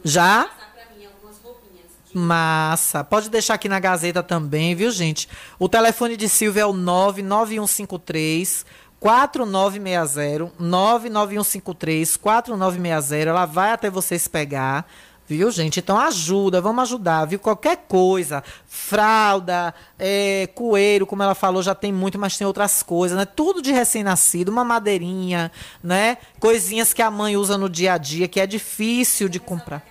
Já? 0.04 0.48
Massa. 2.12 3.04
Pode 3.04 3.28
deixar 3.28 3.54
aqui 3.54 3.68
na 3.68 3.78
Gazeta 3.78 4.22
também, 4.22 4.74
viu, 4.74 4.90
gente? 4.90 5.28
O 5.58 5.68
telefone 5.68 6.16
de 6.16 6.28
Silvia 6.28 6.62
é 6.62 6.66
o 6.66 6.72
99153 6.72 8.64
4960 8.98 10.52
99153 10.58 12.16
4960. 12.16 13.30
Ela 13.30 13.46
vai 13.46 13.72
até 13.72 13.90
vocês 13.90 14.26
pegar. 14.26 14.86
Viu, 15.26 15.50
gente? 15.50 15.78
Então 15.78 15.98
ajuda, 15.98 16.58
vamos 16.58 16.84
ajudar, 16.84 17.26
viu? 17.26 17.38
Qualquer 17.38 17.84
coisa, 17.86 18.42
fralda, 18.66 19.74
é, 19.98 20.48
coelho, 20.54 21.06
como 21.06 21.22
ela 21.22 21.34
falou, 21.34 21.62
já 21.62 21.74
tem 21.74 21.92
muito, 21.92 22.18
mas 22.18 22.38
tem 22.38 22.46
outras 22.46 22.82
coisas, 22.82 23.14
né? 23.18 23.26
Tudo 23.26 23.60
de 23.60 23.70
recém-nascido, 23.70 24.50
uma 24.50 24.64
madeirinha, 24.64 25.52
né? 25.84 26.16
Coisinhas 26.40 26.94
que 26.94 27.02
a 27.02 27.10
mãe 27.10 27.36
usa 27.36 27.58
no 27.58 27.68
dia 27.68 27.92
a 27.92 27.98
dia, 27.98 28.26
que 28.26 28.40
é 28.40 28.46
difícil 28.46 29.28
de 29.28 29.38
comprar 29.38 29.84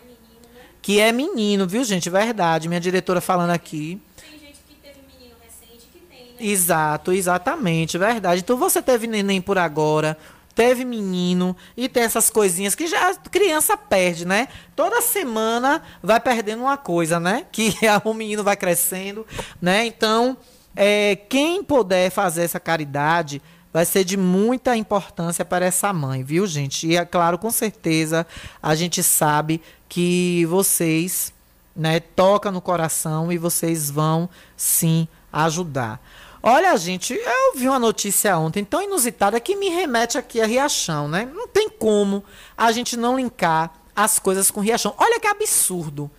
que 0.87 1.01
é 1.01 1.11
menino, 1.11 1.67
viu, 1.67 1.83
gente? 1.83 2.09
Verdade. 2.09 2.69
Minha 2.69 2.79
diretora 2.79 3.19
falando 3.19 3.49
aqui. 3.49 3.99
Tem 4.15 4.39
gente 4.39 4.59
que 4.65 4.73
teve 4.75 4.99
menino 5.01 5.35
recente 5.43 5.85
que 5.91 5.99
tem, 5.99 6.27
né? 6.27 6.35
Exato, 6.39 7.11
exatamente, 7.11 7.97
verdade. 7.97 8.39
Então 8.39 8.55
você 8.55 8.81
teve 8.81 9.05
neném 9.05 9.41
por 9.41 9.57
agora, 9.57 10.17
teve 10.55 10.85
menino 10.85 11.53
e 11.75 11.89
tem 11.89 12.03
essas 12.03 12.29
coisinhas 12.29 12.73
que 12.73 12.87
já 12.87 13.13
criança 13.15 13.75
perde, 13.75 14.25
né? 14.25 14.47
Toda 14.77 15.01
semana 15.01 15.83
vai 16.01 16.21
perdendo 16.21 16.61
uma 16.61 16.77
coisa, 16.77 17.19
né? 17.19 17.45
Que 17.51 17.75
o 18.05 18.13
menino 18.13 18.41
vai 18.41 18.55
crescendo, 18.55 19.27
né? 19.61 19.85
Então, 19.85 20.37
é, 20.73 21.17
quem 21.27 21.65
puder 21.65 22.09
fazer 22.11 22.43
essa 22.43 22.61
caridade 22.61 23.41
vai 23.77 23.85
ser 23.85 24.03
de 24.03 24.17
muita 24.17 24.75
importância 24.75 25.45
para 25.45 25.63
essa 25.63 25.93
mãe, 25.93 26.23
viu, 26.23 26.47
gente? 26.47 26.87
E 26.87 26.97
é 26.97 27.05
claro, 27.05 27.37
com 27.37 27.51
certeza, 27.51 28.25
a 28.59 28.73
gente 28.73 29.03
sabe 29.03 29.61
que 29.87 30.47
vocês, 30.47 31.31
né, 31.75 31.99
toca 31.99 32.51
no 32.51 32.59
coração 32.59 33.31
e 33.31 33.37
vocês 33.37 33.91
vão 33.91 34.27
sim 34.55 35.07
ajudar. 35.31 36.01
Olha, 36.41 36.75
gente, 36.75 37.13
eu 37.13 37.55
vi 37.55 37.69
uma 37.69 37.77
notícia 37.77 38.35
ontem 38.39 38.65
tão 38.65 38.81
inusitada 38.81 39.39
que 39.39 39.55
me 39.55 39.69
remete 39.69 40.17
aqui 40.17 40.41
a 40.41 40.47
Riachão, 40.47 41.07
né? 41.07 41.29
Não 41.31 41.47
tem 41.47 41.69
como 41.69 42.23
a 42.57 42.71
gente 42.71 42.97
não 42.97 43.15
linkar 43.15 43.71
as 43.95 44.17
coisas 44.17 44.49
com 44.49 44.59
Riachão. 44.59 44.95
Olha 44.97 45.19
que 45.19 45.27
absurdo. 45.27 46.09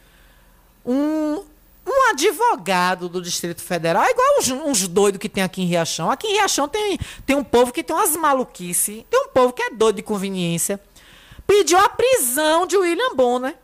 Um, 0.86 1.42
um 1.88 2.10
advogado 2.10 3.08
do 3.08 3.22
Distrito 3.22 3.62
Federal, 3.62 4.04
é 4.04 4.10
igual 4.10 4.38
uns, 4.38 4.50
uns 4.50 4.88
doidos 4.88 5.18
que 5.18 5.28
tem 5.28 5.42
aqui 5.42 5.62
em 5.62 5.66
Riachão. 5.66 6.10
Aqui 6.10 6.26
em 6.26 6.32
Riachão 6.32 6.68
tem, 6.68 6.98
tem 7.24 7.36
um 7.36 7.44
povo 7.44 7.72
que 7.72 7.82
tem 7.82 7.96
umas 7.96 8.14
maluquices, 8.14 9.04
tem 9.10 9.20
um 9.20 9.28
povo 9.28 9.52
que 9.52 9.62
é 9.62 9.70
doido 9.70 9.96
de 9.96 10.02
conveniência 10.02 10.80
pediu 11.48 11.78
a 11.78 11.88
prisão 11.88 12.66
de 12.66 12.76
William 12.76 13.14
Bonner. 13.14 13.56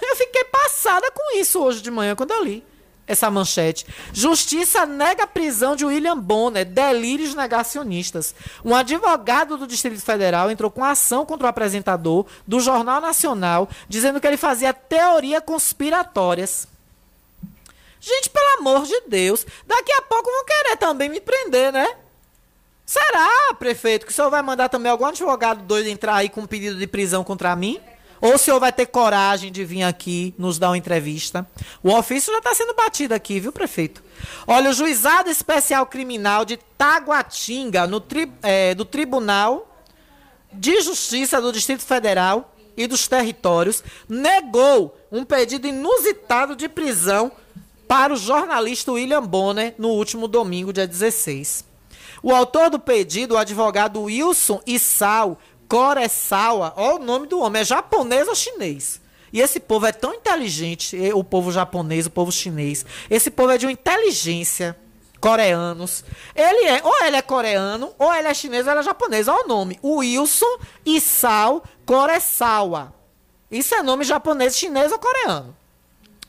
Eu 0.00 0.14
fiquei 0.14 0.44
passada 0.44 1.10
com 1.10 1.36
isso 1.36 1.60
hoje 1.60 1.82
de 1.82 1.90
manhã, 1.90 2.14
quando 2.14 2.30
eu 2.30 2.44
li 2.44 2.64
essa 3.04 3.28
manchete. 3.28 3.84
Justiça 4.12 4.86
nega 4.86 5.24
a 5.24 5.26
prisão 5.26 5.74
de 5.74 5.84
William 5.84 6.16
Bonner, 6.16 6.64
delírios 6.64 7.34
negacionistas. 7.34 8.32
Um 8.64 8.72
advogado 8.72 9.56
do 9.56 9.66
Distrito 9.66 10.00
Federal 10.00 10.48
entrou 10.48 10.70
com 10.70 10.84
ação 10.84 11.26
contra 11.26 11.46
o 11.46 11.50
apresentador 11.50 12.24
do 12.46 12.60
Jornal 12.60 13.00
Nacional, 13.00 13.68
dizendo 13.88 14.20
que 14.20 14.26
ele 14.28 14.36
fazia 14.36 14.72
teoria 14.72 15.40
conspiratórias. 15.40 16.68
Gente, 18.00 18.30
pelo 18.30 18.58
amor 18.58 18.86
de 18.86 19.02
Deus, 19.06 19.46
daqui 19.66 19.92
a 19.92 20.02
pouco 20.02 20.30
vão 20.30 20.44
querer 20.44 20.76
também 20.76 21.08
me 21.08 21.20
prender, 21.20 21.72
né? 21.72 21.86
Será, 22.86 23.54
prefeito, 23.58 24.04
que 24.06 24.10
o 24.10 24.14
senhor 24.14 24.30
vai 24.30 24.42
mandar 24.42 24.68
também 24.68 24.90
algum 24.90 25.04
advogado 25.04 25.62
doido 25.62 25.88
entrar 25.88 26.16
aí 26.16 26.28
com 26.28 26.40
um 26.40 26.46
pedido 26.46 26.76
de 26.76 26.86
prisão 26.86 27.22
contra 27.22 27.54
mim? 27.54 27.78
Ou 28.20 28.34
o 28.34 28.38
senhor 28.38 28.58
vai 28.58 28.72
ter 28.72 28.86
coragem 28.86 29.50
de 29.52 29.64
vir 29.64 29.82
aqui 29.82 30.34
nos 30.36 30.58
dar 30.58 30.70
uma 30.70 30.78
entrevista? 30.78 31.46
O 31.82 31.94
ofício 31.94 32.32
já 32.32 32.38
está 32.38 32.54
sendo 32.54 32.74
batido 32.74 33.14
aqui, 33.14 33.38
viu, 33.38 33.52
prefeito? 33.52 34.02
Olha, 34.46 34.70
o 34.70 34.72
juizado 34.72 35.30
especial 35.30 35.86
criminal 35.86 36.44
de 36.44 36.58
Taguatinga, 36.76 37.86
no 37.86 38.00
tri, 38.00 38.30
é, 38.42 38.74
do 38.74 38.84
Tribunal 38.84 39.66
de 40.52 40.80
Justiça 40.82 41.40
do 41.40 41.52
Distrito 41.52 41.82
Federal 41.82 42.54
e 42.76 42.86
dos 42.86 43.06
Territórios, 43.06 43.84
negou 44.08 44.98
um 45.12 45.24
pedido 45.24 45.66
inusitado 45.66 46.56
de 46.56 46.68
prisão 46.68 47.30
para 47.90 48.14
o 48.14 48.16
jornalista 48.16 48.92
William 48.92 49.20
Bonner 49.20 49.74
no 49.76 49.88
último 49.88 50.28
domingo, 50.28 50.72
dia 50.72 50.86
16. 50.86 51.64
O 52.22 52.32
autor 52.32 52.70
do 52.70 52.78
pedido, 52.78 53.34
o 53.34 53.36
advogado 53.36 54.02
Wilson 54.02 54.62
Isao 54.64 55.36
Koresawa, 55.66 56.72
olha 56.76 56.94
o 56.94 57.04
nome 57.04 57.26
do 57.26 57.40
homem, 57.40 57.62
é 57.62 57.64
japonês 57.64 58.28
ou 58.28 58.34
chinês? 58.36 59.00
E 59.32 59.40
esse 59.40 59.58
povo 59.58 59.86
é 59.86 59.92
tão 59.92 60.14
inteligente, 60.14 60.96
o 61.12 61.24
povo 61.24 61.50
japonês, 61.50 62.06
o 62.06 62.10
povo 62.10 62.30
chinês. 62.30 62.86
Esse 63.10 63.28
povo 63.28 63.50
é 63.50 63.58
de 63.58 63.66
uma 63.66 63.72
inteligência. 63.72 64.78
Coreanos. 65.20 66.04
Ele 66.34 66.66
é, 66.66 66.80
ou 66.84 67.04
ele 67.04 67.16
é 67.16 67.22
coreano, 67.22 67.92
ou 67.98 68.14
ele 68.14 68.28
é 68.28 68.34
chinês, 68.34 68.66
ou 68.66 68.72
ele 68.72 68.80
é 68.80 68.84
japonês. 68.84 69.26
Olha 69.26 69.44
o 69.44 69.48
nome. 69.48 69.80
Wilson 69.82 70.58
Isao 70.86 71.60
Koresawa. 71.84 72.94
Isso 73.50 73.74
é 73.74 73.82
nome 73.82 74.04
japonês, 74.04 74.56
chinês 74.56 74.92
ou 74.92 74.98
coreano. 75.00 75.56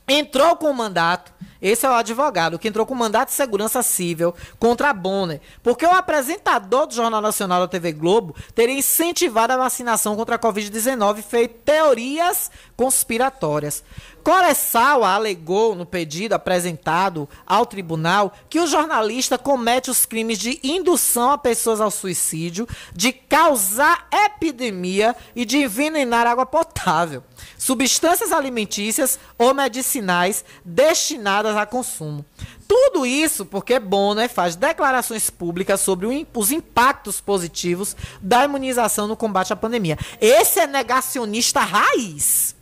Entrou 0.07 0.55
com 0.55 0.71
o 0.71 0.73
mandato 0.73 1.31
esse 1.61 1.85
é 1.85 1.89
o 1.89 1.93
advogado 1.93 2.57
que 2.57 2.67
entrou 2.67 2.85
com 2.85 2.95
mandato 2.95 3.29
de 3.29 3.35
segurança 3.35 3.83
civil 3.83 4.33
contra 4.57 4.89
a 4.89 4.93
Bonner, 4.93 5.39
porque 5.61 5.85
o 5.85 5.91
apresentador 5.91 6.87
do 6.87 6.93
Jornal 6.95 7.21
Nacional 7.21 7.61
da 7.61 7.67
TV 7.67 7.91
Globo 7.91 8.35
teria 8.55 8.77
incentivado 8.77 9.53
a 9.53 9.57
vacinação 9.57 10.15
contra 10.15 10.35
a 10.35 10.39
Covid-19 10.39 11.19
e 11.19 11.21
feito 11.21 11.55
teorias 11.63 12.49
conspiratórias. 12.75 13.83
Coressawa 14.23 15.09
alegou 15.09 15.75
no 15.75 15.85
pedido 15.85 16.33
apresentado 16.33 17.27
ao 17.45 17.65
tribunal 17.65 18.33
que 18.49 18.59
o 18.59 18.67
jornalista 18.67 19.37
comete 19.37 19.89
os 19.89 20.05
crimes 20.05 20.37
de 20.37 20.59
indução 20.63 21.31
a 21.31 21.37
pessoas 21.37 21.81
ao 21.81 21.89
suicídio, 21.89 22.67
de 22.93 23.11
causar 23.11 24.07
epidemia 24.11 25.15
e 25.35 25.43
de 25.43 25.57
envenenar 25.57 26.27
água 26.27 26.45
potável, 26.45 27.23
substâncias 27.57 28.31
alimentícias 28.31 29.19
ou 29.37 29.53
medicinais 29.53 30.45
destinadas 30.63 31.57
a 31.57 31.65
consumo. 31.65 32.23
Tudo 32.67 33.05
isso 33.05 33.45
porque 33.45 33.79
Bonner 33.79 34.29
faz 34.29 34.55
declarações 34.55 35.29
públicas 35.29 35.81
sobre 35.81 36.25
os 36.33 36.51
impactos 36.51 37.19
positivos 37.19 37.97
da 38.21 38.45
imunização 38.45 39.07
no 39.07 39.17
combate 39.17 39.51
à 39.51 39.55
pandemia. 39.55 39.97
Esse 40.21 40.59
é 40.59 40.67
negacionista 40.67 41.59
raiz. 41.59 42.55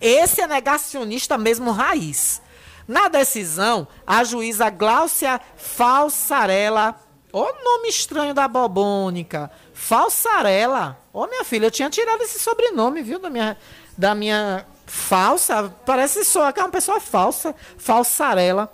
Esse 0.00 0.40
é 0.40 0.46
negacionista 0.46 1.38
mesmo 1.38 1.70
raiz. 1.70 2.42
Na 2.86 3.08
decisão, 3.08 3.88
a 4.06 4.22
juíza 4.22 4.70
Gláucia 4.70 5.40
Falsarella, 5.56 6.94
o 7.32 7.44
nome 7.64 7.88
estranho 7.88 8.32
da 8.32 8.46
bobônica, 8.46 9.50
Falsarella. 9.74 10.96
Ô 11.12 11.22
oh, 11.22 11.26
minha 11.26 11.44
filha, 11.44 11.66
eu 11.66 11.70
tinha 11.70 11.90
tirado 11.90 12.22
esse 12.22 12.38
sobrenome, 12.38 13.02
viu, 13.02 13.18
da 13.18 13.28
minha 13.28 13.56
da 13.96 14.14
minha 14.14 14.66
falsa, 14.86 15.74
parece 15.84 16.24
só 16.24 16.52
que 16.52 16.60
é 16.60 16.62
uma 16.62 16.70
pessoa 16.70 17.00
falsa, 17.00 17.54
Falsarella. 17.78 18.72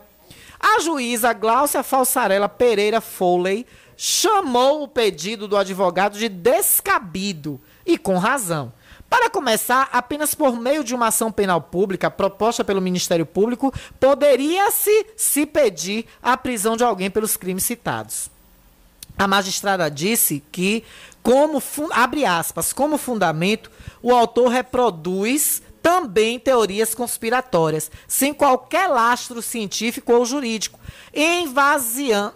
A 0.59 0.81
juíza 0.81 1.33
Gláucia 1.33 1.83
Falsarella 1.83 2.49
Pereira 2.49 3.01
Foley 3.01 3.67
chamou 3.97 4.83
o 4.83 4.89
pedido 4.89 5.47
do 5.47 5.57
advogado 5.57 6.19
de 6.19 6.29
descabido 6.29 7.61
e 7.87 7.97
com 7.97 8.19
razão. 8.19 8.73
Para 9.13 9.29
começar, 9.29 9.91
apenas 9.93 10.35
por 10.35 10.59
meio 10.59 10.83
de 10.83 10.95
uma 10.95 11.09
ação 11.09 11.31
penal 11.31 11.61
pública 11.61 12.11
proposta 12.11 12.65
pelo 12.65 12.81
Ministério 12.81 13.27
Público, 13.27 13.71
poderia-se 14.01 15.05
se 15.15 15.45
pedir 15.45 16.07
a 16.23 16.35
prisão 16.35 16.79
de 16.79 16.83
alguém 16.83 17.11
pelos 17.11 17.37
crimes 17.37 17.63
citados. 17.63 18.31
A 19.19 19.29
magistrada 19.29 19.91
disse 19.91 20.43
que, 20.51 20.83
como 21.23 21.63
abre 21.91 22.25
aspas, 22.25 22.73
como 22.73 22.97
fundamento, 22.97 23.71
o 24.03 24.15
autor 24.15 24.49
reproduz 24.49 25.61
também 25.83 26.39
teorias 26.39 26.95
conspiratórias, 26.95 27.91
sem 28.09 28.33
qualquer 28.33 28.87
lastro 28.87 29.43
científico 29.43 30.15
ou 30.15 30.25
jurídico, 30.25 30.81
esvaziando, 31.13 32.33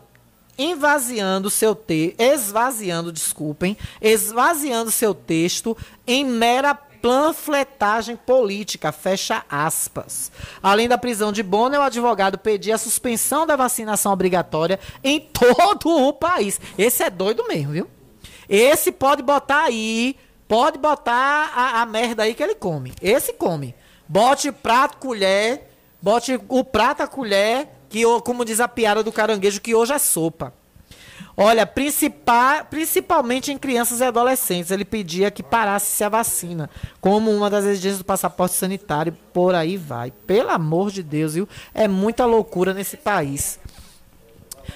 esvaziando 0.59 1.50
seu 1.50 1.74
te 1.74 2.14
esvaziando, 2.18 3.12
desculpem, 3.12 3.76
esvaziando 4.00 4.90
seu 4.90 5.14
texto 5.14 5.76
em 6.07 6.24
mera 6.24 6.74
panfletagem 6.74 8.16
política, 8.16 8.90
fecha 8.90 9.44
aspas. 9.48 10.32
Além 10.62 10.88
da 10.88 10.98
prisão 10.98 11.30
de 11.30 11.42
Bonner, 11.42 11.78
o 11.78 11.84
advogado 11.84 12.36
pedia 12.36 12.74
a 12.74 12.78
suspensão 12.78 13.46
da 13.46 13.54
vacinação 13.54 14.12
obrigatória 14.12 14.80
em 15.04 15.20
todo 15.20 15.88
o 15.88 16.12
país. 16.12 16.61
Esse 16.76 17.04
é 17.04 17.11
doido 17.11 17.46
mesmo, 17.46 17.72
viu? 17.72 17.90
Esse 18.48 18.90
pode 18.90 19.22
botar 19.22 19.64
aí, 19.64 20.16
pode 20.48 20.78
botar 20.78 21.52
a, 21.54 21.82
a 21.82 21.86
merda 21.86 22.24
aí 22.24 22.34
que 22.34 22.42
ele 22.42 22.54
come. 22.54 22.92
Esse 23.00 23.32
come. 23.32 23.74
Bote 24.09 24.50
prato, 24.50 24.98
colher, 24.98 25.70
bote 26.00 26.40
o 26.48 26.64
prato, 26.64 27.02
a 27.02 27.07
colher, 27.07 27.68
que 27.97 28.20
como 28.22 28.44
diz 28.44 28.61
a 28.61 28.68
piada 28.68 29.03
do 29.03 29.11
caranguejo, 29.11 29.61
que 29.61 29.74
hoje 29.74 29.94
é 29.94 29.99
sopa. 29.99 30.53
Olha, 31.34 31.66
principal, 31.66 32.64
principalmente 32.66 33.51
em 33.51 33.59
crianças 33.59 34.01
e 34.01 34.05
adolescentes, 34.05 34.70
ele 34.70 34.84
pedia 34.84 35.30
que 35.30 35.42
parasse-se 35.42 36.05
a 36.05 36.09
vacina, 36.09 36.68
como 37.01 37.30
uma 37.30 37.49
das 37.49 37.64
exigências 37.64 37.99
do 37.99 38.05
passaporte 38.05 38.55
sanitário, 38.55 39.16
por 39.32 39.55
aí 39.55 39.76
vai. 39.76 40.11
Pelo 40.26 40.51
amor 40.51 40.90
de 40.90 41.03
Deus, 41.03 41.34
viu? 41.34 41.49
É 41.74 41.88
muita 41.88 42.26
loucura 42.26 42.74
nesse 42.74 42.97
país. 42.97 43.59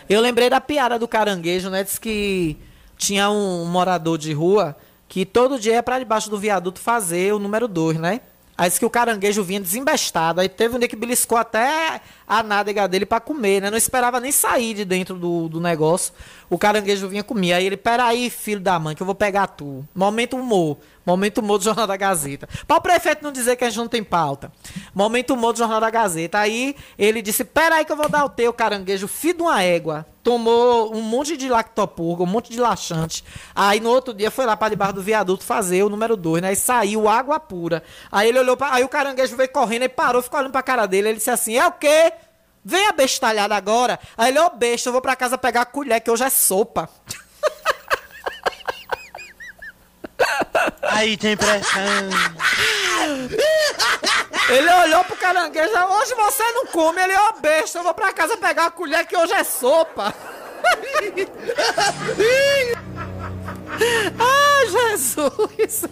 Eu 0.09 0.21
lembrei 0.21 0.49
da 0.49 0.61
piada 0.61 0.99
do 0.99 1.09
caranguejo, 1.09 1.69
né? 1.69 1.85
Diz 1.85 1.99
que 1.99 2.57
tinha 2.97 3.31
um 3.31 3.67
morador 3.67 4.17
de 4.17 4.33
rua 4.33 4.77
que 5.09 5.27
todo 5.27 5.59
dia 5.59 5.75
ia 5.75 5.83
para 5.83 5.99
debaixo 5.99 6.31
do 6.31 6.39
viaduto 6.39 6.81
fazer 6.81 7.35
o 7.35 7.39
número 7.39 7.67
2, 7.67 7.99
né? 7.99 8.21
Aí 8.61 8.69
disse 8.69 8.79
que 8.79 8.85
o 8.85 8.91
caranguejo 8.91 9.43
vinha 9.43 9.59
desembestado. 9.59 10.39
Aí 10.39 10.47
teve 10.47 10.77
um 10.77 10.79
dia 10.79 10.87
que 10.87 10.95
beliscou 10.95 11.39
até 11.39 11.99
a 12.31 12.45
nádega 12.45 12.87
dele 12.87 13.05
para 13.05 13.19
comer, 13.19 13.61
né? 13.61 13.71
Não 13.71 13.77
esperava 13.77 14.21
nem 14.21 14.31
sair 14.31 14.73
de 14.73 14.85
dentro 14.85 15.17
do, 15.17 15.49
do 15.49 15.61
negócio. 15.61 16.15
O 16.49 16.57
caranguejo 16.57 17.09
vinha 17.09 17.25
comer. 17.25 17.55
Aí 17.55 17.67
ele, 17.67 17.77
peraí, 17.77 18.31
filho 18.31 18.61
da 18.61 18.79
mãe, 18.79 18.95
que 18.95 19.03
eu 19.03 19.07
vou 19.07 19.17
pegar 19.17 19.49
tu. 19.49 19.85
Momento 19.93 20.37
humor. 20.37 20.79
Momento 21.05 21.39
humor 21.39 21.59
do 21.59 21.65
Jornal 21.65 21.89
da 21.89 21.97
Gazeta. 21.97 22.49
Para 22.69 22.77
o 22.77 22.81
prefeito 22.81 23.25
não 23.25 23.33
dizer 23.33 23.57
que 23.57 23.65
a 23.65 23.69
gente 23.69 23.79
não 23.79 23.89
tem 23.89 24.05
pauta. 24.05 24.53
Momento 24.95 25.35
humor 25.35 25.53
do 25.53 25.59
Jornal 25.59 25.81
da 25.81 25.91
Gazeta. 25.91 26.39
Aí 26.39 26.77
ele 26.97 27.21
disse, 27.21 27.43
peraí 27.43 27.85
que 27.85 27.91
eu 27.91 27.97
vou 27.97 28.09
dar 28.09 28.25
o 28.25 28.29
teu, 28.29 28.53
caranguejo, 28.53 29.09
filho 29.09 29.39
de 29.39 29.43
uma 29.43 29.61
égua 29.61 30.07
tomou 30.23 30.95
um 30.95 31.01
monte 31.01 31.37
de 31.37 31.49
lactopurga, 31.49 32.23
um 32.23 32.27
monte 32.27 32.51
de 32.51 32.61
laxante. 32.61 33.25
Aí 33.55 33.81
no 33.81 33.91
outro 33.91 34.13
dia 34.13 34.31
foi 34.31 34.47
lá 34.47 34.57
para 34.57 34.71
debaixo 34.71 34.95
do 34.95 35.03
viaduto 35.03 35.45
fazer 35.45 35.83
o 35.83 35.89
número 35.89 36.17
2, 36.17 36.43
né? 36.43 36.53
E 36.53 36.57
saiu 36.57 37.09
água 37.09 37.41
pura. 37.41 37.83
Aí 38.11 38.29
ele 38.29 38.39
olhou 38.39 38.57
para 38.57 38.75
aí 38.75 38.85
o 38.85 38.89
caranguejo 38.89 39.37
veio 39.37 39.51
correndo 39.51 39.85
e 39.85 39.89
parou, 39.89 40.23
ficou 40.23 40.39
olhando 40.39 40.53
para 40.53 40.61
a 40.61 40.65
cara 40.65 40.87
dele, 40.87 41.09
ele 41.09 41.19
disse 41.19 41.31
assim: 41.31 41.57
"É 41.57 41.67
o 41.67 41.73
quê? 41.73 42.13
Vem 42.65 42.89
abestalhado 42.89 43.55
agora". 43.55 43.99
Aí 44.17 44.31
ele: 44.31 44.39
"Ô, 44.39 44.47
oh, 44.47 44.57
besta, 44.57 44.89
eu 44.89 44.93
vou 44.93 45.03
para 45.03 45.17
casa 45.17 45.39
pegar 45.39 45.63
a 45.63 45.67
colher 45.67 46.01
que 46.01 46.11
hoje 46.11 46.25
é 46.25 46.31
sopa". 46.31 46.89
Aí 50.83 51.17
tem 51.17 51.37
pressão. 51.37 52.11
Ele 54.49 54.73
olhou 54.73 55.05
pro 55.05 55.17
caranguejo, 55.17 55.73
hoje 55.73 56.15
você 56.15 56.43
não 56.53 56.67
come, 56.67 57.01
ele, 57.01 57.15
ó, 57.15 57.31
oh, 57.31 57.41
besta, 57.41 57.79
eu 57.79 57.85
vou 57.85 57.95
pra 57.95 58.13
casa 58.13 58.37
pegar 58.37 58.67
a 58.67 58.71
colher 58.71 59.07
que 59.07 59.17
hoje 59.17 59.33
é 59.33 59.45
sopa. 59.45 60.13
Ah, 64.19 64.67
Jesus! 64.67 65.85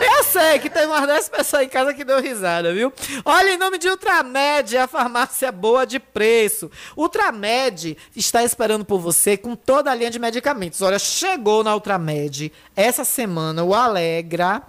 Eu 0.00 0.24
sei 0.24 0.58
que 0.58 0.68
tem 0.68 0.86
umas 0.86 1.06
10 1.06 1.28
pessoas 1.28 1.62
em 1.62 1.68
casa 1.68 1.94
que 1.94 2.04
deu 2.04 2.20
risada, 2.20 2.72
viu? 2.72 2.92
Olha, 3.24 3.50
em 3.50 3.58
nome 3.58 3.78
de 3.78 3.88
Ultramed, 3.88 4.76
a 4.76 4.86
farmácia 4.86 5.52
boa 5.52 5.86
de 5.86 6.00
preço. 6.00 6.70
Ultramed 6.96 7.96
está 8.16 8.42
esperando 8.42 8.84
por 8.84 8.98
você 8.98 9.36
com 9.36 9.54
toda 9.54 9.90
a 9.90 9.94
linha 9.94 10.10
de 10.10 10.18
medicamentos. 10.18 10.82
Olha, 10.82 10.98
chegou 10.98 11.62
na 11.62 11.74
Ultramed 11.74 12.52
essa 12.74 13.04
semana 13.04 13.62
o 13.62 13.74
Alegra 13.74 14.62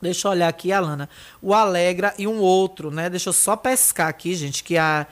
Deixa 0.00 0.28
eu 0.28 0.32
olhar 0.32 0.48
aqui, 0.48 0.72
Alana. 0.72 1.08
O 1.40 1.54
Alegra 1.54 2.14
e 2.18 2.26
um 2.26 2.38
outro, 2.38 2.90
né? 2.90 3.08
Deixa 3.08 3.30
eu 3.30 3.32
só 3.32 3.56
pescar 3.56 4.08
aqui, 4.08 4.34
gente, 4.34 4.62
que 4.62 4.76
a, 4.76 5.06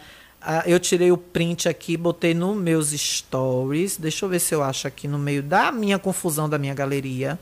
a, 0.44 0.68
eu 0.68 0.78
tirei 0.78 1.10
o 1.10 1.16
print 1.16 1.68
aqui, 1.68 1.96
botei 1.96 2.34
nos 2.34 2.56
meus 2.56 2.90
stories. 2.90 3.96
Deixa 3.96 4.24
eu 4.24 4.28
ver 4.28 4.40
se 4.40 4.54
eu 4.54 4.62
acho 4.62 4.86
aqui 4.86 5.08
no 5.08 5.18
meio 5.18 5.42
da 5.42 5.72
minha 5.72 5.98
confusão 5.98 6.48
da 6.48 6.58
minha 6.58 6.74
galeria. 6.74 7.38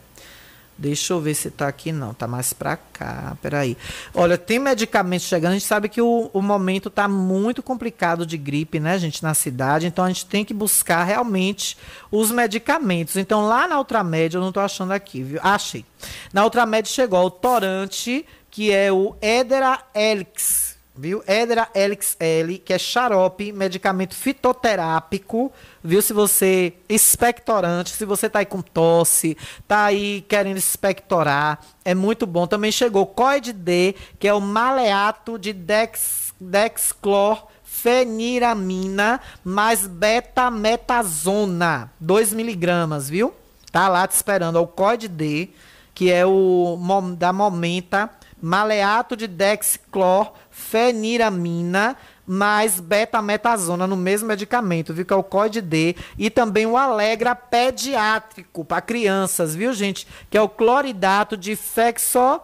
Deixa 0.78 1.12
eu 1.12 1.20
ver 1.20 1.34
se 1.34 1.50
tá 1.50 1.68
aqui, 1.68 1.92
não. 1.92 2.14
Tá 2.14 2.26
mais 2.26 2.52
pra 2.52 2.76
cá. 2.76 3.36
Peraí. 3.42 3.76
Olha, 4.14 4.38
tem 4.38 4.58
medicamentos 4.58 5.26
chegando. 5.26 5.50
A 5.50 5.54
gente 5.54 5.66
sabe 5.66 5.88
que 5.88 6.00
o, 6.00 6.30
o 6.32 6.40
momento 6.40 6.88
tá 6.88 7.06
muito 7.06 7.62
complicado 7.62 8.24
de 8.24 8.36
gripe, 8.38 8.80
né, 8.80 8.98
gente, 8.98 9.22
na 9.22 9.34
cidade. 9.34 9.86
Então 9.86 10.04
a 10.04 10.08
gente 10.08 10.26
tem 10.26 10.44
que 10.44 10.54
buscar 10.54 11.04
realmente 11.04 11.76
os 12.10 12.30
medicamentos. 12.30 13.16
Então 13.16 13.46
lá 13.46 13.68
na 13.68 13.78
Ultramed, 13.78 14.34
eu 14.34 14.40
não 14.40 14.52
tô 14.52 14.60
achando 14.60 14.92
aqui, 14.92 15.22
viu? 15.22 15.40
Achei. 15.42 15.84
Na 16.32 16.44
Ultramed 16.44 16.88
chegou 16.88 17.26
o 17.26 17.30
Torante, 17.30 18.24
que 18.50 18.72
é 18.72 18.90
o 18.90 19.14
Edera 19.20 19.78
Elix 19.94 20.61
viu? 20.94 21.22
Edra 21.26 21.68
Helix 21.74 22.16
L, 22.20 22.58
que 22.58 22.72
é 22.72 22.78
xarope, 22.78 23.52
medicamento 23.52 24.14
fitoterápico, 24.14 25.52
viu? 25.82 26.00
Se 26.02 26.12
você 26.12 26.74
expectorante, 26.88 27.90
se 27.90 28.04
você 28.04 28.28
tá 28.28 28.38
aí 28.40 28.46
com 28.46 28.60
tosse, 28.60 29.36
tá 29.66 29.84
aí 29.84 30.20
querendo 30.28 30.58
expectorar, 30.58 31.60
é 31.84 31.94
muito 31.94 32.26
bom. 32.26 32.46
Também 32.46 32.70
chegou 32.70 33.06
Coid 33.06 33.52
D, 33.52 33.96
que 34.18 34.28
é 34.28 34.34
o 34.34 34.40
maleato 34.40 35.38
de 35.38 35.52
dex, 35.52 36.34
dexclorfeniramina 36.40 39.20
mais 39.42 39.86
betametasona, 39.86 41.90
2 41.98 42.32
miligramas, 42.32 43.08
viu? 43.08 43.34
Tá 43.70 43.88
lá 43.88 44.06
te 44.06 44.14
esperando, 44.14 44.58
é 44.58 44.60
o 44.60 44.66
Coid 44.66 45.08
D, 45.08 45.48
que 45.94 46.12
é 46.12 46.26
o 46.26 46.78
da 47.16 47.32
Momenta, 47.32 48.10
maleato 48.40 49.16
de 49.16 49.26
dexclor 49.26 50.32
feniramina 50.62 51.96
mais 52.26 52.78
betametasona 52.78 53.86
no 53.86 53.96
mesmo 53.96 54.28
medicamento, 54.28 54.94
viu? 54.94 55.04
Que 55.04 55.12
é 55.12 55.16
o 55.16 55.24
COD-D. 55.24 55.96
E 56.16 56.30
também 56.30 56.66
o 56.66 56.76
Alegra 56.76 57.34
pediátrico 57.34 58.64
para 58.64 58.80
crianças, 58.80 59.54
viu, 59.54 59.72
gente? 59.72 60.06
Que 60.30 60.38
é 60.38 60.42
o 60.42 60.48
cloridato 60.48 61.36
de 61.36 61.56
fexo 61.56 62.40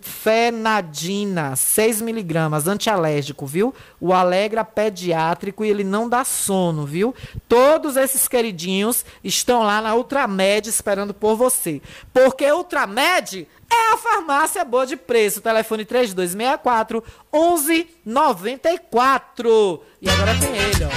fenadina, 0.00 1.54
6 1.54 2.00
miligramas, 2.00 2.66
antialérgico, 2.66 3.44
viu? 3.46 3.74
O 4.00 4.14
Alegra 4.14 4.64
pediátrico 4.64 5.62
e 5.64 5.68
ele 5.68 5.84
não 5.84 6.08
dá 6.08 6.24
sono, 6.24 6.86
viu? 6.86 7.14
Todos 7.46 7.96
esses 7.96 8.26
queridinhos 8.26 9.04
estão 9.22 9.62
lá 9.62 9.82
na 9.82 9.94
Ultramed 9.94 10.66
esperando 10.68 11.12
por 11.12 11.36
você. 11.36 11.82
Porque 12.12 12.50
Ultramed 12.50 13.46
é 13.70 13.92
a 13.92 13.98
farmácia 13.98 14.64
boa 14.64 14.86
de 14.86 14.96
preço. 14.96 15.42
Telefone 15.42 15.84
3264 15.84 17.04
1194. 17.32 19.82
E 20.00 20.08
agora 20.08 20.34
tem 20.38 20.56
ele, 20.56 20.84
ó. 20.84 20.88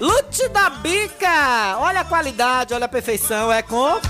Lute 0.00 0.48
da 0.48 0.70
Bica! 0.70 1.76
Olha 1.78 2.00
a 2.00 2.04
qualidade, 2.04 2.72
olha 2.74 2.86
a 2.86 2.88
perfeição. 2.88 3.52
É 3.52 3.62
com. 3.62 4.00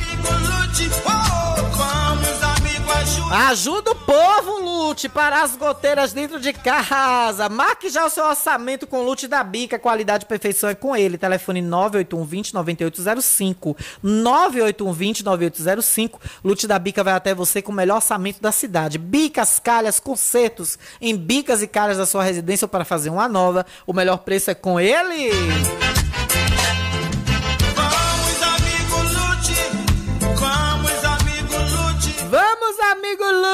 Ajuda 3.32 3.92
o 3.92 3.94
povo, 3.94 4.60
Lute, 4.60 5.08
para 5.08 5.42
as 5.42 5.56
goteiras 5.56 6.12
dentro 6.12 6.38
de 6.38 6.52
casa. 6.52 7.48
Marque 7.48 7.88
já 7.88 8.04
o 8.04 8.10
seu 8.10 8.24
orçamento 8.24 8.86
com 8.86 9.02
Lute 9.02 9.26
da 9.26 9.42
Bica. 9.42 9.78
Qualidade 9.78 10.24
e 10.24 10.28
perfeição 10.28 10.68
é 10.68 10.74
com 10.74 10.94
ele. 10.94 11.16
Telefone 11.16 11.62
98120 11.62 12.52
9805. 12.52 13.76
98120 14.02 15.24
9805. 15.24 16.20
Lute 16.44 16.66
da 16.66 16.78
Bica 16.78 17.02
vai 17.02 17.14
até 17.14 17.34
você 17.34 17.62
com 17.62 17.72
o 17.72 17.74
melhor 17.74 17.96
orçamento 17.96 18.40
da 18.40 18.52
cidade. 18.52 18.98
Bicas, 18.98 19.58
calhas, 19.58 19.98
consertos 19.98 20.78
em 21.00 21.16
bicas 21.16 21.62
e 21.62 21.66
calhas 21.66 21.96
da 21.96 22.04
sua 22.04 22.22
residência 22.22 22.66
ou 22.66 22.68
para 22.68 22.84
fazer 22.84 23.08
uma 23.08 23.28
nova. 23.28 23.64
O 23.86 23.94
melhor 23.94 24.18
preço 24.18 24.50
é 24.50 24.54
com 24.54 24.78
ele. 24.78 25.30
Vamos, 25.32 26.11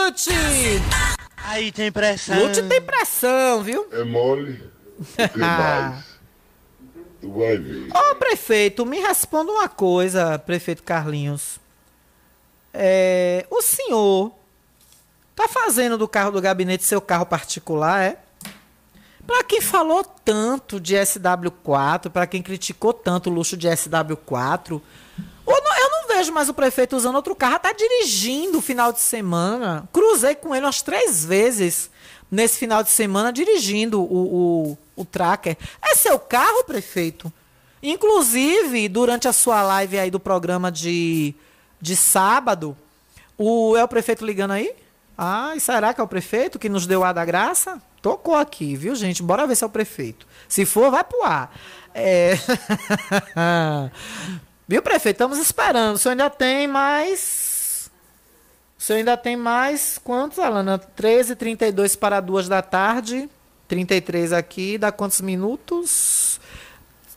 Lute! 0.08 0.30
Aí 1.36 1.70
tem 1.70 1.92
pressão. 1.92 2.40
Lute 2.40 2.62
tem 2.62 2.80
pressão, 2.80 3.62
viu? 3.62 3.86
É 3.92 4.02
mole. 4.04 4.58
Tem 5.14 5.28
mais. 5.36 6.04
Tu 7.20 7.30
vai 7.30 7.58
ver. 7.58 7.88
Ô, 7.94 8.14
prefeito, 8.16 8.86
me 8.86 8.98
responda 8.98 9.52
uma 9.52 9.68
coisa, 9.68 10.38
prefeito 10.38 10.82
Carlinhos. 10.82 11.60
É, 12.72 13.46
o 13.50 13.60
senhor 13.60 14.32
tá 15.36 15.46
fazendo 15.46 15.98
do 15.98 16.08
carro 16.08 16.32
do 16.32 16.40
gabinete 16.40 16.84
seu 16.84 17.00
carro 17.00 17.26
particular, 17.26 18.02
é? 18.02 18.18
Pra 19.26 19.44
quem 19.44 19.60
falou 19.60 20.02
tanto 20.02 20.80
de 20.80 20.94
SW4, 20.96 22.10
pra 22.10 22.26
quem 22.26 22.42
criticou 22.42 22.94
tanto 22.94 23.28
o 23.28 23.32
luxo 23.32 23.56
de 23.56 23.68
SW4, 23.68 24.70
eu 24.70 24.82
não, 25.52 25.78
eu 25.78 25.90
não 25.90 26.08
vejo 26.08 26.32
mais 26.32 26.48
o 26.48 26.54
prefeito 26.54 26.96
usando 26.96 27.16
outro 27.16 27.34
carro, 27.34 27.58
tá 27.58 27.72
dirigindo 27.72 28.58
o 28.58 28.62
final 28.62 28.92
de 28.92 29.00
semana. 29.00 29.88
Cruzei 29.92 30.34
com 30.34 30.54
ele 30.54 30.66
umas 30.66 30.82
três 30.82 31.24
vezes 31.24 31.90
nesse 32.30 32.58
final 32.58 32.82
de 32.82 32.90
semana 32.90 33.32
dirigindo 33.32 34.00
o, 34.00 34.72
o, 34.74 34.78
o 34.96 35.04
tracker. 35.04 35.56
É 35.82 35.94
seu 35.94 36.18
carro, 36.18 36.64
prefeito? 36.64 37.32
Inclusive, 37.82 38.88
durante 38.88 39.28
a 39.28 39.32
sua 39.32 39.62
live 39.62 39.98
aí 39.98 40.10
do 40.10 40.20
programa 40.20 40.70
de, 40.70 41.34
de 41.80 41.96
sábado, 41.96 42.76
o, 43.36 43.76
é 43.76 43.84
o 43.84 43.88
prefeito 43.88 44.26
ligando 44.26 44.52
aí? 44.52 44.74
Ah, 45.16 45.52
e 45.56 45.60
será 45.60 45.94
que 45.94 46.00
é 46.00 46.04
o 46.04 46.08
prefeito 46.08 46.58
que 46.58 46.68
nos 46.68 46.86
deu 46.86 47.02
a 47.04 47.12
da 47.12 47.24
graça? 47.24 47.80
Tocou 48.02 48.34
aqui, 48.34 48.76
viu, 48.76 48.94
gente? 48.94 49.22
Bora 49.22 49.46
ver 49.46 49.56
se 49.56 49.64
é 49.64 49.66
o 49.66 49.70
prefeito. 49.70 50.26
Se 50.48 50.64
for, 50.64 50.90
vai 50.90 51.02
pro 51.02 51.24
ar. 51.24 51.52
É... 51.94 52.34
viu, 54.68 54.82
prefeito? 54.82 55.16
Estamos 55.16 55.38
esperando. 55.38 55.96
O 55.96 55.98
senhor 55.98 56.12
ainda 56.12 56.28
tem 56.28 56.68
mais. 56.68 57.90
O 58.78 58.82
senhor 58.82 58.98
ainda 58.98 59.16
tem 59.16 59.36
mais. 59.36 59.98
Quantos, 60.04 60.38
Alana? 60.38 60.78
13h32 60.78 61.98
para 61.98 62.20
2 62.20 62.48
da 62.48 62.60
tarde. 62.60 63.28
33 63.66 64.32
aqui. 64.32 64.76
Dá 64.78 64.92
quantos 64.92 65.20
minutos? 65.22 66.38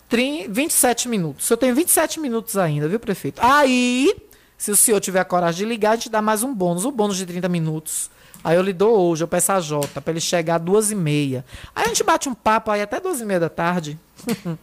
30, 0.10 0.52
27 0.52 1.08
minutos. 1.08 1.46
O 1.46 1.48
senhor 1.48 1.58
tem 1.58 1.74
27 1.74 2.20
minutos 2.20 2.58
ainda, 2.58 2.88
viu, 2.88 3.00
prefeito? 3.00 3.40
Aí, 3.44 4.14
se 4.58 4.72
o 4.72 4.76
senhor 4.76 5.00
tiver 5.00 5.20
a 5.20 5.26
coragem 5.26 5.66
de 5.66 5.66
ligar, 5.66 5.92
a 5.92 5.96
gente 5.96 6.10
dá 6.10 6.22
mais 6.22 6.44
um 6.44 6.54
bônus. 6.54 6.86
Um 6.86 6.92
bônus 6.92 7.18
de 7.18 7.26
30 7.26 7.48
minutos. 7.50 8.10
Aí 8.44 8.56
eu 8.56 8.62
lhe 8.62 8.74
dou 8.74 9.10
hoje, 9.10 9.24
eu 9.24 9.28
peço 9.28 9.52
a 9.52 9.62
Jota, 9.62 10.02
para 10.02 10.12
ele 10.12 10.20
chegar 10.20 10.56
às 10.56 10.62
duas 10.62 10.90
e 10.90 10.96
meia. 10.96 11.46
Aí 11.76 11.86
a 11.86 11.88
gente 11.88 12.04
bate 12.04 12.28
um 12.28 12.34
papo 12.34 12.72
aí 12.72 12.82
até 12.82 13.00
duas 13.00 13.22
e 13.22 13.26
meia 13.26 13.40
da 13.40 13.50
tarde. 13.50 14.00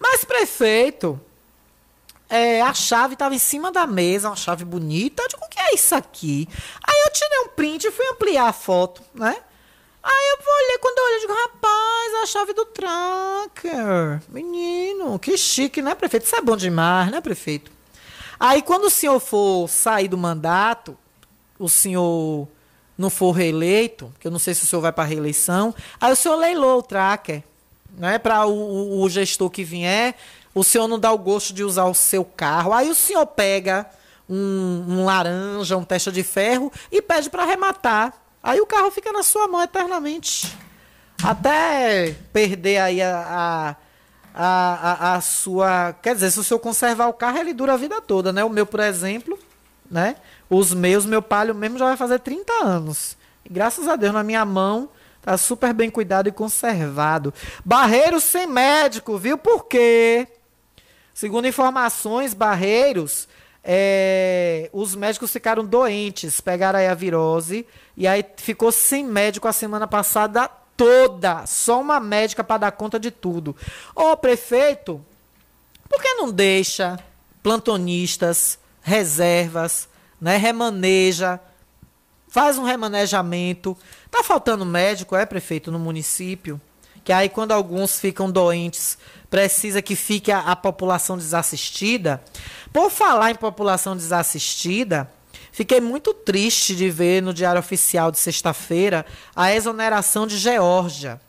Mas, 0.00 0.24
prefeito, 0.24 1.20
é, 2.30 2.62
a 2.62 2.72
chave 2.72 3.14
estava 3.14 3.34
em 3.34 3.38
cima 3.38 3.72
da 3.72 3.86
mesa, 3.86 4.28
uma 4.28 4.36
chave 4.36 4.64
bonita. 4.64 5.22
Eu 5.22 5.28
digo, 5.28 5.44
o 5.44 5.48
que 5.48 5.58
é 5.58 5.74
isso 5.74 5.94
aqui? 5.94 6.48
Aí 6.82 7.02
eu 7.04 7.12
tirei 7.12 7.38
um 7.40 7.48
print 7.48 7.84
e 7.84 7.90
fui 7.90 8.06
ampliar 8.06 8.48
a 8.48 8.52
foto, 8.52 9.02
né? 9.12 9.36
Aí 10.02 10.30
eu 10.30 10.54
olhei, 10.64 10.78
quando 10.78 10.98
eu 10.98 11.04
olhei, 11.04 11.16
eu 11.16 11.20
digo, 11.20 11.34
rapaz, 11.34 12.14
a 12.22 12.26
chave 12.26 12.54
do 12.54 12.64
tracker. 12.64 14.22
Menino, 14.28 15.18
que 15.18 15.36
chique, 15.36 15.82
né, 15.82 15.94
prefeito? 15.94 16.24
Isso 16.24 16.36
é 16.36 16.40
bom 16.40 16.56
demais, 16.56 17.10
né, 17.10 17.20
prefeito? 17.20 17.70
Aí 18.38 18.62
quando 18.62 18.84
o 18.84 18.90
senhor 18.90 19.20
for 19.20 19.68
sair 19.68 20.08
do 20.08 20.16
mandato, 20.16 20.96
o 21.58 21.68
senhor 21.68 22.48
não 22.96 23.10
for 23.10 23.32
reeleito, 23.32 24.12
que 24.18 24.26
eu 24.26 24.30
não 24.30 24.38
sei 24.38 24.54
se 24.54 24.64
o 24.64 24.66
senhor 24.66 24.80
vai 24.80 24.92
para 24.92 25.04
reeleição, 25.04 25.74
aí 26.00 26.12
o 26.12 26.16
senhor 26.16 26.36
leilou 26.36 26.78
o 26.78 26.82
tracker, 26.82 27.42
né? 27.98 28.18
Para 28.18 28.46
o, 28.46 28.52
o, 28.52 29.02
o, 29.02 29.08
gestor 29.10 29.50
que 29.50 29.64
vier, 29.64 30.16
o 30.54 30.64
senhor 30.64 30.88
não 30.88 30.98
dá 30.98 31.12
o 31.12 31.18
gosto 31.18 31.52
de 31.52 31.62
usar 31.62 31.84
o 31.84 31.94
seu 31.94 32.24
carro, 32.24 32.72
aí 32.72 32.90
o 32.90 32.94
senhor 32.94 33.26
pega 33.26 33.86
um, 34.28 34.84
um 34.88 35.04
laranja, 35.04 35.76
um 35.76 35.84
testa 35.84 36.12
de 36.12 36.22
ferro 36.22 36.72
e 36.90 37.02
pede 37.02 37.28
para 37.28 37.42
arrematar. 37.42 38.14
Aí 38.42 38.60
o 38.60 38.66
carro 38.66 38.90
fica 38.90 39.12
na 39.12 39.22
sua 39.22 39.48
mão 39.48 39.62
eternamente. 39.62 40.56
Até 41.22 42.14
perder 42.32 42.78
aí 42.78 43.02
a, 43.02 43.76
a, 44.34 45.12
a, 45.12 45.14
a, 45.14 45.20
sua. 45.20 45.94
Quer 46.00 46.14
dizer, 46.14 46.30
se 46.30 46.40
o 46.40 46.44
senhor 46.44 46.60
conservar 46.60 47.08
o 47.08 47.12
carro, 47.12 47.38
ele 47.38 47.52
dura 47.52 47.74
a 47.74 47.76
vida 47.76 48.00
toda, 48.00 48.32
né? 48.32 48.42
O 48.42 48.48
meu, 48.48 48.64
por 48.64 48.80
exemplo, 48.80 49.38
né? 49.90 50.16
Os 50.48 50.72
meus, 50.72 51.04
meu 51.04 51.20
palio 51.20 51.54
mesmo 51.54 51.76
já 51.78 51.86
vai 51.86 51.96
fazer 51.96 52.20
30 52.20 52.52
anos. 52.64 53.16
E 53.44 53.52
graças 53.52 53.86
a 53.86 53.96
Deus, 53.96 54.14
na 54.14 54.22
minha 54.22 54.44
mão, 54.44 54.88
tá 55.20 55.36
super 55.36 55.74
bem 55.74 55.90
cuidado 55.90 56.28
e 56.28 56.32
conservado. 56.32 57.34
Barreiros 57.62 58.24
sem 58.24 58.46
médico, 58.46 59.18
viu? 59.18 59.36
Por 59.36 59.66
quê? 59.66 60.26
Segundo 61.20 61.46
informações, 61.46 62.32
Barreiros, 62.32 63.28
é, 63.62 64.70
os 64.72 64.94
médicos 64.94 65.30
ficaram 65.30 65.62
doentes, 65.62 66.40
pegaram 66.40 66.78
aí 66.78 66.86
a 66.86 66.94
virose 66.94 67.66
e 67.94 68.08
aí 68.08 68.24
ficou 68.38 68.72
sem 68.72 69.04
médico 69.04 69.46
a 69.46 69.52
semana 69.52 69.86
passada 69.86 70.48
toda. 70.74 71.44
Só 71.44 71.78
uma 71.78 72.00
médica 72.00 72.42
para 72.42 72.56
dar 72.56 72.72
conta 72.72 72.98
de 72.98 73.10
tudo. 73.10 73.54
Ô, 73.94 74.16
prefeito, 74.16 75.04
por 75.90 76.00
que 76.00 76.14
não 76.14 76.32
deixa 76.32 76.98
plantonistas, 77.42 78.58
reservas, 78.80 79.90
né, 80.18 80.38
remaneja, 80.38 81.38
faz 82.28 82.56
um 82.56 82.64
remanejamento. 82.64 83.76
Tá 84.10 84.24
faltando 84.24 84.64
médico, 84.64 85.14
é, 85.14 85.26
prefeito, 85.26 85.70
no 85.70 85.78
município? 85.78 86.58
Que 87.04 87.12
aí 87.12 87.28
quando 87.28 87.52
alguns 87.52 87.98
ficam 87.98 88.30
doentes, 88.30 88.96
precisa 89.30 89.80
que 89.80 89.96
fique 89.96 90.30
a, 90.32 90.40
a 90.40 90.56
população 90.56 91.16
desassistida. 91.16 92.22
Por 92.72 92.90
falar 92.90 93.30
em 93.30 93.36
população 93.36 93.96
desassistida, 93.96 95.08
Fiquei 95.52 95.80
muito 95.80 96.14
triste 96.14 96.76
de 96.76 96.88
ver 96.88 97.20
no 97.20 97.34
Diário 97.34 97.58
Oficial 97.58 98.10
de 98.12 98.18
sexta-feira 98.18 99.04
a 99.34 99.52
exoneração 99.52 100.26
de 100.26 100.38
Geórgia, 100.38 101.20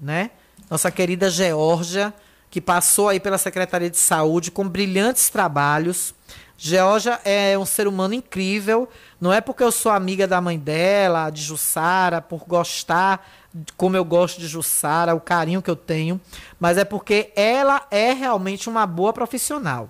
né? 0.00 0.30
Nossa 0.68 0.90
querida 0.90 1.28
Geórgia, 1.28 2.12
que 2.50 2.60
passou 2.60 3.08
aí 3.08 3.20
pela 3.20 3.36
Secretaria 3.38 3.90
de 3.90 3.98
Saúde 3.98 4.50
com 4.50 4.66
brilhantes 4.66 5.28
trabalhos. 5.28 6.14
Geórgia 6.62 7.18
é 7.24 7.56
um 7.56 7.64
ser 7.64 7.88
humano 7.88 8.12
incrível. 8.12 8.86
Não 9.18 9.32
é 9.32 9.40
porque 9.40 9.62
eu 9.62 9.72
sou 9.72 9.90
amiga 9.90 10.28
da 10.28 10.42
mãe 10.42 10.58
dela, 10.58 11.30
de 11.30 11.40
Jussara, 11.40 12.20
por 12.20 12.44
gostar 12.44 13.26
como 13.78 13.96
eu 13.96 14.04
gosto 14.04 14.38
de 14.38 14.46
Jussara, 14.46 15.14
o 15.14 15.20
carinho 15.22 15.62
que 15.62 15.70
eu 15.70 15.74
tenho, 15.74 16.20
mas 16.60 16.76
é 16.76 16.84
porque 16.84 17.32
ela 17.34 17.86
é 17.90 18.12
realmente 18.12 18.68
uma 18.68 18.86
boa 18.86 19.10
profissional. 19.10 19.88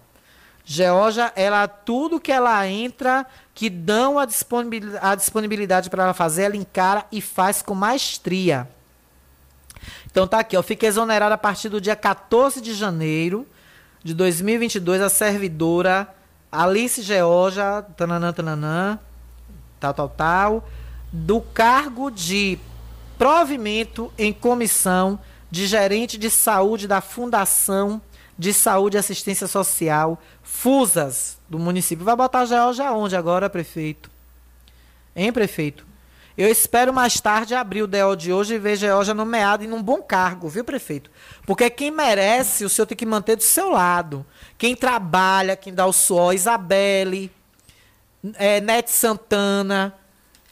Georgia, 0.64 1.32
ela 1.34 1.66
tudo 1.66 2.20
que 2.20 2.30
ela 2.30 2.64
entra, 2.68 3.26
que 3.52 3.68
dão 3.68 4.16
a 4.16 4.24
disponibilidade, 4.24 5.04
a 5.04 5.16
disponibilidade 5.16 5.90
para 5.90 6.04
ela 6.04 6.14
fazer, 6.14 6.44
ela 6.44 6.56
encara 6.56 7.04
e 7.10 7.20
faz 7.20 7.62
com 7.62 7.74
maestria. 7.74 8.68
Então 10.08 10.24
tá 10.24 10.38
aqui, 10.38 10.56
ó, 10.56 10.62
fica 10.62 10.86
exonerada 10.86 11.34
a 11.34 11.38
partir 11.38 11.68
do 11.68 11.80
dia 11.80 11.96
14 11.96 12.60
de 12.60 12.74
janeiro 12.74 13.44
de 14.04 14.14
2022 14.14 15.02
a 15.02 15.08
servidora 15.08 16.14
Alice 16.50 17.00
Georgia, 17.02 17.84
tananã, 17.96 18.32
tananã, 18.32 18.98
tal, 19.78 19.94
tal, 19.94 20.08
tal, 20.08 20.68
do 21.12 21.40
cargo 21.40 22.10
de 22.10 22.58
provimento 23.16 24.12
em 24.18 24.32
comissão 24.32 25.18
de 25.50 25.66
gerente 25.66 26.16
de 26.18 26.30
saúde 26.30 26.88
da 26.88 27.00
Fundação 27.00 28.00
de 28.38 28.54
Saúde 28.54 28.96
e 28.96 28.98
Assistência 28.98 29.46
Social, 29.46 30.18
FUSAS, 30.42 31.38
do 31.48 31.58
município. 31.58 32.04
Vai 32.04 32.16
botar 32.16 32.46
Georgia 32.46 32.90
onde 32.92 33.14
agora, 33.14 33.50
prefeito? 33.50 34.10
Hein, 35.14 35.32
prefeito? 35.32 35.86
Eu 36.38 36.48
espero 36.48 36.90
mais 36.90 37.20
tarde 37.20 37.54
abrir 37.54 37.82
o 37.82 37.86
DO 37.86 38.16
de 38.16 38.32
hoje 38.32 38.54
e 38.54 38.58
ver 38.58 38.76
Georgia 38.76 39.12
nomeado 39.12 39.62
em 39.62 39.72
um 39.72 39.82
bom 39.82 40.00
cargo, 40.00 40.48
viu, 40.48 40.64
prefeito? 40.64 41.10
Porque 41.44 41.68
quem 41.68 41.90
merece, 41.90 42.64
o 42.64 42.68
senhor 42.70 42.86
tem 42.86 42.96
que 42.96 43.04
manter 43.04 43.36
do 43.36 43.42
seu 43.42 43.68
lado. 43.68 44.24
Quem 44.60 44.76
trabalha, 44.76 45.56
quem 45.56 45.72
dá 45.72 45.86
o 45.86 45.92
suor, 45.92 46.34
Isabelle, 46.34 47.32
é, 48.34 48.60
Nete 48.60 48.90
Santana, 48.90 49.98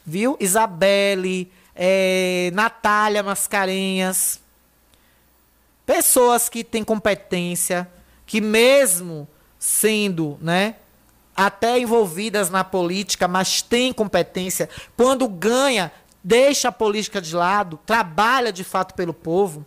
viu? 0.03 0.35
Isabelle, 0.39 1.51
é, 1.75 2.49
Natália 2.51 3.21
Mascarenhas. 3.21 4.41
Pessoas 5.85 6.49
que 6.49 6.63
têm 6.63 6.83
competência, 6.83 7.87
que 8.25 8.41
mesmo 8.41 9.27
sendo, 9.59 10.39
né, 10.41 10.77
até 11.35 11.77
envolvidas 11.77 12.49
na 12.49 12.63
política, 12.63 13.27
mas 13.27 13.61
têm 13.61 13.93
competência, 13.93 14.67
quando 14.97 15.27
ganha, 15.27 15.91
deixa 16.23 16.69
a 16.69 16.71
política 16.71 17.21
de 17.21 17.35
lado, 17.35 17.79
trabalha 17.85 18.51
de 18.51 18.63
fato 18.63 18.95
pelo 18.95 19.13
povo. 19.13 19.63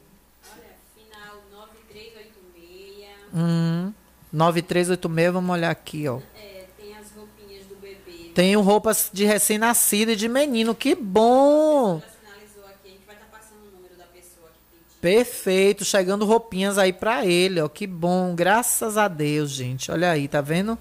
Olha, 0.53 0.74
final 0.97 1.36
9386. 1.53 3.09
Hum, 3.32 3.93
9386, 4.33 5.33
vamos 5.33 5.51
olhar 5.51 5.70
aqui, 5.70 6.09
ó. 6.09 6.18
É, 6.37 6.64
tem 6.78 6.97
as 6.97 7.11
roupinhas 7.12 7.66
do 7.66 7.74
bebê. 7.76 8.30
Tenho 8.35 8.61
roupas 8.61 9.11
de 9.12 9.24
recém-nascido 9.24 10.12
e 10.12 10.16
de 10.16 10.28
menino, 10.28 10.74
que 10.74 10.95
bom! 10.95 12.01
Ela 12.01 12.12
finalizou 12.22 12.64
aqui, 12.64 12.89
a 12.89 12.91
gente 12.91 13.07
vai 13.07 13.14
estar 13.14 13.26
passando 13.26 13.68
o 13.68 13.76
número 13.76 13.95
da 13.97 14.05
pessoa 14.05 14.49
que 14.49 14.78
pediu. 14.78 15.01
Perfeito, 15.01 15.85
chegando 15.85 16.24
roupinhas 16.24 16.78
aí 16.78 16.93
pra 16.93 17.26
ele, 17.26 17.61
ó, 17.61 17.68
que 17.68 17.87
bom, 17.87 18.35
graças 18.35 18.97
a 18.97 19.07
Deus, 19.07 19.51
gente. 19.51 19.91
Olha 19.93 20.11
aí, 20.11 20.26
tá 20.28 20.41
vendo? 20.41 20.78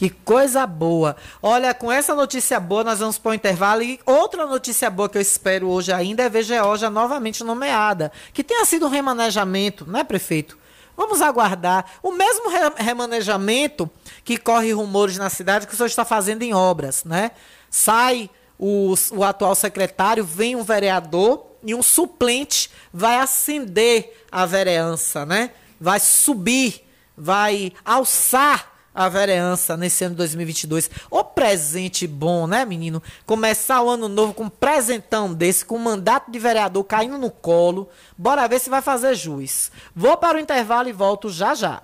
Que 0.00 0.08
coisa 0.08 0.66
boa. 0.66 1.14
Olha, 1.42 1.74
com 1.74 1.92
essa 1.92 2.14
notícia 2.14 2.58
boa, 2.58 2.82
nós 2.82 3.00
vamos 3.00 3.18
para 3.18 3.32
o 3.32 3.34
intervalo. 3.34 3.82
E 3.82 4.00
outra 4.06 4.46
notícia 4.46 4.88
boa 4.88 5.10
que 5.10 5.18
eu 5.18 5.20
espero 5.20 5.68
hoje 5.68 5.92
ainda 5.92 6.22
é 6.22 6.28
ver 6.30 6.42
Georgia 6.42 6.88
novamente 6.88 7.44
nomeada. 7.44 8.10
Que 8.32 8.42
tenha 8.42 8.64
sido 8.64 8.86
um 8.86 8.88
remanejamento, 8.88 9.84
né, 9.86 10.02
prefeito? 10.02 10.56
Vamos 11.00 11.22
aguardar. 11.22 11.86
O 12.02 12.12
mesmo 12.12 12.50
re 12.50 12.58
remanejamento 12.76 13.88
que 14.22 14.36
corre 14.36 14.70
rumores 14.72 15.16
na 15.16 15.30
cidade 15.30 15.66
que 15.66 15.72
o 15.72 15.76
senhor 15.76 15.86
está 15.86 16.04
fazendo 16.04 16.42
em 16.42 16.52
obras, 16.52 17.04
né? 17.04 17.30
Sai 17.70 18.28
o, 18.58 18.92
o 19.12 19.24
atual 19.24 19.54
secretário, 19.54 20.22
vem 20.22 20.56
um 20.56 20.62
vereador 20.62 21.46
e 21.64 21.74
um 21.74 21.82
suplente 21.82 22.70
vai 22.92 23.16
ascender 23.16 24.24
a 24.30 24.44
vereança, 24.44 25.24
né? 25.24 25.52
Vai 25.80 25.98
subir, 25.98 26.86
vai 27.16 27.72
alçar 27.82 28.69
a 29.00 29.08
vereança 29.08 29.78
nesse 29.78 30.04
ano 30.04 30.14
de 30.14 30.18
2022. 30.18 30.90
O 31.10 31.24
presente 31.24 32.06
bom, 32.06 32.46
né, 32.46 32.66
menino? 32.66 33.02
Começar 33.24 33.80
o 33.80 33.88
ano 33.88 34.08
novo 34.08 34.34
com 34.34 34.44
um 34.44 34.50
presentão 34.50 35.32
desse, 35.32 35.64
com 35.64 35.76
um 35.76 35.82
mandato 35.82 36.30
de 36.30 36.38
vereador 36.38 36.84
caindo 36.84 37.16
no 37.16 37.30
colo. 37.30 37.88
Bora 38.16 38.46
ver 38.46 38.60
se 38.60 38.68
vai 38.68 38.82
fazer 38.82 39.14
jus. 39.14 39.72
Vou 39.96 40.16
para 40.18 40.36
o 40.36 40.40
intervalo 40.40 40.88
e 40.90 40.92
volto 40.92 41.30
já 41.30 41.54
já. 41.54 41.82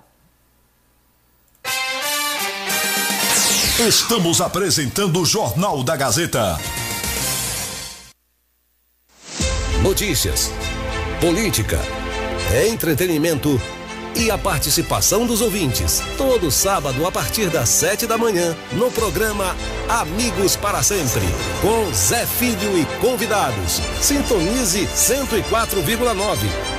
Estamos 3.79 4.39
apresentando 4.39 5.21
o 5.21 5.25
Jornal 5.25 5.83
da 5.83 5.95
Gazeta. 5.95 6.57
Notícias, 9.81 10.51
política, 11.19 11.79
entretenimento 12.67 13.59
e 14.17 14.31
a 14.31 14.37
participação 14.37 15.25
dos 15.25 15.41
ouvintes. 15.41 16.01
Todo 16.17 16.49
sábado 16.49 17.05
a 17.05 17.11
partir 17.11 17.49
das 17.49 17.69
sete 17.69 18.07
da 18.07 18.17
manhã 18.17 18.55
no 18.73 18.91
programa 18.91 19.55
Amigos 19.87 20.55
para 20.55 20.81
Sempre 20.81 21.25
com 21.61 21.93
Zé 21.93 22.25
Filho 22.25 22.77
e 22.77 22.85
convidados. 22.99 23.79
Sintonize 24.01 24.87
104,9 24.87 26.37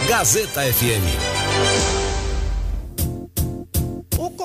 Gazeta 0.08 0.62
FM. 0.62 1.97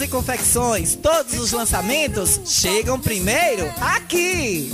e 0.00 0.08
Confecções. 0.08 0.94
Todos 0.94 1.38
os 1.38 1.52
lançamentos 1.52 2.40
chegam 2.44 2.98
primeiro 2.98 3.70
aqui. 3.80 4.72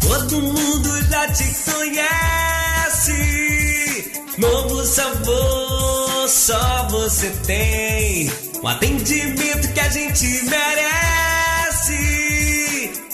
Todo 0.00 0.40
mundo 0.40 1.02
já 1.10 1.32
te 1.32 1.44
conhece. 1.70 3.12
Novo 4.38 4.84
sabor, 4.84 6.28
só 6.28 6.88
você 6.88 7.30
tem. 7.46 8.30
Um 8.62 8.68
atendimento 8.68 9.72
que 9.72 9.80
a 9.80 9.88
gente 9.88 10.26
merece. 10.44 11.92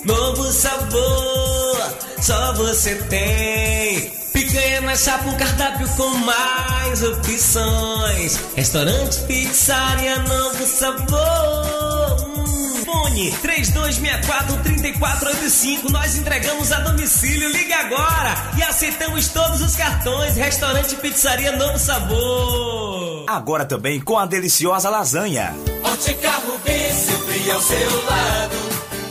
Novo 0.04 0.52
sabor, 0.52 1.96
só 2.20 2.52
você 2.54 2.94
tem. 2.94 4.27
Picanha 4.58 4.80
na 4.80 4.96
chapa, 4.96 5.28
um 5.28 5.36
cardápio 5.36 5.88
com 5.90 6.08
mais 6.18 7.00
opções. 7.04 8.40
Restaurante, 8.56 9.20
pizzaria, 9.20 10.18
novo 10.18 10.66
sabor. 10.66 12.26
Hum, 12.26 12.82
Fone 12.84 13.30
3264-3485. 13.40 15.90
Nós 15.90 16.16
entregamos 16.16 16.72
a 16.72 16.80
domicílio. 16.80 17.48
Liga 17.50 17.76
agora 17.76 18.34
e 18.56 18.62
aceitamos 18.64 19.28
todos 19.28 19.62
os 19.62 19.76
cartões. 19.76 20.34
Restaurante, 20.34 20.96
pizzaria, 20.96 21.52
novo 21.52 21.78
sabor. 21.78 23.26
Agora 23.28 23.64
também 23.64 24.00
com 24.00 24.18
a 24.18 24.26
deliciosa 24.26 24.90
lasanha. 24.90 25.54
Ótica 25.84 26.32
Rubi, 26.32 26.92
sempre 26.92 27.48
ao 27.52 27.62
seu 27.62 28.04
lado. 28.06 28.56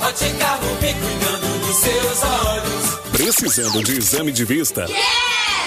Ótica 0.01 0.45
Rubi, 0.55 0.93
cuidando 0.93 1.59
dos 1.65 1.77
seus 1.77 2.21
olhos. 2.23 2.97
Precisando 3.13 3.81
de 3.81 3.97
exame 3.97 4.33
de 4.33 4.43
vista? 4.43 4.85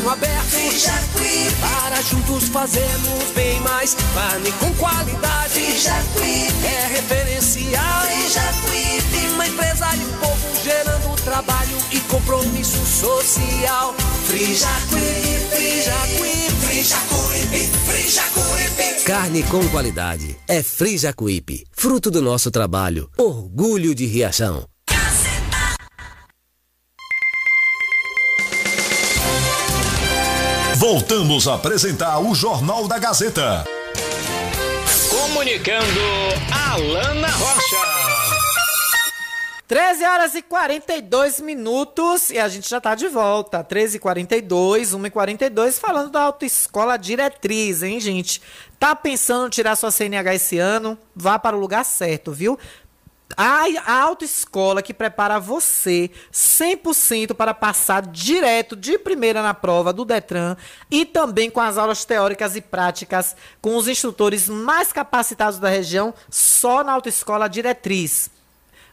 caminho 0.00 0.08
aberto. 0.08 0.44
Frijacuípe. 0.46 1.56
Para 1.60 2.02
juntos 2.02 2.48
fazermos 2.48 3.24
bem 3.34 3.60
mais. 3.60 3.96
Carne 4.14 4.52
com 4.52 4.72
qualidade, 4.74 5.50
Frijacuípe. 5.50 6.66
É 6.66 6.86
referencial. 6.94 8.02
Frijacuípe. 8.02 9.34
Uma 9.34 9.46
empresa 9.46 9.86
e 9.96 10.04
um 10.04 10.18
povo 10.18 10.64
gerando 10.64 11.22
trabalho 11.22 11.76
e 11.92 12.00
compromisso 12.00 12.84
social. 12.86 13.94
Frijacuípe, 14.26 15.46
Frijacuípe, 15.50 16.50
Frijacuípe, 16.66 17.70
Frijacuípe. 17.86 19.04
Carne 19.04 19.42
com 19.44 19.66
qualidade 19.68 20.36
é 20.46 20.62
Frijacuípe, 20.62 21.64
fruto 21.72 22.10
do 22.10 22.22
nosso 22.22 22.50
trabalho, 22.50 23.10
orgulho 23.18 23.94
de 23.94 24.06
Riachão. 24.06 24.64
Voltamos 30.80 31.46
a 31.46 31.56
apresentar 31.56 32.18
o 32.20 32.34
Jornal 32.34 32.88
da 32.88 32.98
Gazeta. 32.98 33.66
Comunicando 35.10 36.00
Alana 36.50 37.28
Rocha. 37.28 37.76
13 39.68 40.04
horas 40.06 40.34
e 40.34 40.40
42 40.40 41.42
minutos 41.42 42.30
e 42.30 42.38
a 42.38 42.48
gente 42.48 42.66
já 42.66 42.80
tá 42.80 42.94
de 42.94 43.08
volta. 43.08 43.62
13 43.62 43.98
e 43.98 44.00
42, 44.00 44.94
1 44.94 45.06
e 45.06 45.10
42, 45.10 45.78
falando 45.78 46.12
da 46.12 46.22
Autoescola 46.22 46.96
Diretriz, 46.96 47.82
hein, 47.82 48.00
gente? 48.00 48.40
Tá 48.78 48.96
pensando 48.96 49.48
em 49.48 49.50
tirar 49.50 49.76
sua 49.76 49.90
CNH 49.90 50.34
esse 50.34 50.56
ano? 50.56 50.96
Vá 51.14 51.38
para 51.38 51.54
o 51.54 51.60
lugar 51.60 51.84
certo, 51.84 52.32
viu? 52.32 52.58
A, 53.36 54.02
autoescola 54.02 54.82
que 54.82 54.92
prepara 54.92 55.38
você 55.38 56.10
100% 56.32 57.34
para 57.34 57.54
passar 57.54 58.02
direto 58.02 58.74
de 58.76 58.98
primeira 58.98 59.42
na 59.42 59.54
prova 59.54 59.92
do 59.92 60.04
Detran 60.04 60.56
e 60.90 61.04
também 61.04 61.50
com 61.50 61.60
as 61.60 61.78
aulas 61.78 62.04
teóricas 62.04 62.56
e 62.56 62.60
práticas 62.60 63.36
com 63.60 63.76
os 63.76 63.88
instrutores 63.88 64.48
mais 64.48 64.92
capacitados 64.92 65.58
da 65.58 65.68
região, 65.68 66.12
só 66.28 66.82
na 66.82 66.92
Autoescola 66.92 67.48
Diretriz. 67.48 68.30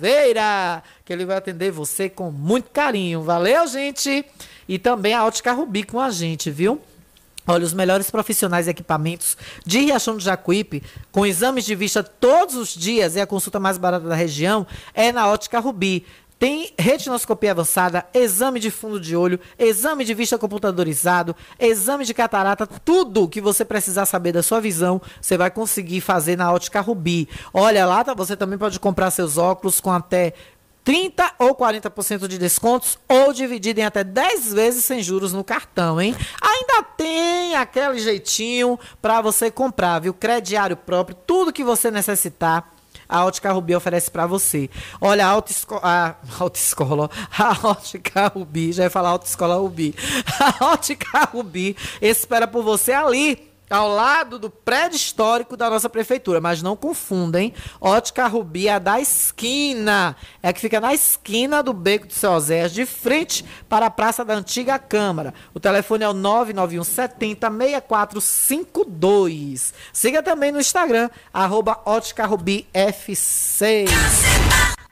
que 1.06 1.14
ele 1.14 1.26
vai 1.26 1.38
atender 1.38 1.72
você 1.72 2.10
com 2.10 2.32
muito 2.32 2.70
carinho. 2.70 3.22
Valeu, 3.22 3.68
gente? 3.68 4.26
E 4.68 4.80
também 4.80 5.14
a 5.14 5.26
Ótica 5.26 5.52
Rubi 5.52 5.84
com 5.84 6.00
a 6.00 6.10
gente, 6.10 6.50
viu? 6.50 6.82
Olha, 7.48 7.66
os 7.66 7.74
melhores 7.74 8.10
profissionais 8.12 8.68
e 8.68 8.70
equipamentos 8.70 9.36
de 9.66 9.80
Riachão 9.80 10.16
do 10.16 10.22
Jacuípe, 10.22 10.84
com 11.12 11.26
exames 11.26 11.66
de 11.66 11.74
vista 11.74 12.04
todos 12.04 12.56
os 12.56 12.74
dias 12.74 13.16
e 13.16 13.20
a 13.20 13.26
consulta 13.26 13.60
mais 13.60 13.78
barata 13.78 14.08
da 14.08 14.16
região, 14.16 14.66
é 14.94 15.12
na 15.12 15.28
Ótica 15.28 15.60
Rubi. 15.60 16.06
Tem 16.42 16.74
retinoscopia 16.76 17.52
avançada, 17.52 18.04
exame 18.16 18.60
de 18.60 18.72
fundo 18.72 19.00
de 19.00 19.16
olho, 19.16 19.40
exame 19.60 20.04
de 20.04 20.16
vista 20.16 20.40
computadorizado, 20.40 21.36
exame 21.60 22.04
de 22.04 22.16
catarata, 22.16 22.66
tudo 22.66 23.30
que 23.30 23.40
você 23.40 23.64
precisar 23.64 24.08
saber 24.08 24.32
da 24.32 24.42
sua 24.42 24.60
visão, 24.60 25.00
você 25.22 25.38
vai 25.38 25.52
conseguir 25.52 26.02
fazer 26.02 26.36
na 26.36 26.52
Ótica 26.52 26.82
Rubi. 26.82 27.30
Olha 27.54 27.86
lá, 27.86 28.04
tá? 28.04 28.16
você 28.16 28.36
também 28.36 28.58
pode 28.58 28.80
comprar 28.80 29.12
seus 29.12 29.38
óculos 29.38 29.80
com 29.80 29.92
até 29.92 30.34
30 30.84 31.32
ou 31.38 31.54
40% 31.54 32.28
de 32.28 32.40
descontos 32.40 32.98
ou 33.08 33.32
dividido 33.32 33.80
em 33.80 33.84
até 33.84 34.04
10 34.04 34.52
vezes 34.52 34.84
sem 34.84 35.04
juros 35.04 35.32
no 35.34 35.44
cartão, 35.44 36.02
hein? 36.02 36.16
Ainda 36.42 36.82
tem 36.98 37.56
aquele 37.56 38.00
jeitinho 38.00 38.80
para 39.00 39.22
você 39.22 39.52
comprar, 39.52 40.00
viu? 40.00 40.12
Crediário 40.12 40.76
próprio, 40.76 41.16
tudo 41.16 41.54
que 41.54 41.64
você 41.64 41.92
necessitar 41.92 42.81
a 43.12 43.26
Ótica 43.26 43.52
Rubi 43.52 43.76
oferece 43.76 44.10
para 44.10 44.26
você. 44.26 44.70
Olha, 45.02 45.28
a 45.28 45.30
autoescola, 45.30 45.82
a 45.84 46.16
autoescola, 46.40 47.10
a 47.38 47.68
Ótica 47.68 48.28
Rubi, 48.28 48.72
já 48.72 48.84
ia 48.84 48.90
falar 48.90 49.10
Autoescola 49.10 49.56
Rubi. 49.56 49.94
A 50.40 50.66
Ótica 50.72 51.26
Rubi 51.26 51.76
espera 52.02 52.48
por 52.48 52.64
você 52.64 52.94
ali 52.94 53.51
ao 53.72 53.88
lado 53.88 54.38
do 54.38 54.50
prédio 54.50 54.98
histórico 54.98 55.56
da 55.56 55.70
nossa 55.70 55.90
prefeitura. 55.90 56.42
Mas 56.42 56.62
não 56.62 56.76
confundem, 56.76 57.54
Ótica 57.80 58.28
Rubi 58.28 58.68
é 58.68 58.78
da 58.80 59.00
esquina. 59.00 60.16
É 60.44 60.52
que 60.52 60.60
fica 60.60 60.80
na 60.80 60.92
esquina 60.94 61.64
do 61.64 61.74
Beco 61.74 62.06
de 62.08 62.14
Seu 62.14 62.40
Zé, 62.40 62.68
de 62.68 62.86
frente 62.86 63.44
para 63.70 63.88
a 63.88 63.90
Praça 63.90 64.26
da 64.26 64.36
Antiga 64.36 64.78
Câmara. 64.78 65.34
O 65.54 65.60
telefone 65.60 66.04
é 66.04 66.10
o 66.10 66.14
991 66.14 66.84
70 66.84 67.50
6452. 67.50 69.74
Siga 69.94 70.22
também 70.22 70.52
no 70.52 70.60
Instagram, 70.60 71.10
arroba 71.34 71.80
Ótica 71.86 72.26
Rubi 72.26 72.68
FC. 72.74 73.86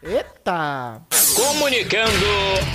Eita! 0.01 1.01
Comunicando 1.35 2.09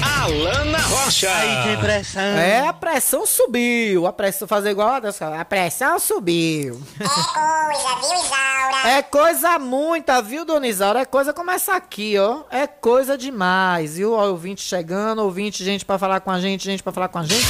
Alana 0.03 0.77
Rocha. 0.77 1.35
Aí 1.35 1.68
tem 1.68 1.79
pressão. 1.79 2.20
É, 2.20 2.68
a 2.68 2.72
pressão 2.75 3.25
subiu. 3.25 4.07
A 4.07 4.12
pressão, 4.12 4.47
fazer 4.47 4.72
igual 4.72 4.89
a 4.91 5.01
Deus, 5.01 5.22
a 5.22 5.43
pressão 5.43 5.99
subiu. 5.99 6.79
É 7.01 7.07
coisa, 7.07 7.97
viu, 7.97 8.18
Isaura? 8.18 8.89
É 8.89 9.03
coisa 9.03 9.59
muita, 9.59 10.20
viu, 10.20 10.45
dona 10.45 10.68
Isaura? 10.68 11.01
É 11.01 11.05
coisa 11.07 11.33
como 11.33 11.51
essa 11.51 11.75
aqui, 11.75 12.18
ó. 12.18 12.43
É 12.51 12.66
coisa 12.66 13.16
demais, 13.16 13.97
viu? 13.97 14.12
Ó, 14.12 14.27
ouvinte 14.27 14.61
chegando, 14.61 15.22
ouvinte, 15.22 15.64
gente 15.64 15.83
pra 15.83 15.99
falar 15.99 16.20
com 16.20 16.31
a 16.31 16.39
gente, 16.39 16.64
gente 16.64 16.83
pra 16.83 16.93
falar 16.93 17.09
com 17.09 17.20
a 17.20 17.22
gente. 17.22 17.47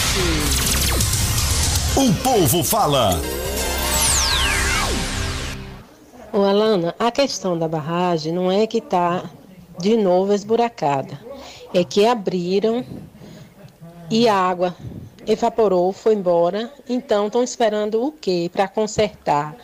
O 1.97 2.14
povo 2.22 2.62
fala. 2.62 3.20
Ô, 6.33 6.45
Alana, 6.45 6.95
a 6.97 7.11
questão 7.11 7.59
da 7.59 7.66
barragem 7.66 8.33
não 8.33 8.53
é 8.53 8.68
que 8.68 8.81
tá 8.81 9.25
de 9.79 9.97
novo 9.97 10.33
esburacada. 10.33 11.18
É 11.72 11.83
que 11.85 12.07
abriram 12.07 12.85
e 14.11 14.29
a 14.29 14.35
água 14.35 14.75
evaporou, 15.27 15.93
foi 15.93 16.14
embora. 16.14 16.70
Então 16.89 17.27
estão 17.27 17.43
esperando 17.43 18.05
o 18.05 18.12
quê 18.12 18.51
para 18.53 18.68
consertar? 18.68 19.57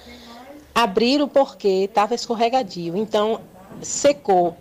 Abriram 0.74 1.28
porque 1.28 1.84
estava 1.84 2.14
escorregadio. 2.14 2.96
Então 2.96 3.40
secou. 3.82 4.56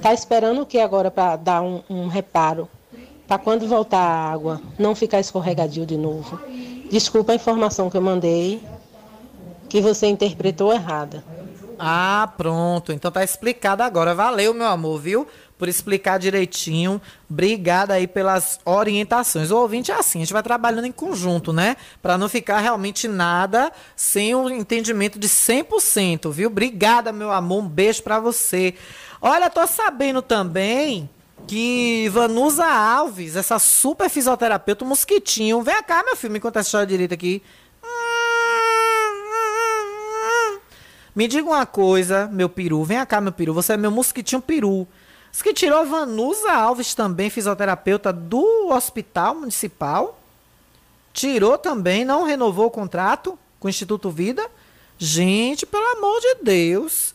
Tá 0.00 0.12
esperando 0.12 0.62
o 0.62 0.66
que 0.66 0.78
agora 0.78 1.10
para 1.10 1.36
dar 1.36 1.62
um, 1.62 1.82
um 1.88 2.08
reparo? 2.08 2.68
Para 3.26 3.38
quando 3.38 3.68
voltar 3.68 4.00
a 4.00 4.32
água 4.32 4.60
não 4.78 4.94
ficar 4.94 5.20
escorregadio 5.20 5.86
de 5.86 5.96
novo. 5.96 6.38
Desculpa 6.90 7.32
a 7.32 7.36
informação 7.36 7.88
que 7.88 7.96
eu 7.96 8.02
mandei, 8.02 8.60
que 9.68 9.80
você 9.80 10.06
interpretou 10.06 10.72
errada. 10.72 11.24
Ah, 11.84 12.32
pronto. 12.36 12.92
Então 12.92 13.10
tá 13.10 13.24
explicado 13.24 13.82
agora. 13.82 14.14
Valeu, 14.14 14.54
meu 14.54 14.68
amor, 14.68 15.00
viu? 15.00 15.26
Por 15.58 15.68
explicar 15.68 16.16
direitinho. 16.16 17.02
Obrigada 17.28 17.94
aí 17.94 18.06
pelas 18.06 18.60
orientações. 18.64 19.50
O 19.50 19.56
ouvinte 19.56 19.90
é 19.90 19.94
assim, 19.94 20.20
a 20.20 20.22
gente 20.22 20.32
vai 20.32 20.44
trabalhando 20.44 20.84
em 20.84 20.92
conjunto, 20.92 21.52
né? 21.52 21.76
Para 22.00 22.16
não 22.16 22.28
ficar 22.28 22.60
realmente 22.60 23.08
nada 23.08 23.72
sem 23.96 24.32
um 24.32 24.48
entendimento 24.48 25.18
de 25.18 25.28
100%, 25.28 26.30
viu? 26.30 26.48
Obrigada, 26.48 27.12
meu 27.12 27.32
amor. 27.32 27.64
Um 27.64 27.68
beijo 27.68 28.00
para 28.04 28.20
você. 28.20 28.74
Olha, 29.20 29.50
tô 29.50 29.66
sabendo 29.66 30.22
também 30.22 31.10
que 31.48 32.08
Vanusa 32.10 32.64
Alves, 32.64 33.34
essa 33.34 33.58
super 33.58 34.08
fisioterapeuta, 34.08 34.84
mosquitinho. 34.84 35.62
Vem 35.62 35.82
cá, 35.82 36.04
meu 36.04 36.14
filho, 36.14 36.32
me 36.32 36.38
conta 36.38 36.60
essa 36.60 36.68
história 36.68 36.86
direito 36.86 37.14
aqui. 37.14 37.42
Me 41.14 41.28
diga 41.28 41.46
uma 41.46 41.66
coisa, 41.66 42.26
meu 42.32 42.48
peru. 42.48 42.82
Vem 42.84 43.04
cá, 43.04 43.20
meu 43.20 43.32
peru. 43.32 43.52
Você 43.52 43.74
é 43.74 43.76
meu 43.76 43.90
mosquitinho 43.90 44.40
peru. 44.40 44.88
Diz 45.30 45.42
que 45.42 45.52
tirou 45.52 45.78
a 45.78 45.84
Vanusa 45.84 46.52
Alves 46.52 46.94
também, 46.94 47.30
fisioterapeuta 47.30 48.12
do 48.12 48.68
hospital 48.70 49.34
municipal. 49.34 50.18
Tirou 51.12 51.58
também, 51.58 52.04
não 52.04 52.24
renovou 52.24 52.66
o 52.66 52.70
contrato 52.70 53.38
com 53.60 53.66
o 53.66 53.70
Instituto 53.70 54.10
Vida. 54.10 54.46
Gente, 54.98 55.66
pelo 55.66 55.84
amor 55.96 56.20
de 56.20 56.36
Deus. 56.42 57.14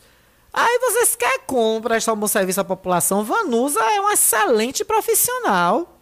Aí 0.53 0.79
vocês 0.79 1.15
querem 1.15 1.41
como 1.45 1.81
prestar 1.81 2.13
um 2.13 2.17
bom 2.17 2.27
serviço 2.27 2.61
à 2.61 2.63
população? 2.63 3.23
Vanusa 3.23 3.79
é 3.79 4.01
um 4.01 4.09
excelente 4.11 4.83
profissional. 4.83 5.97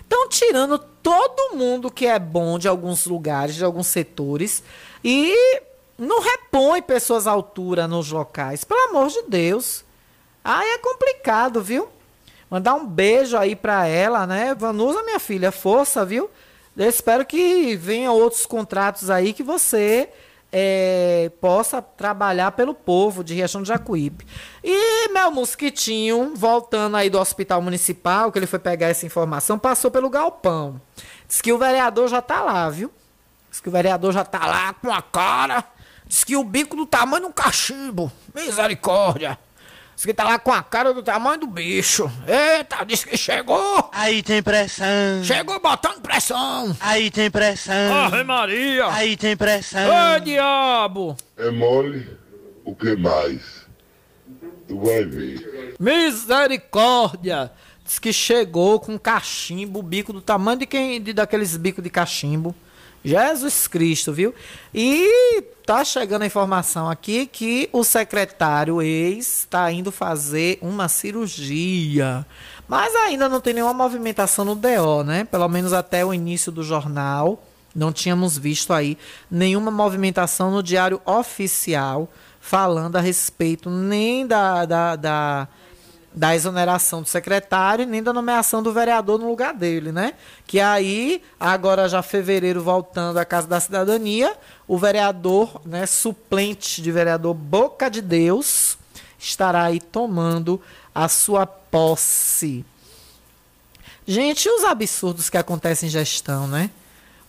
Estão 0.00 0.28
tirando 0.28 0.78
todo 0.78 1.56
mundo 1.56 1.90
que 1.90 2.06
é 2.06 2.18
bom 2.18 2.58
de 2.58 2.68
alguns 2.68 3.06
lugares, 3.06 3.54
de 3.54 3.64
alguns 3.64 3.86
setores, 3.86 4.62
e 5.04 5.62
não 6.02 6.20
repõe 6.20 6.82
pessoas 6.82 7.26
à 7.26 7.30
altura 7.30 7.86
nos 7.86 8.10
locais. 8.10 8.64
Pelo 8.64 8.90
amor 8.90 9.08
de 9.08 9.22
Deus. 9.22 9.84
Aí 10.44 10.68
é 10.70 10.78
complicado, 10.78 11.62
viu? 11.62 11.88
Mandar 12.50 12.74
um 12.74 12.86
beijo 12.86 13.36
aí 13.36 13.56
pra 13.56 13.86
ela, 13.86 14.26
né? 14.26 14.54
Vanusa, 14.54 15.02
minha 15.02 15.20
filha, 15.20 15.52
força, 15.52 16.04
viu? 16.04 16.28
Eu 16.76 16.88
espero 16.88 17.24
que 17.24 17.76
venham 17.76 18.14
outros 18.14 18.44
contratos 18.44 19.08
aí 19.08 19.32
que 19.32 19.42
você 19.42 20.08
é, 20.50 21.30
possa 21.40 21.80
trabalhar 21.80 22.52
pelo 22.52 22.74
povo 22.74 23.24
de 23.24 23.34
Riachão 23.34 23.62
do 23.62 23.68
Jacuípe. 23.68 24.26
E 24.62 25.08
meu 25.08 25.30
mosquitinho, 25.30 26.32
voltando 26.34 26.96
aí 26.96 27.08
do 27.08 27.18
hospital 27.18 27.62
municipal, 27.62 28.30
que 28.30 28.38
ele 28.38 28.46
foi 28.46 28.58
pegar 28.58 28.88
essa 28.88 29.06
informação, 29.06 29.58
passou 29.58 29.90
pelo 29.90 30.10
galpão. 30.10 30.80
Diz 31.26 31.40
que 31.40 31.52
o 31.52 31.58
vereador 31.58 32.08
já 32.08 32.20
tá 32.20 32.42
lá, 32.42 32.68
viu? 32.68 32.90
Diz 33.50 33.60
que 33.60 33.68
o 33.68 33.72
vereador 33.72 34.12
já 34.12 34.24
tá 34.24 34.46
lá 34.46 34.74
com 34.74 34.92
a 34.92 35.00
cara. 35.00 35.64
Diz 36.06 36.24
que 36.24 36.36
o 36.36 36.44
bico 36.44 36.76
do 36.76 36.86
tamanho 36.86 37.22
de 37.24 37.28
um 37.28 37.32
cachimbo. 37.32 38.12
Misericórdia. 38.34 39.38
Diz 39.94 40.06
que 40.06 40.14
tá 40.14 40.24
lá 40.24 40.38
com 40.38 40.52
a 40.52 40.62
cara 40.62 40.92
do 40.92 41.02
tamanho 41.02 41.40
do 41.40 41.46
bicho. 41.46 42.10
Eita, 42.26 42.84
diz 42.84 43.04
que 43.04 43.16
chegou. 43.16 43.88
Aí 43.92 44.22
tem 44.22 44.42
pressão. 44.42 45.22
Chegou 45.22 45.60
botando 45.60 46.00
pressão. 46.00 46.76
Aí 46.80 47.10
tem 47.10 47.30
pressão. 47.30 48.04
Ave 48.06 48.24
Maria. 48.24 48.88
Aí 48.88 49.16
tem 49.16 49.36
pressão. 49.36 50.16
Ô, 50.16 50.18
diabo. 50.18 51.16
É 51.36 51.50
mole? 51.50 52.18
O 52.64 52.74
que 52.74 52.96
mais? 52.96 53.66
Tu 54.66 54.78
vai 54.80 55.04
ver. 55.04 55.76
Misericórdia. 55.78 57.50
Diz 57.84 57.98
que 57.98 58.12
chegou 58.12 58.80
com 58.80 58.98
cachimbo, 58.98 59.80
o 59.80 59.82
bico 59.82 60.12
do 60.12 60.20
tamanho 60.20 60.60
de 60.60 60.66
quem 60.66 61.00
de, 61.02 61.12
daqueles 61.12 61.56
bicos 61.56 61.82
de 61.82 61.90
cachimbo. 61.90 62.54
Jesus 63.04 63.66
Cristo, 63.66 64.12
viu? 64.12 64.34
E 64.74 65.42
tá 65.66 65.84
chegando 65.84 66.22
a 66.22 66.26
informação 66.26 66.88
aqui 66.88 67.26
que 67.26 67.68
o 67.72 67.84
secretário 67.84 68.80
ex 68.80 69.40
está 69.40 69.70
indo 69.70 69.90
fazer 69.90 70.58
uma 70.60 70.88
cirurgia. 70.88 72.24
Mas 72.68 72.94
ainda 72.94 73.28
não 73.28 73.40
tem 73.40 73.54
nenhuma 73.54 73.74
movimentação 73.74 74.44
no 74.44 74.54
DO, 74.54 75.02
né? 75.04 75.24
Pelo 75.24 75.48
menos 75.48 75.72
até 75.72 76.04
o 76.04 76.14
início 76.14 76.52
do 76.52 76.62
jornal. 76.62 77.42
Não 77.74 77.92
tínhamos 77.92 78.36
visto 78.36 78.72
aí 78.72 78.98
nenhuma 79.30 79.70
movimentação 79.70 80.50
no 80.50 80.62
diário 80.62 81.00
oficial 81.04 82.08
falando 82.40 82.96
a 82.96 83.00
respeito 83.00 83.70
nem 83.70 84.26
da, 84.26 84.64
da, 84.64 84.96
da 84.96 85.48
da 86.14 86.34
exoneração 86.34 87.02
do 87.02 87.08
secretário 87.08 87.86
nem 87.86 88.02
da 88.02 88.12
nomeação 88.12 88.62
do 88.62 88.72
vereador 88.72 89.18
no 89.18 89.28
lugar 89.28 89.54
dele, 89.54 89.92
né? 89.92 90.14
Que 90.46 90.60
aí, 90.60 91.22
agora 91.38 91.88
já 91.88 92.02
fevereiro 92.02 92.62
voltando 92.62 93.18
à 93.18 93.24
Casa 93.24 93.46
da 93.46 93.60
Cidadania, 93.60 94.36
o 94.66 94.78
vereador, 94.78 95.60
né, 95.64 95.86
suplente 95.86 96.82
de 96.82 96.92
vereador 96.92 97.34
Boca 97.34 97.88
de 97.88 98.00
Deus, 98.00 98.78
estará 99.18 99.64
aí 99.64 99.80
tomando 99.80 100.60
a 100.94 101.08
sua 101.08 101.46
posse. 101.46 102.64
Gente, 104.06 104.48
os 104.48 104.64
absurdos 104.64 105.30
que 105.30 105.38
acontecem 105.38 105.86
em 105.88 105.90
gestão, 105.90 106.46
né? 106.46 106.70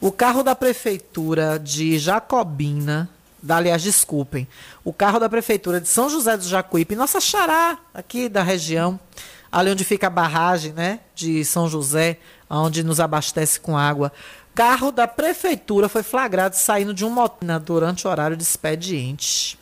O 0.02 0.12
carro 0.12 0.44
da 0.44 0.56
prefeitura 0.56 1.58
de 1.58 1.98
Jacobina, 1.98 3.10
aliás, 3.50 3.82
desculpem, 3.82 4.48
o 4.84 4.94
carro 4.94 5.20
da 5.20 5.30
prefeitura 5.30 5.82
de 5.82 5.88
São 5.88 6.10
José 6.10 6.38
do 6.38 6.44
Jacuípe, 6.44 6.96
nossa 6.96 7.20
xará 7.20 7.78
aqui 7.94 8.30
da 8.30 8.42
região, 8.42 9.00
ali 9.52 9.70
onde 9.70 9.84
fica 9.84 10.08
a 10.08 10.10
barragem, 10.10 10.74
né, 10.74 11.00
de 11.14 11.44
São 11.44 11.68
José, 11.68 12.18
onde 12.50 12.84
nos 12.84 13.00
abastece 13.00 13.60
com 13.60 13.78
água. 13.78 14.12
Carro 14.56 14.92
da 14.92 15.08
prefeitura 15.08 15.90
foi 15.90 16.04
flagrado 16.04 16.56
saindo 16.56 16.94
de 16.94 17.04
um 17.04 17.10
motina 17.10 17.60
durante 17.60 18.08
o 18.08 18.10
horário 18.10 18.38
de 18.38 18.44
expediente. 18.44 19.58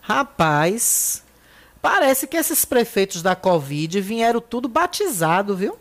Rapaz, 0.00 1.22
parece 1.82 2.26
que 2.26 2.36
esses 2.36 2.64
prefeitos 2.64 3.22
da 3.22 3.34
Covid 3.34 4.00
vieram 4.00 4.40
tudo 4.40 4.68
batizado, 4.68 5.56
viu? 5.56 5.78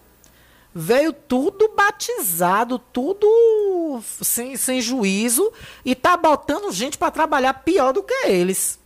Veio 0.73 1.13
tudo 1.13 1.73
batizado, 1.75 2.79
tudo 2.79 4.01
sem, 4.21 4.57
sem 4.57 4.81
juízo 4.81 5.51
e 5.85 5.93
tá 5.93 6.17
botando 6.17 6.71
gente 6.71 6.97
para 6.97 7.11
trabalhar 7.11 7.53
pior 7.53 7.93
do 7.93 8.03
que 8.03 8.27
eles. 8.27 8.79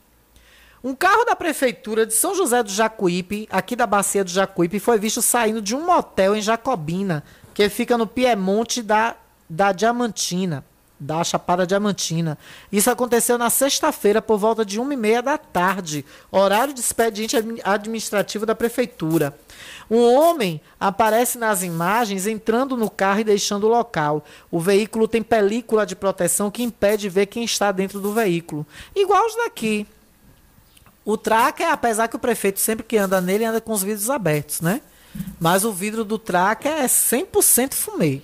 Um 0.83 0.93
carro 0.93 1.25
da 1.25 1.35
prefeitura 1.35 2.05
de 2.05 2.13
São 2.13 2.35
José 2.35 2.61
do 2.61 2.69
Jacuípe, 2.69 3.47
aqui 3.51 3.75
da 3.75 3.87
bacia 3.87 4.23
do 4.23 4.29
Jacuípe, 4.29 4.79
foi 4.79 4.99
visto 4.99 5.21
saindo 5.21 5.61
de 5.61 5.75
um 5.75 5.85
motel 5.85 6.35
em 6.35 6.41
Jacobina, 6.41 7.23
que 7.53 7.67
fica 7.69 7.97
no 7.97 8.05
Piemonte 8.05 8.81
da, 8.81 9.15
da 9.49 9.71
Diamantina 9.71 10.63
da 10.99 11.23
Chapada 11.23 11.65
Diamantina. 11.65 12.37
Isso 12.71 12.89
aconteceu 12.89 13.37
na 13.37 13.49
sexta-feira 13.49 14.21
por 14.21 14.37
volta 14.37 14.65
de 14.65 14.79
uma 14.79 14.93
e 14.93 14.97
meia 14.97 15.21
da 15.21 15.37
tarde, 15.37 16.03
horário 16.31 16.73
de 16.73 16.79
expediente 16.79 17.35
administrativo 17.63 18.45
da 18.45 18.55
prefeitura. 18.55 19.37
Um 19.89 20.03
homem 20.13 20.59
aparece 20.79 21.37
nas 21.37 21.63
imagens 21.63 22.27
entrando 22.27 22.75
no 22.75 22.89
carro 22.89 23.21
e 23.21 23.23
deixando 23.23 23.65
o 23.65 23.69
local. 23.69 24.23
O 24.51 24.59
veículo 24.59 25.07
tem 25.07 25.23
película 25.23 25.85
de 25.85 25.95
proteção 25.95 26.51
que 26.51 26.63
impede 26.63 27.07
ver 27.07 27.27
quem 27.27 27.43
está 27.43 27.71
dentro 27.71 27.99
do 27.99 28.13
veículo. 28.13 28.65
Igual 28.95 29.25
os 29.25 29.35
daqui. 29.35 29.87
O 31.05 31.15
tracker, 31.15 31.69
apesar 31.71 32.09
que 32.09 32.17
o 32.17 32.19
prefeito 32.19 32.59
sempre 32.59 32.85
que 32.85 32.97
anda 32.97 33.21
nele 33.21 33.45
anda 33.45 33.61
com 33.61 33.71
os 33.71 33.81
vidros 33.81 34.09
abertos, 34.09 34.59
né? 34.59 34.81
Mas 35.39 35.63
o 35.63 35.71
vidro 35.71 36.03
do 36.03 36.17
tracker 36.17 36.71
é 36.71 36.85
100% 36.85 37.73
fumê. 37.73 38.21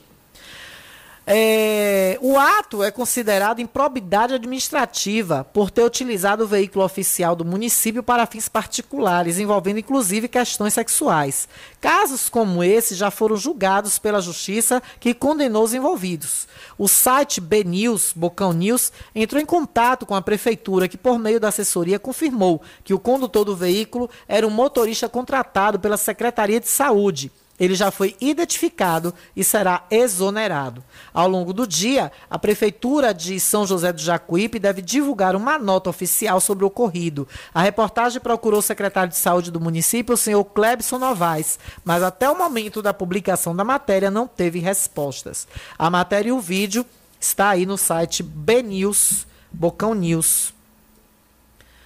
É, 1.26 2.18
o 2.22 2.38
ato 2.38 2.84
é 2.84 2.92
considerado 2.92 3.62
improbidade 3.62 4.34
administrativa 4.34 5.46
por 5.54 5.72
ter 5.72 5.84
utilizado 5.84 6.44
o 6.44 6.48
veículo 6.48 6.84
oficial 6.84 7.34
do 7.34 7.46
município 7.46 8.04
para 8.04 8.26
fins 8.26 8.50
particulares, 8.50 9.40
envolvendo 9.40 9.80
inclusive 9.80 10.28
questões 10.28 10.74
sexuais. 10.74 11.48
Casos 11.80 12.28
como 12.28 12.62
esse 12.62 12.94
já 12.94 13.10
foram 13.10 13.38
julgados 13.38 13.98
pela 13.98 14.22
justiça, 14.22 14.84
que 15.00 15.14
condenou 15.14 15.64
os 15.64 15.74
envolvidos. 15.74 16.46
O 16.78 16.90
site 16.90 17.40
BNews, 17.40 18.12
Bocão 18.14 18.52
News, 18.52 18.92
entrou 19.16 19.42
em 19.42 19.46
contato 19.46 20.06
com 20.06 20.16
a 20.16 20.22
prefeitura, 20.22 20.90
que 20.90 20.98
por 20.98 21.18
meio 21.18 21.40
da 21.40 21.48
assessoria 21.48 21.98
confirmou 22.00 22.62
que 22.84 22.94
o 22.94 23.00
condutor 23.00 23.46
do 23.46 23.56
veículo 23.56 24.10
era 24.28 24.46
um 24.46 24.50
motorista 24.50 25.08
contratado 25.08 25.80
pela 25.80 25.96
Secretaria 25.96 26.60
de 26.60 26.68
Saúde 26.68 27.32
ele 27.60 27.76
já 27.76 27.92
foi 27.92 28.16
identificado 28.20 29.14
e 29.36 29.44
será 29.44 29.84
exonerado. 29.92 30.84
Ao 31.14 31.28
longo 31.28 31.54
do 31.54 31.68
dia, 31.68 32.12
a 32.30 32.40
Prefeitura 32.40 33.14
de 33.14 33.40
São 33.40 33.66
José 33.66 33.94
do 33.94 34.02
Jacuípe 34.02 34.58
deve 34.58 34.82
divulgar 34.82 35.36
uma 35.36 35.60
nota 35.60 35.90
oficial 35.90 36.42
sobre 36.42 36.64
o 36.64 36.68
ocorrido. 36.68 37.28
A 37.54 37.62
reportagem 37.62 38.20
procurou 38.20 38.60
o 38.60 38.64
secretário 38.64 39.12
de 39.12 39.18
Saúde 39.18 39.52
do 39.52 39.60
município, 39.60 40.16
o 40.16 40.18
senhor 40.18 40.44
Clebson 40.46 40.98
Novaes, 40.98 41.60
mas 41.86 42.02
até 42.02 42.30
o 42.30 42.38
momento 42.38 42.82
da 42.82 42.94
publicação 42.94 43.56
da 43.56 43.64
matéria 43.64 44.10
não 44.10 44.28
teve 44.28 44.60
respostas. 44.60 45.48
A 45.78 45.90
matéria 45.90 46.30
e 46.30 46.34
o 46.34 46.40
vídeo 46.40 46.84
está 47.20 47.50
aí 47.50 47.66
no 47.68 47.78
site 47.78 48.24
BNews, 48.24 49.28
Bocão 49.52 49.94
News. 49.94 50.54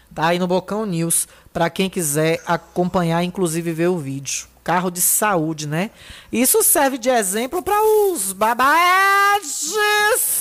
Está 0.09 0.27
aí 0.27 0.39
no 0.39 0.47
Bocão 0.47 0.85
News, 0.85 1.27
para 1.51 1.69
quem 1.69 1.89
quiser 1.89 2.41
acompanhar, 2.45 3.21
inclusive 3.23 3.73
ver 3.73 3.87
o 3.87 3.97
vídeo 3.97 4.47
carro 4.67 4.91
de 4.91 5.01
saúde, 5.01 5.65
né? 5.65 5.91
Isso 6.29 6.61
serve 6.61 6.97
de 6.97 7.09
exemplo 7.09 7.63
para 7.63 7.81
os 8.11 8.33
babages 8.33 9.73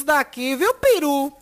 daqui, 0.04 0.56
viu, 0.56 0.74
peru? 0.74 1.32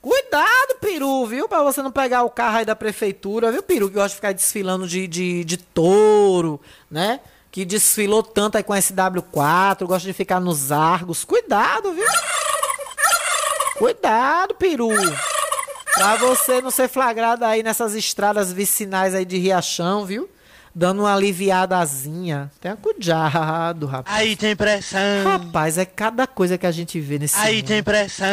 Cuidado, 0.00 0.76
peru, 0.80 1.26
viu? 1.26 1.48
Pra 1.48 1.64
você 1.64 1.82
não 1.82 1.90
pegar 1.90 2.22
o 2.22 2.30
carro 2.30 2.58
aí 2.58 2.64
da 2.64 2.76
prefeitura, 2.76 3.50
viu, 3.50 3.60
peru? 3.60 3.88
Que 3.88 3.94
gosta 3.94 4.10
de 4.10 4.14
ficar 4.14 4.32
desfilando 4.32 4.86
de, 4.86 5.08
de, 5.08 5.42
de 5.42 5.56
touro, 5.56 6.60
né? 6.88 7.18
Que 7.50 7.64
desfilou 7.64 8.22
tanto 8.22 8.56
aí 8.56 8.62
com 8.62 8.72
SW4, 8.72 9.84
gosta 9.84 10.06
de 10.06 10.12
ficar 10.12 10.38
nos 10.38 10.70
argos. 10.70 11.24
Cuidado, 11.24 11.92
viu? 11.92 12.06
Cuidado, 13.78 14.54
peru. 14.54 14.90
Pra 15.92 16.14
você 16.18 16.60
não 16.60 16.70
ser 16.70 16.88
flagrado 16.88 17.44
aí 17.44 17.64
nessas 17.64 17.96
estradas 17.96 18.52
vicinais 18.52 19.12
aí 19.12 19.24
de 19.24 19.38
Riachão, 19.38 20.06
viu? 20.06 20.30
Dando 20.74 21.00
uma 21.00 21.14
aliviadazinha. 21.14 22.50
Tenha 22.60 22.76
cuidado, 22.76 23.86
rapaz. 23.86 24.16
Aí 24.18 24.36
tem 24.36 24.54
pressão. 24.56 24.98
Rapaz, 25.24 25.78
é 25.78 25.84
cada 25.84 26.26
coisa 26.26 26.56
que 26.58 26.66
a 26.66 26.70
gente 26.70 26.98
vê 27.00 27.18
nesse 27.18 27.36
Aí 27.38 27.56
mundo. 27.56 27.66
tem 27.68 27.82
pressão. 27.82 28.26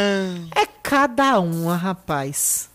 É 0.56 0.66
cada 0.66 1.40
uma, 1.40 1.76
rapaz. 1.76 2.70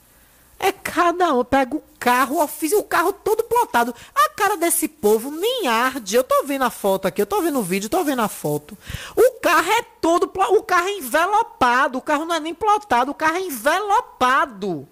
É 0.58 0.70
cada 0.72 1.34
um. 1.34 1.44
Pega 1.44 1.76
o 1.76 1.82
carro, 1.98 2.36
o 2.36 2.42
ofici- 2.42 2.74
o 2.74 2.82
carro 2.82 3.12
todo 3.12 3.42
plotado. 3.44 3.94
A 4.14 4.28
cara 4.30 4.56
desse 4.56 4.88
povo 4.88 5.30
nem 5.30 5.66
arde. 5.66 6.16
Eu 6.16 6.24
tô 6.24 6.44
vendo 6.46 6.64
a 6.64 6.70
foto 6.70 7.06
aqui, 7.06 7.20
eu 7.20 7.26
tô 7.26 7.42
vendo 7.42 7.58
o 7.58 7.62
vídeo, 7.62 7.90
tô 7.90 8.02
vendo 8.04 8.22
a 8.22 8.28
foto. 8.28 8.76
O 9.16 9.40
carro 9.40 9.70
é 9.70 9.82
todo. 10.00 10.24
O 10.50 10.62
carro 10.62 10.88
é 10.88 10.98
envelopado. 10.98 11.98
O 11.98 12.02
carro 12.02 12.24
não 12.24 12.34
é 12.34 12.40
nem 12.40 12.54
plotado, 12.54 13.10
o 13.10 13.14
carro 13.14 13.36
é 13.36 13.40
envelopado. 13.40 14.88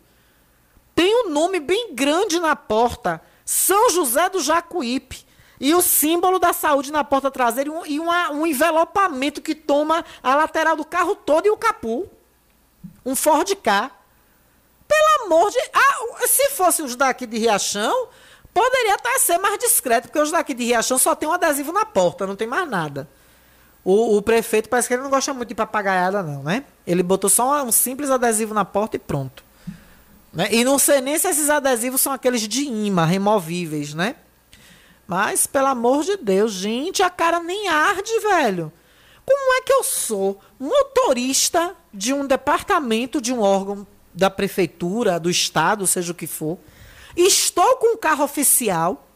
Tem 0.95 1.27
um 1.27 1.31
nome 1.31 1.59
bem 1.59 1.95
grande 1.95 2.39
na 2.39 2.55
porta. 2.55 3.21
São 3.45 3.91
José 3.91 4.29
do 4.29 4.41
Jacuípe. 4.41 5.27
E 5.61 5.75
o 5.75 5.81
símbolo 5.83 6.39
da 6.41 6.53
saúde 6.53 6.91
na 6.91 7.05
porta 7.05 7.31
traseira 7.31 7.69
e, 7.69 7.73
um, 7.73 7.87
e 7.87 8.01
uma- 8.01 8.31
um 8.33 8.45
envelopamento 8.47 9.41
que 9.41 9.55
toma 9.55 10.05
a 10.23 10.35
lateral 10.35 10.75
do 10.75 10.85
carro 10.85 11.15
todo 11.15 11.47
e 11.47 11.51
o 11.51 11.57
capu. 11.57 12.09
Um 13.07 13.15
Ford 13.15 13.49
K. 13.55 13.91
Pelo 14.89 15.25
amor 15.27 15.51
de. 15.51 15.59
Ah, 15.73 16.27
se 16.27 16.51
fosse 16.51 16.83
os 16.83 16.97
daqui 16.97 17.27
de 17.27 17.39
Riachão, 17.39 18.09
poderia 18.53 18.95
até 18.95 19.19
ser 19.21 19.39
mais 19.39 19.57
discreto, 19.59 20.09
porque 20.09 20.19
os 20.19 20.31
daqui 20.33 20.53
de 20.53 20.65
Riachão 20.65 20.99
só 20.99 21.15
tem 21.15 21.29
um 21.29 21.33
adesivo 21.33 21.73
na 21.73 21.85
porta, 21.85 22.27
não 22.27 22.35
tem 22.37 22.47
mais 22.47 22.69
nada. 22.69 23.09
O, 23.85 24.17
o 24.17 24.23
prefeito 24.23 24.69
parece 24.69 24.89
que 24.89 24.95
ele 24.95 25.03
não 25.03 25.11
gosta 25.11 25.33
muito 25.33 25.49
de 25.49 25.55
papagaiada, 25.55 26.23
não, 26.23 26.43
né? 26.43 26.65
Ele 26.87 27.03
botou 27.03 27.31
só 27.31 27.63
um 27.65 27.73
simples 27.73 28.11
adesivo 28.11 28.53
na 28.53 28.65
porta 28.65 28.97
e 28.97 28.99
pronto. 28.99 29.45
Né? 30.33 30.49
E 30.51 30.65
não 30.65 30.79
sei 30.79 31.01
nem 31.01 31.19
se 31.19 31.29
esses 31.29 31.51
adesivos 31.51 32.01
são 32.01 32.13
aqueles 32.13 32.41
de 32.49 32.63
imã, 32.63 33.05
removíveis, 33.05 33.93
né? 33.95 34.17
Mas, 35.07 35.47
pelo 35.47 35.67
amor 35.67 36.05
de 36.05 36.17
Deus, 36.17 36.53
gente, 36.53 37.03
a 37.03 37.11
cara 37.11 37.41
nem 37.41 37.69
arde, 37.69 38.19
velho. 38.21 38.73
Como 39.27 39.55
é 39.55 39.63
que 39.63 39.73
eu 39.73 39.83
sou 39.83 40.41
motorista 40.59 41.77
de 41.93 42.13
um 42.13 42.27
departamento, 42.27 43.21
de 43.21 43.33
um 43.33 43.41
órgão 43.41 43.87
da 44.15 44.31
prefeitura, 44.31 45.21
do 45.21 45.31
estado, 45.31 45.87
seja 45.87 46.13
o 46.13 46.15
que 46.15 46.27
for, 46.27 46.59
estou 47.17 47.77
com 47.77 47.95
um 47.95 47.97
carro 47.97 48.25
oficial, 48.25 49.07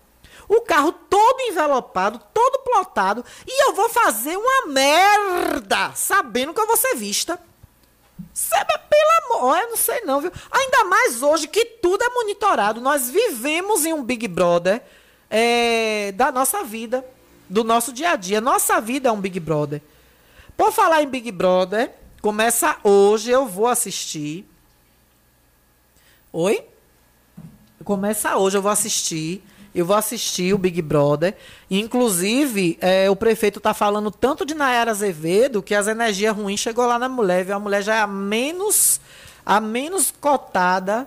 o 0.48 0.60
carro 0.60 0.92
todo 0.92 1.40
envelopado, 1.40 2.20
todo 2.32 2.62
plotado, 2.62 3.24
e 3.46 3.68
eu 3.68 3.74
vou 3.74 3.88
fazer 3.88 4.36
uma 4.36 4.66
merda, 4.66 5.92
sabendo 5.94 6.54
que 6.54 6.60
eu 6.60 6.66
vou 6.66 6.76
ser 6.76 6.94
vista. 6.94 7.40
Sabe, 8.32 8.72
pelo 8.88 9.40
amor, 9.40 9.58
eu 9.58 9.70
não 9.70 9.76
sei 9.76 10.00
não, 10.02 10.20
viu? 10.20 10.32
Ainda 10.50 10.84
mais 10.84 11.22
hoje 11.22 11.48
que 11.48 11.64
tudo 11.64 12.02
é 12.02 12.08
monitorado. 12.10 12.80
Nós 12.80 13.10
vivemos 13.10 13.84
em 13.84 13.92
um 13.92 14.02
Big 14.02 14.26
Brother 14.28 14.82
é, 15.30 16.12
da 16.12 16.30
nossa 16.30 16.62
vida, 16.62 17.04
do 17.48 17.64
nosso 17.64 17.92
dia 17.92 18.10
a 18.10 18.16
dia. 18.16 18.40
Nossa 18.40 18.80
vida 18.80 19.08
é 19.08 19.12
um 19.12 19.20
Big 19.20 19.38
Brother. 19.40 19.82
Por 20.56 20.72
falar 20.72 21.02
em 21.02 21.08
Big 21.08 21.30
Brother, 21.30 21.92
começa 22.22 22.76
hoje, 22.82 23.30
eu 23.30 23.46
vou 23.46 23.66
assistir. 23.66 24.46
Oi? 26.32 26.64
Começa 27.84 28.36
hoje, 28.36 28.56
eu 28.56 28.62
vou 28.62 28.70
assistir. 28.70 29.42
Eu 29.76 29.84
vou 29.84 29.94
assistir 29.94 30.54
o 30.54 30.58
Big 30.58 30.80
Brother. 30.80 31.34
Inclusive, 31.70 32.78
é, 32.80 33.10
o 33.10 33.14
prefeito 33.14 33.60
tá 33.60 33.74
falando 33.74 34.10
tanto 34.10 34.46
de 34.46 34.54
Nayara 34.54 34.90
Azevedo 34.90 35.62
que 35.62 35.74
as 35.74 35.86
energias 35.86 36.34
ruins 36.34 36.60
chegou 36.60 36.86
lá 36.86 36.98
na 36.98 37.10
mulher, 37.10 37.44
viu? 37.44 37.54
A 37.54 37.60
mulher 37.60 37.82
já 37.82 37.96
é 37.96 38.00
a 38.00 38.06
menos, 38.06 39.00
a 39.44 39.60
menos 39.60 40.10
cotada 40.18 41.06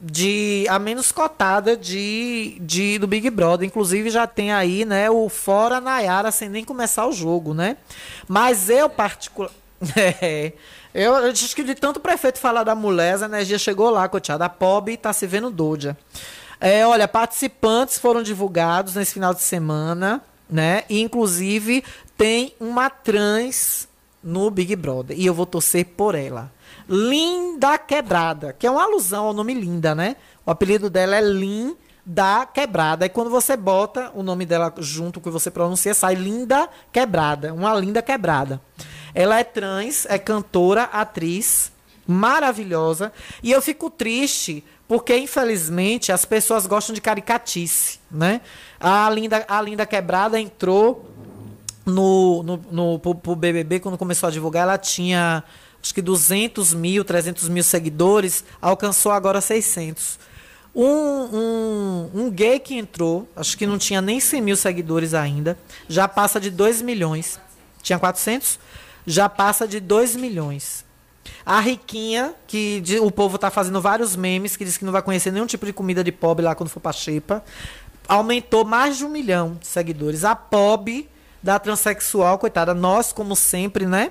de 0.00 0.66
a 0.68 0.78
menos 0.78 1.10
cotada 1.10 1.76
de, 1.76 2.58
de 2.60 2.96
do 2.98 3.08
Big 3.08 3.28
Brother. 3.28 3.66
Inclusive 3.66 4.08
já 4.08 4.24
tem 4.24 4.52
aí, 4.52 4.84
né, 4.84 5.10
o 5.10 5.28
fora 5.28 5.80
Nayara 5.80 6.30
sem 6.30 6.48
nem 6.48 6.64
começar 6.64 7.06
o 7.06 7.12
jogo, 7.12 7.52
né? 7.54 7.76
Mas 8.28 8.70
eu 8.70 8.88
particular 8.88 9.50
é, 9.96 10.52
eu, 10.94 11.12
eu 11.14 11.30
acho 11.30 11.54
que 11.54 11.62
de 11.62 11.74
tanto 11.74 12.00
prefeito 12.00 12.38
falar 12.38 12.62
da 12.62 12.74
mulher, 12.74 13.14
as 13.14 13.22
energias 13.22 13.60
chegou 13.60 13.90
lá, 13.90 14.08
coteada. 14.08 14.44
A 14.44 14.48
pobre 14.48 14.96
tá 14.96 15.12
se 15.12 15.26
vendo 15.26 15.50
doida. 15.50 15.96
É, 16.60 16.86
olha, 16.86 17.06
participantes 17.06 17.98
foram 17.98 18.22
divulgados 18.22 18.94
nesse 18.94 19.14
final 19.14 19.34
de 19.34 19.42
semana, 19.42 20.22
né? 20.48 20.84
E, 20.88 21.00
inclusive, 21.00 21.84
tem 22.16 22.54
uma 22.58 22.88
trans 22.88 23.88
no 24.22 24.50
Big 24.50 24.74
Brother. 24.74 25.18
E 25.18 25.26
eu 25.26 25.34
vou 25.34 25.46
torcer 25.46 25.84
por 25.84 26.14
ela. 26.14 26.50
Linda 26.88 27.78
Quebrada, 27.78 28.52
que 28.52 28.66
é 28.66 28.70
uma 28.70 28.84
alusão 28.84 29.26
ao 29.26 29.32
nome 29.32 29.54
Linda, 29.54 29.94
né? 29.94 30.16
O 30.44 30.50
apelido 30.50 30.88
dela 30.88 31.16
é 31.16 31.20
Lin 31.20 31.76
da 32.04 32.46
Quebrada. 32.46 33.04
E 33.04 33.08
quando 33.08 33.28
você 33.30 33.56
bota 33.56 34.12
o 34.14 34.22
nome 34.22 34.46
dela 34.46 34.72
junto 34.78 35.20
com 35.20 35.28
o 35.28 35.32
que 35.32 35.38
você 35.38 35.50
pronuncia, 35.50 35.92
sai 35.92 36.14
Linda 36.14 36.68
Quebrada. 36.92 37.52
Uma 37.52 37.74
linda 37.74 38.00
quebrada. 38.00 38.60
Ela 39.12 39.40
é 39.40 39.44
trans, 39.44 40.06
é 40.06 40.18
cantora, 40.18 40.84
atriz, 40.84 41.72
maravilhosa. 42.06 43.12
E 43.42 43.50
eu 43.50 43.60
fico 43.60 43.90
triste 43.90 44.62
porque, 44.88 45.16
infelizmente, 45.16 46.12
as 46.12 46.24
pessoas 46.24 46.66
gostam 46.66 46.94
de 46.94 47.00
caricatice, 47.00 47.98
né? 48.10 48.40
A 48.78 49.10
Linda, 49.10 49.44
a 49.48 49.60
Linda 49.60 49.84
Quebrada 49.84 50.40
entrou 50.40 51.10
no, 51.84 52.42
no, 52.42 52.56
no, 52.70 52.98
pro, 52.98 53.14
pro 53.14 53.36
BBB, 53.36 53.80
quando 53.80 53.98
começou 53.98 54.28
a 54.28 54.30
divulgar, 54.30 54.62
ela 54.62 54.78
tinha 54.78 55.42
acho 55.82 55.94
que 55.94 56.02
200 56.02 56.74
mil, 56.74 57.04
300 57.04 57.48
mil 57.48 57.62
seguidores, 57.62 58.44
alcançou 58.60 59.12
agora 59.12 59.40
600. 59.40 60.18
Um, 60.74 60.84
um, 60.84 62.10
um 62.14 62.30
gay 62.30 62.58
que 62.58 62.74
entrou, 62.74 63.28
acho 63.36 63.56
que 63.56 63.66
não 63.66 63.78
tinha 63.78 64.00
nem 64.00 64.20
100 64.20 64.42
mil 64.42 64.56
seguidores 64.56 65.14
ainda, 65.14 65.56
já 65.88 66.06
passa 66.08 66.40
de 66.40 66.50
2 66.50 66.82
milhões. 66.82 67.40
Tinha 67.82 67.98
400? 67.98 68.58
Já 69.06 69.28
passa 69.28 69.66
de 69.66 69.78
2 69.78 70.16
milhões. 70.16 70.85
A 71.44 71.60
Riquinha, 71.60 72.34
que 72.46 72.80
de- 72.80 72.98
o 72.98 73.10
povo 73.10 73.38
tá 73.38 73.50
fazendo 73.50 73.80
vários 73.80 74.16
memes, 74.16 74.56
que 74.56 74.64
diz 74.64 74.76
que 74.76 74.84
não 74.84 74.92
vai 74.92 75.02
conhecer 75.02 75.30
nenhum 75.32 75.46
tipo 75.46 75.64
de 75.66 75.72
comida 75.72 76.02
de 76.02 76.12
pobre 76.12 76.44
lá 76.44 76.54
quando 76.54 76.68
for 76.70 76.80
pra 76.80 76.92
Xepa, 76.92 77.42
aumentou 78.08 78.64
mais 78.64 78.96
de 78.96 79.04
um 79.04 79.08
milhão 79.08 79.56
de 79.60 79.66
seguidores. 79.66 80.24
A 80.24 80.34
Pob 80.36 81.08
da 81.42 81.58
transexual, 81.58 82.38
coitada, 82.38 82.74
nós, 82.74 83.12
como 83.12 83.36
sempre, 83.36 83.86
né? 83.86 84.10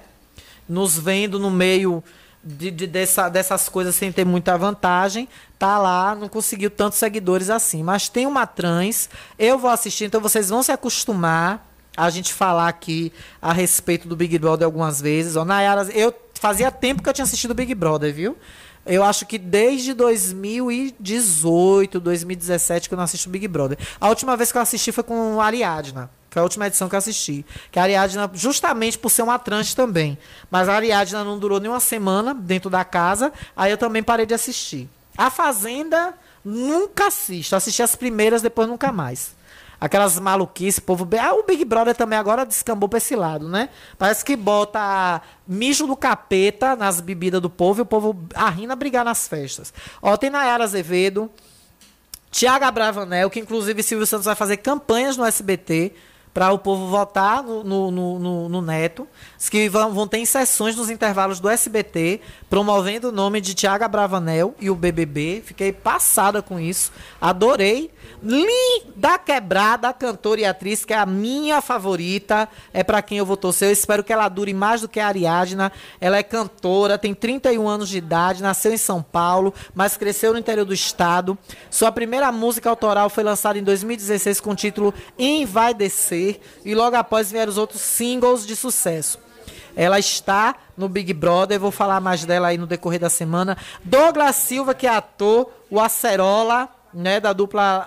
Nos 0.67 0.97
vendo 0.97 1.39
no 1.39 1.51
meio 1.51 2.03
de, 2.43 2.71
de- 2.71 2.87
dessa, 2.87 3.27
dessas 3.29 3.67
coisas 3.69 3.95
sem 3.95 4.11
ter 4.11 4.25
muita 4.25 4.57
vantagem, 4.57 5.27
tá 5.57 5.77
lá, 5.77 6.13
não 6.15 6.29
conseguiu 6.29 6.69
tantos 6.69 6.99
seguidores 6.99 7.49
assim. 7.49 7.83
Mas 7.83 8.07
tem 8.07 8.25
uma 8.27 8.45
trans, 8.45 9.09
eu 9.37 9.57
vou 9.57 9.69
assistir, 9.69 10.05
então 10.05 10.21
vocês 10.21 10.49
vão 10.49 10.61
se 10.63 10.71
acostumar 10.71 11.67
a 11.97 12.09
gente 12.09 12.33
falar 12.33 12.67
aqui 12.67 13.11
a 13.41 13.53
respeito 13.53 14.07
do 14.07 14.15
Big 14.17 14.37
Brother 14.37 14.65
algumas 14.65 14.99
vezes. 15.01 15.35
Ó, 15.35 15.45
Nayara, 15.45 15.83
eu 15.93 16.13
fazia 16.45 16.69
tempo 16.69 17.01
que 17.01 17.09
eu 17.09 17.13
tinha 17.13 17.25
assistido 17.25 17.55
Big 17.55 17.73
Brother, 17.73 18.13
viu? 18.13 18.37
Eu 18.85 19.03
acho 19.03 19.25
que 19.25 19.39
desde 19.39 19.95
2018, 19.95 21.99
2017 21.99 22.87
que 22.87 22.93
eu 22.93 22.97
não 22.97 23.03
assisto 23.03 23.31
Big 23.31 23.47
Brother. 23.47 23.79
A 23.99 24.09
última 24.09 24.37
vez 24.37 24.51
que 24.51 24.57
eu 24.59 24.61
assisti 24.61 24.91
foi 24.91 25.03
com 25.03 25.41
Ariadna. 25.41 26.07
Foi 26.29 26.41
a 26.41 26.43
última 26.43 26.67
edição 26.67 26.87
que 26.87 26.93
eu 26.93 26.99
assisti. 26.99 27.43
Que 27.71 27.79
a 27.79 27.81
Ariadna, 27.81 28.29
justamente 28.35 28.95
por 28.95 29.09
ser 29.09 29.23
uma 29.23 29.39
trans 29.39 29.73
também. 29.73 30.19
Mas 30.51 30.69
a 30.69 30.75
Ariadna 30.75 31.23
não 31.23 31.39
durou 31.39 31.59
nem 31.59 31.71
uma 31.71 31.79
semana 31.79 32.35
dentro 32.35 32.69
da 32.69 32.85
casa. 32.85 33.33
Aí 33.57 33.71
eu 33.71 33.77
também 33.77 34.03
parei 34.03 34.27
de 34.27 34.35
assistir. 34.35 34.87
A 35.17 35.31
Fazenda, 35.31 36.13
nunca 36.43 37.07
assisto. 37.07 37.55
Assisti 37.55 37.81
as 37.81 37.95
primeiras, 37.95 38.43
depois 38.43 38.67
nunca 38.67 38.91
mais. 38.91 39.33
Aquelas 39.79 40.19
maluquices, 40.19 40.79
povo. 40.79 41.07
Ah, 41.19 41.33
o 41.33 41.43
Big 41.43 41.65
Brother 41.65 41.95
também 41.95 42.17
agora 42.17 42.45
descambou 42.45 42.87
pra 42.87 42.97
esse 42.97 43.15
lado, 43.15 43.47
né? 43.47 43.69
Parece 43.97 44.23
que 44.23 44.35
bota 44.35 45.21
mijo 45.47 45.85
do 45.85 45.95
capeta 45.95 46.75
nas 46.75 47.01
bebidas 47.01 47.41
do 47.41 47.49
povo 47.49 47.81
e 47.81 47.83
o 47.83 47.85
povo 47.85 48.25
arrina 48.33 48.75
brigar 48.75 49.03
nas 49.03 49.27
festas. 49.27 49.73
Ó, 50.01 50.15
tem 50.17 50.29
Nayara 50.29 50.63
Azevedo, 50.63 51.29
Tiago 52.31 52.65
Abravanel, 52.65 53.29
que 53.29 53.39
inclusive 53.39 53.81
Silvio 53.83 54.05
Santos 54.05 54.25
vai 54.25 54.35
fazer 54.35 54.57
campanhas 54.57 55.17
no 55.17 55.25
SBT 55.25 55.93
para 56.35 56.51
o 56.51 56.59
povo 56.59 56.87
votar 56.89 57.41
no, 57.41 57.63
no, 57.63 58.19
no- 58.19 58.49
no- 58.49 58.61
Neto, 58.61 59.07
que 59.49 59.69
vão, 59.69 59.93
vão 59.93 60.05
ter 60.05 60.25
sessões 60.25 60.75
nos 60.75 60.89
intervalos 60.89 61.39
do 61.39 61.47
SBT, 61.47 62.19
promovendo 62.49 63.07
o 63.07 63.11
nome 63.11 63.39
de 63.39 63.53
Tiago 63.53 63.85
Abravanel 63.85 64.53
e 64.59 64.69
o 64.69 64.75
BBB. 64.75 65.41
Fiquei 65.45 65.71
passada 65.71 66.41
com 66.41 66.59
isso, 66.59 66.91
adorei. 67.21 67.89
Linda 68.21 69.17
Quebrada, 69.17 69.93
cantora 69.93 70.41
e 70.41 70.45
atriz, 70.45 70.83
que 70.83 70.93
é 70.93 70.97
a 70.97 71.05
minha 71.05 71.61
favorita, 71.61 72.49
é 72.73 72.83
para 72.83 73.01
quem 73.01 73.17
eu 73.17 73.25
vou 73.25 73.37
torcer. 73.37 73.69
Eu 73.69 73.73
espero 73.73 74.03
que 74.03 74.11
ela 74.11 74.27
dure 74.27 74.53
mais 74.53 74.81
do 74.81 74.89
que 74.89 74.99
a 74.99 75.07
Ariadna. 75.07 75.71
Ela 76.01 76.17
é 76.17 76.23
cantora, 76.23 76.97
tem 76.97 77.13
31 77.13 77.65
anos 77.67 77.87
de 77.87 77.97
idade, 77.97 78.43
nasceu 78.43 78.73
em 78.73 78.77
São 78.77 79.01
Paulo, 79.01 79.53
mas 79.73 79.95
cresceu 79.95 80.33
no 80.33 80.39
interior 80.39 80.65
do 80.65 80.73
estado. 80.73 81.37
Sua 81.69 81.91
primeira 81.91 82.29
música 82.31 82.69
autoral 82.69 83.09
foi 83.09 83.23
lançada 83.23 83.57
em 83.57 83.63
2016 83.63 84.41
com 84.41 84.51
o 84.51 84.55
título 84.55 84.93
Em 85.17 85.41
Descer, 86.25 86.41
e 86.63 86.73
logo 86.73 86.95
após 86.95 87.31
vieram 87.31 87.51
os 87.51 87.57
outros 87.57 87.81
singles 87.81 88.45
de 88.45 88.55
sucesso. 88.55 89.19
Ela 89.75 89.99
está 89.99 90.55
no 90.77 90.87
Big 90.87 91.13
Brother, 91.13 91.59
vou 91.59 91.71
falar 91.71 91.99
mais 91.99 92.23
dela 92.23 92.47
aí 92.47 92.57
no 92.57 92.65
decorrer 92.65 92.99
da 92.99 93.09
semana. 93.09 93.57
Douglas 93.83 94.35
Silva, 94.37 94.73
que 94.73 94.87
é 94.87 94.89
ator, 94.89 95.49
o 95.69 95.79
Acerola, 95.81 96.69
né, 96.93 97.19
da 97.19 97.33
dupla 97.33 97.85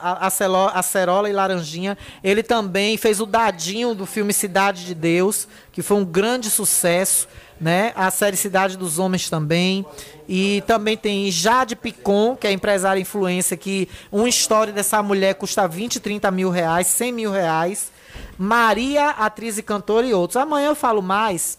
Acerola 0.74 1.30
e 1.30 1.32
Laranjinha. 1.32 1.96
Ele 2.22 2.42
também 2.42 2.98
fez 2.98 3.20
o 3.20 3.26
Dadinho 3.26 3.94
do 3.94 4.04
filme 4.04 4.34
Cidade 4.34 4.84
de 4.84 4.94
Deus, 4.94 5.48
que 5.72 5.80
foi 5.80 5.96
um 5.96 6.04
grande 6.04 6.50
sucesso. 6.50 7.26
né? 7.60 7.92
A 7.96 8.10
série 8.10 8.36
Cidade 8.36 8.76
dos 8.76 8.98
Homens 8.98 9.28
também. 9.30 9.84
E 10.28 10.62
também 10.66 10.96
tem 10.96 11.30
Jade 11.30 11.74
Picon, 11.74 12.36
que 12.36 12.46
é 12.46 12.52
empresária 12.52 13.00
influência, 13.00 13.56
que 13.56 13.88
uma 14.12 14.28
história 14.28 14.72
dessa 14.72 15.02
mulher 15.02 15.34
custa 15.34 15.66
20, 15.66 15.98
30 16.00 16.30
mil 16.30 16.50
reais, 16.50 16.86
100 16.88 17.12
mil 17.12 17.32
reais. 17.32 17.90
Maria, 18.38 19.10
atriz 19.10 19.58
e 19.58 19.62
cantora 19.62 20.06
e 20.06 20.14
outros. 20.14 20.36
Amanhã 20.36 20.68
eu 20.68 20.76
falo 20.76 21.02
mais 21.02 21.58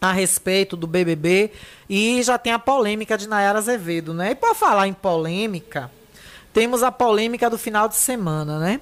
a 0.00 0.12
respeito 0.12 0.76
do 0.76 0.86
BBB 0.86 1.50
e 1.90 2.22
já 2.22 2.38
tem 2.38 2.52
a 2.52 2.58
polêmica 2.58 3.18
de 3.18 3.28
Nayara 3.28 3.58
Azevedo, 3.58 4.14
né? 4.14 4.30
E 4.30 4.34
por 4.36 4.54
falar 4.54 4.86
em 4.86 4.92
polêmica, 4.92 5.90
temos 6.52 6.84
a 6.84 6.92
polêmica 6.92 7.50
do 7.50 7.58
final 7.58 7.88
de 7.88 7.96
semana, 7.96 8.60
né? 8.60 8.80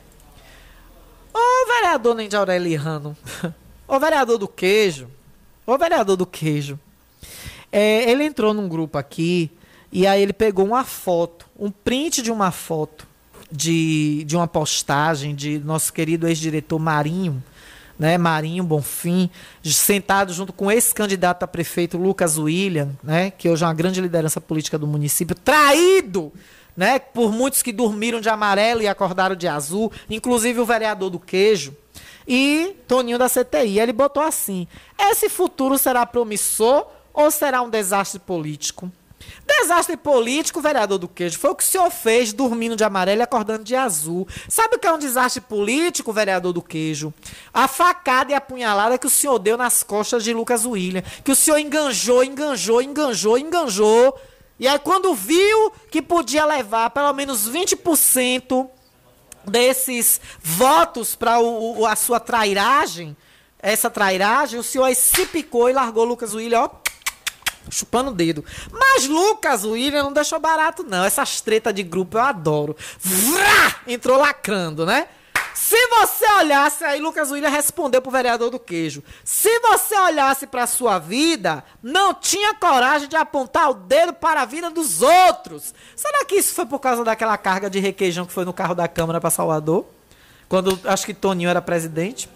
Ô 1.32 1.66
vereador 1.66 2.14
Neide 2.14 2.36
Aureliano, 2.36 3.16
ô 3.88 3.98
vereador 3.98 4.36
do 4.36 4.48
queijo, 4.48 5.08
ô 5.66 5.78
vereador 5.78 6.16
do 6.16 6.26
queijo, 6.26 6.78
é, 7.72 8.10
ele 8.10 8.24
entrou 8.24 8.52
num 8.52 8.68
grupo 8.68 8.98
aqui 8.98 9.50
e 9.90 10.06
aí 10.06 10.22
ele 10.22 10.32
pegou 10.34 10.66
uma 10.66 10.84
foto, 10.84 11.46
um 11.58 11.70
print 11.70 12.20
de 12.20 12.30
uma 12.30 12.50
foto 12.50 13.05
de, 13.50 14.24
de 14.24 14.36
uma 14.36 14.46
postagem 14.46 15.34
de 15.34 15.58
nosso 15.58 15.92
querido 15.92 16.26
ex-diretor 16.26 16.78
Marinho, 16.78 17.42
né, 17.98 18.18
Marinho 18.18 18.62
Bonfim, 18.62 19.30
sentado 19.64 20.32
junto 20.32 20.52
com 20.52 20.70
esse 20.70 20.94
candidato 20.94 21.42
a 21.42 21.46
prefeito 21.46 21.96
Lucas 21.96 22.38
William, 22.38 22.90
né, 23.02 23.30
que 23.30 23.48
hoje 23.48 23.64
é 23.64 23.66
uma 23.66 23.74
grande 23.74 24.00
liderança 24.00 24.40
política 24.40 24.78
do 24.78 24.86
município, 24.86 25.34
traído, 25.34 26.32
né, 26.76 26.98
por 26.98 27.32
muitos 27.32 27.62
que 27.62 27.72
dormiram 27.72 28.20
de 28.20 28.28
amarelo 28.28 28.82
e 28.82 28.88
acordaram 28.88 29.34
de 29.34 29.48
azul, 29.48 29.90
inclusive 30.10 30.60
o 30.60 30.66
vereador 30.66 31.08
do 31.08 31.18
queijo, 31.18 31.74
e 32.28 32.76
Toninho 32.88 33.18
da 33.18 33.28
CTI. 33.28 33.78
Ele 33.78 33.92
botou 33.92 34.22
assim: 34.22 34.66
esse 34.98 35.28
futuro 35.28 35.78
será 35.78 36.04
promissor 36.04 36.86
ou 37.14 37.30
será 37.30 37.62
um 37.62 37.70
desastre 37.70 38.18
político? 38.18 38.90
Desastre 39.46 39.96
político, 39.96 40.60
vereador 40.60 40.98
do 40.98 41.06
queijo, 41.06 41.38
foi 41.38 41.50
o 41.50 41.54
que 41.54 41.62
o 41.62 41.66
senhor 41.66 41.88
fez 41.88 42.32
dormindo 42.32 42.74
de 42.74 42.82
amarelo 42.82 43.20
e 43.20 43.22
acordando 43.22 43.62
de 43.62 43.76
azul. 43.76 44.26
Sabe 44.48 44.74
o 44.74 44.78
que 44.78 44.88
é 44.88 44.92
um 44.92 44.98
desastre 44.98 45.40
político, 45.40 46.12
vereador 46.12 46.52
do 46.52 46.60
queijo? 46.60 47.14
A 47.54 47.68
facada 47.68 48.32
e 48.32 48.34
a 48.34 48.40
punhalada 48.40 48.98
que 48.98 49.06
o 49.06 49.10
senhor 49.10 49.38
deu 49.38 49.56
nas 49.56 49.84
costas 49.84 50.24
de 50.24 50.34
Lucas 50.34 50.66
William. 50.66 51.02
Que 51.22 51.30
o 51.30 51.36
senhor 51.36 51.58
enganjou, 51.58 52.24
enganjou, 52.24 52.82
enganjou, 52.82 53.38
enganjou. 53.38 54.20
E 54.58 54.66
aí, 54.66 54.80
quando 54.80 55.14
viu 55.14 55.70
que 55.92 56.02
podia 56.02 56.44
levar 56.44 56.90
pelo 56.90 57.12
menos 57.12 57.48
20% 57.48 58.68
desses 59.44 60.20
votos 60.42 61.14
para 61.14 61.36
a 61.88 61.94
sua 61.94 62.18
trairagem, 62.18 63.16
essa 63.60 63.88
trairagem, 63.88 64.58
o 64.58 64.64
senhor 64.64 64.84
aí 64.84 64.94
se 64.96 65.24
picou 65.26 65.70
e 65.70 65.72
largou 65.72 66.04
Lucas 66.04 66.34
William, 66.34 66.62
ó 66.62 66.85
chupando 67.70 68.10
o 68.10 68.14
dedo. 68.14 68.44
Mas 68.70 69.06
Lucas 69.06 69.64
William 69.64 70.04
não 70.04 70.12
deixou 70.12 70.38
barato, 70.38 70.82
não. 70.82 71.04
Essas 71.04 71.40
tretas 71.40 71.74
de 71.74 71.82
grupo 71.82 72.18
eu 72.18 72.22
adoro. 72.22 72.76
Vrá! 73.00 73.76
Entrou 73.86 74.18
lacrando, 74.18 74.84
né? 74.84 75.08
Se 75.56 75.86
você 75.88 76.30
olhasse, 76.32 76.84
aí 76.84 77.00
Lucas 77.00 77.30
William 77.30 77.48
respondeu 77.48 78.02
pro 78.02 78.10
vereador 78.10 78.50
do 78.50 78.58
queijo. 78.58 79.02
Se 79.24 79.58
você 79.60 79.98
olhasse 79.98 80.46
pra 80.46 80.66
sua 80.66 80.98
vida, 80.98 81.64
não 81.82 82.12
tinha 82.12 82.54
coragem 82.54 83.08
de 83.08 83.16
apontar 83.16 83.70
o 83.70 83.74
dedo 83.74 84.12
para 84.12 84.42
a 84.42 84.44
vida 84.44 84.68
dos 84.70 85.00
outros. 85.00 85.74
Será 85.96 86.26
que 86.26 86.34
isso 86.34 86.54
foi 86.54 86.66
por 86.66 86.78
causa 86.78 87.02
daquela 87.02 87.38
carga 87.38 87.70
de 87.70 87.80
requeijão 87.80 88.26
que 88.26 88.34
foi 88.34 88.44
no 88.44 88.52
carro 88.52 88.74
da 88.74 88.86
Câmara 88.86 89.18
para 89.18 89.30
Salvador? 89.30 89.86
Quando 90.46 90.78
acho 90.84 91.06
que 91.06 91.14
Toninho 91.14 91.48
era 91.48 91.62
presidente? 91.62 92.28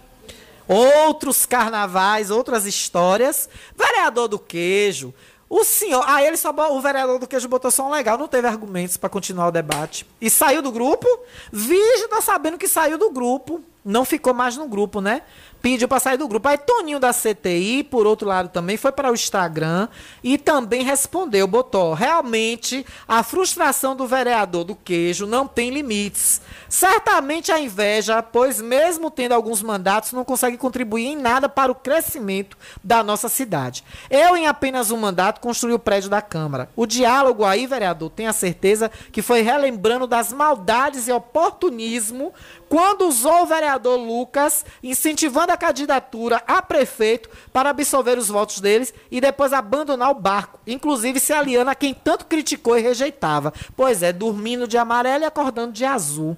Outros 0.66 1.46
carnavais, 1.46 2.30
outras 2.30 2.66
histórias. 2.66 3.48
Vereador 3.76 4.28
do 4.28 4.38
queijo. 4.38 5.14
O 5.48 5.64
senhor. 5.64 6.04
Ah, 6.06 6.22
ele 6.22 6.36
só. 6.36 6.54
O 6.70 6.80
vereador 6.80 7.18
do 7.18 7.26
queijo 7.26 7.48
botou 7.48 7.70
só 7.72 7.86
um 7.86 7.90
legal, 7.90 8.16
não 8.16 8.28
teve 8.28 8.46
argumentos 8.46 8.96
para 8.96 9.08
continuar 9.08 9.48
o 9.48 9.52
debate. 9.52 10.06
E 10.20 10.30
saiu 10.30 10.62
do 10.62 10.70
grupo. 10.70 11.06
Virgem 11.52 12.08
tá 12.08 12.20
sabendo 12.20 12.56
que 12.56 12.68
saiu 12.68 12.96
do 12.96 13.10
grupo. 13.10 13.60
Não 13.84 14.04
ficou 14.04 14.32
mais 14.32 14.56
no 14.56 14.68
grupo, 14.68 15.00
né? 15.00 15.22
Pediu 15.60 15.88
para 15.88 16.00
sair 16.00 16.16
do 16.16 16.28
grupo. 16.28 16.48
Aí 16.48 16.58
Toninho 16.58 16.98
da 16.98 17.12
CTI, 17.12 17.84
por 17.84 18.06
outro 18.06 18.28
lado, 18.28 18.48
também 18.48 18.76
foi 18.76 18.92
para 18.92 19.10
o 19.10 19.14
Instagram 19.14 19.88
e 20.22 20.38
também 20.38 20.82
respondeu, 20.82 21.46
botou, 21.46 21.94
realmente 21.94 22.84
a 23.06 23.22
frustração 23.22 23.94
do 23.94 24.06
vereador 24.06 24.64
do 24.64 24.74
queijo 24.74 25.26
não 25.26 25.46
tem 25.46 25.70
limites. 25.70 26.40
Certamente 26.68 27.52
a 27.52 27.58
inveja, 27.58 28.22
pois 28.22 28.60
mesmo 28.60 29.10
tendo 29.10 29.32
alguns 29.32 29.62
mandatos, 29.62 30.12
não 30.12 30.24
consegue 30.24 30.56
contribuir 30.56 31.06
em 31.06 31.16
nada 31.16 31.48
para 31.48 31.72
o 31.72 31.74
crescimento 31.74 32.56
da 32.82 33.02
nossa 33.02 33.28
cidade. 33.28 33.84
Eu, 34.08 34.36
em 34.36 34.46
apenas 34.46 34.90
um 34.90 34.96
mandato, 34.96 35.40
construí 35.40 35.72
o 35.72 35.78
prédio 35.78 36.08
da 36.08 36.22
Câmara. 36.22 36.68
O 36.76 36.86
diálogo 36.86 37.44
aí, 37.44 37.66
vereador, 37.66 38.10
tenha 38.10 38.32
certeza 38.32 38.90
que 39.12 39.22
foi 39.22 39.42
relembrando 39.42 40.06
das 40.06 40.32
maldades 40.32 41.08
e 41.08 41.12
oportunismo 41.12 42.32
quando 42.68 43.08
usou 43.08 43.42
o 43.42 43.46
vereador 43.46 43.98
Lucas, 43.98 44.64
incentivando 44.82 45.49
a 45.50 45.56
candidatura 45.56 46.42
a 46.46 46.62
prefeito 46.62 47.28
para 47.52 47.70
absolver 47.70 48.16
os 48.16 48.28
votos 48.28 48.60
deles 48.60 48.92
e 49.10 49.20
depois 49.20 49.52
abandonar 49.52 50.10
o 50.10 50.14
barco, 50.14 50.58
inclusive 50.66 51.20
se 51.20 51.32
aliando 51.32 51.70
a 51.70 51.74
quem 51.74 51.92
tanto 51.92 52.26
criticou 52.26 52.78
e 52.78 52.82
rejeitava. 52.82 53.52
Pois 53.76 54.02
é, 54.02 54.12
dormindo 54.12 54.66
de 54.66 54.78
amarelo 54.78 55.24
e 55.24 55.26
acordando 55.26 55.72
de 55.72 55.84
azul. 55.84 56.36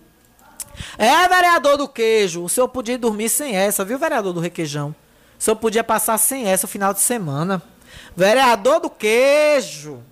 É, 0.96 1.28
vereador 1.28 1.76
do 1.76 1.88
queijo, 1.88 2.42
o 2.42 2.48
senhor 2.48 2.68
podia 2.68 2.98
dormir 2.98 3.28
sem 3.28 3.54
essa, 3.54 3.84
viu, 3.84 3.98
vereador 3.98 4.32
do 4.32 4.40
requeijão? 4.40 4.94
O 5.38 5.42
senhor 5.42 5.56
podia 5.56 5.84
passar 5.84 6.18
sem 6.18 6.46
essa 6.46 6.66
o 6.66 6.68
final 6.68 6.94
de 6.94 7.00
semana. 7.00 7.62
Vereador 8.16 8.80
do 8.80 8.88
queijo, 8.88 9.94
o 9.94 10.02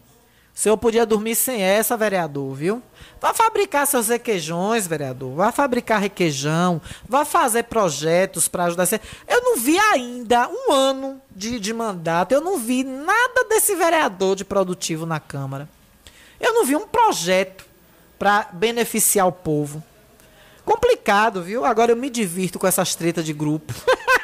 senhor 0.54 0.76
podia 0.76 1.06
dormir 1.06 1.34
sem 1.34 1.62
essa, 1.62 1.96
vereador, 1.96 2.54
viu? 2.54 2.82
Vá 3.20 3.34
fabricar 3.34 3.86
seus 3.86 4.08
requeijões, 4.08 4.86
vereador. 4.86 5.34
Vá 5.34 5.52
fabricar 5.52 6.00
requeijão. 6.00 6.80
Vá 7.06 7.24
fazer 7.24 7.64
projetos 7.64 8.48
para 8.48 8.64
ajudar. 8.64 8.88
Eu 9.28 9.42
não 9.42 9.56
vi 9.56 9.78
ainda 9.78 10.48
um 10.48 10.72
ano 10.72 11.20
de, 11.30 11.60
de 11.60 11.74
mandato. 11.74 12.32
Eu 12.32 12.40
não 12.40 12.58
vi 12.58 12.82
nada 12.82 13.44
desse 13.48 13.74
vereador 13.74 14.34
de 14.34 14.44
produtivo 14.44 15.04
na 15.04 15.20
Câmara. 15.20 15.68
Eu 16.40 16.54
não 16.54 16.64
vi 16.64 16.74
um 16.74 16.86
projeto 16.86 17.66
para 18.18 18.48
beneficiar 18.52 19.26
o 19.26 19.32
povo. 19.32 19.82
Complicado, 20.64 21.42
viu? 21.42 21.64
Agora 21.64 21.92
eu 21.92 21.96
me 21.96 22.08
divirto 22.08 22.58
com 22.58 22.66
essas 22.66 22.94
tretas 22.94 23.24
de 23.24 23.32
grupo. 23.32 23.74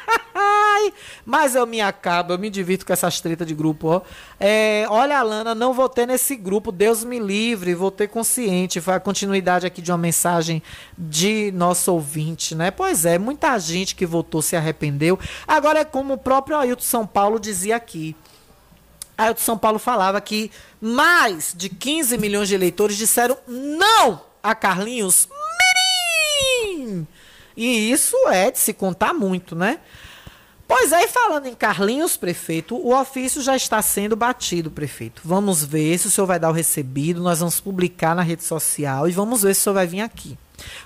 Ai, 0.77 0.93
mas 1.25 1.55
eu 1.55 1.67
me 1.67 1.81
acabo, 1.81 2.35
eu 2.35 2.39
me 2.39 2.51
divirto 2.51 2.85
com 2.85 2.93
essas 2.93 3.19
tretas 3.19 3.47
de 3.47 3.55
grupo, 3.55 3.89
ó. 3.89 4.03
É, 4.39 4.85
olha, 4.91 5.19
Alana, 5.19 5.55
não 5.55 5.73
vou 5.73 5.89
ter 5.89 6.07
nesse 6.07 6.37
grupo, 6.37 6.71
Deus 6.71 7.03
me 7.03 7.19
livre, 7.19 7.75
vou 7.75 7.91
ter 7.91 8.09
consciente. 8.09 8.81
Foi 8.81 8.93
a 8.93 9.01
continuidade 9.01 9.67
aqui 9.67 9.81
de 9.81 9.91
uma 9.91 9.97
mensagem 9.97 10.63
de 10.97 11.51
nosso 11.53 11.93
ouvinte, 11.93 12.55
né? 12.55 12.71
Pois 12.71 13.07
é, 13.07 13.19
muita 13.19 13.59
gente 13.59 13.95
que 13.95 14.05
votou 14.05 14.43
se 14.43 14.55
arrependeu. 14.55 15.19
Agora 15.49 15.79
é 15.81 15.85
como 15.85 16.15
o 16.15 16.19
próprio 16.19 16.59
Ailton 16.59 16.83
São 16.83 17.07
Paulo 17.07 17.41
dizia 17.41 17.77
aqui. 17.77 18.15
Ailton 19.17 19.41
São 19.41 19.57
Paulo 19.57 19.79
falava 19.79 20.21
que 20.21 20.51
mais 20.79 21.55
de 21.57 21.71
15 21.71 22.19
milhões 22.19 22.49
de 22.49 22.55
eleitores 22.55 22.99
disseram 22.99 23.39
não 23.47 24.21
a 24.43 24.55
Carlinhos 24.55 25.27
Mirim. 26.77 27.07
E 27.57 27.91
isso 27.91 28.15
é 28.29 28.51
de 28.51 28.59
se 28.59 28.75
contar 28.75 29.15
muito, 29.15 29.57
né? 29.57 29.81
Pois 30.69 30.91
é, 30.91 31.05
e 31.05 31.09
falando 31.09 31.47
em 31.47 31.55
Carlinhos, 31.55 32.17
prefeito, 32.17 32.77
o 32.77 32.93
ofício 32.93 33.41
já 33.41 33.55
está 33.55 33.81
sendo 33.81 34.17
batido, 34.17 34.71
prefeito. 34.71 35.23
Vamos 35.25 35.65
ver 35.65 35.97
se 35.99 36.09
o 36.09 36.11
senhor 36.11 36.27
vai 36.27 36.41
dar 36.41 36.51
o 36.51 36.53
recebido, 36.53 37.23
nós 37.23 37.39
vamos 37.39 37.61
publicar 37.61 38.17
na 38.17 38.23
rede 38.23 38.43
social 38.43 39.09
e 39.09 39.13
vamos 39.13 39.43
ver 39.43 39.55
se 39.55 39.61
o 39.61 39.65
senhor 39.65 39.75
vai 39.75 39.87
vir 39.87 40.01
aqui. 40.01 40.37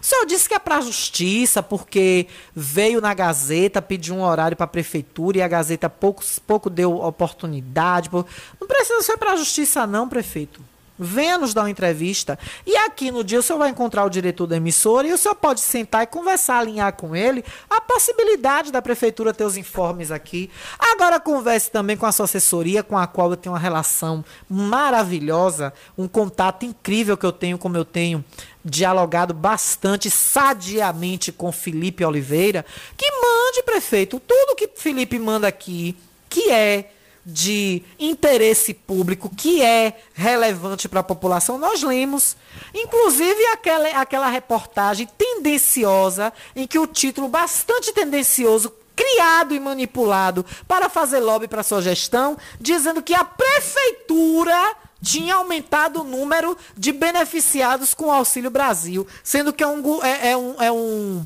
O 0.01 0.05
senhor 0.05 0.27
disse 0.27 0.49
que 0.49 0.55
é 0.55 0.59
para 0.59 0.77
a 0.77 0.81
justiça, 0.83 1.63
porque 1.63 2.27
veio 2.55 3.01
na 3.01 3.15
Gazeta, 3.15 3.81
pediu 3.81 4.17
um 4.17 4.23
horário 4.23 4.57
para 4.57 4.65
a 4.65 4.69
prefeitura 4.69 5.39
e 5.39 5.43
a 5.43 5.49
Gazeta 5.49 5.89
pouco, 5.89 6.23
pouco 6.47 6.69
deu 6.69 6.97
oportunidade. 6.97 8.11
Não 8.13 8.69
precisa 8.69 9.01
ser 9.01 9.17
para 9.17 9.33
a 9.33 9.37
justiça, 9.37 9.87
não, 9.87 10.09
prefeito 10.09 10.61
venha 11.01 11.39
nos 11.39 11.55
dar 11.55 11.63
uma 11.63 11.71
entrevista. 11.71 12.39
E 12.67 12.77
aqui 12.77 13.11
no 13.11 13.25
dia 13.25 13.41
o 13.41 13.43
senhor 13.43 13.59
vai 13.59 13.71
encontrar 13.71 14.05
o 14.05 14.11
diretor 14.11 14.47
da 14.47 14.59
emissora 14.59 15.09
e 15.09 15.13
o 15.13 15.19
senhor 15.19 15.35
pode 15.35 15.61
sentar 15.61 16.03
e 16.03 16.07
conversar, 16.07 16.59
alinhar 16.59 16.93
com 16.93 17.17
ele 17.17 17.43
a 17.71 17.81
possibilidade 17.81 18.71
da 18.71 18.83
prefeitura 18.83 19.33
ter 19.33 19.45
os 19.45 19.57
informes 19.57 20.11
aqui. 20.11 20.51
Agora 20.79 21.19
converse 21.19 21.71
também 21.71 21.97
com 21.97 22.05
a 22.05 22.13
sua 22.13 22.25
assessoria, 22.25 22.83
com 22.83 22.99
a 22.99 23.07
qual 23.07 23.31
eu 23.31 23.37
tenho 23.37 23.55
uma 23.55 23.59
relação 23.59 24.23
maravilhosa, 24.49 25.73
um 25.97 26.07
contato 26.07 26.67
incrível 26.67 27.17
que 27.17 27.25
eu 27.25 27.33
tenho, 27.33 27.57
como 27.57 27.79
eu 27.79 27.85
tenho 27.85 28.23
dialogado 28.63 29.33
bastante 29.33 30.11
sadiamente 30.11 31.33
com 31.33 31.51
Felipe 31.51 32.05
Oliveira, 32.05 32.67
que 32.95 33.11
mande, 33.11 33.63
prefeito, 33.63 34.21
tudo 34.21 34.55
que 34.55 34.69
Felipe 34.77 35.19
manda 35.19 35.49
aqui, 35.49 35.97
que 36.29 36.51
é 36.51 36.91
de 37.25 37.83
interesse 37.99 38.73
público 38.73 39.31
que 39.35 39.63
é 39.63 40.01
relevante 40.15 40.89
para 40.89 41.01
a 41.01 41.05
população, 41.05 41.59
nós 41.59 41.83
lemos. 41.83 42.37
Inclusive 42.75 43.47
aquela, 43.47 43.89
aquela 44.01 44.29
reportagem 44.29 45.09
tendenciosa, 45.19 46.33
em 46.57 46.67
que 46.67 46.79
o 46.79 46.87
título 46.87 47.29
bastante 47.29 47.93
tendencioso 47.93 48.73
criado 48.97 49.55
e 49.55 49.61
manipulado 49.61 50.45
para 50.69 50.89
fazer 50.89 51.21
lobby 51.21 51.49
para 51.49 51.63
sua 51.63 51.81
gestão, 51.81 52.37
dizendo 52.61 53.03
que 53.03 53.15
a 53.15 53.25
prefeitura 53.25 54.77
tinha 55.03 55.37
aumentado 55.37 56.03
o 56.03 56.05
número 56.05 56.57
de 56.77 56.93
beneficiados 56.93 57.95
com 57.95 58.07
o 58.07 58.11
Auxílio 58.11 58.51
Brasil, 58.51 59.07
sendo 59.25 59.53
que 59.53 59.63
é 59.63 59.67
um, 59.67 60.05
é, 60.05 60.33
é 60.33 60.37
um, 60.37 60.63
é 60.63 60.73
um 60.73 61.25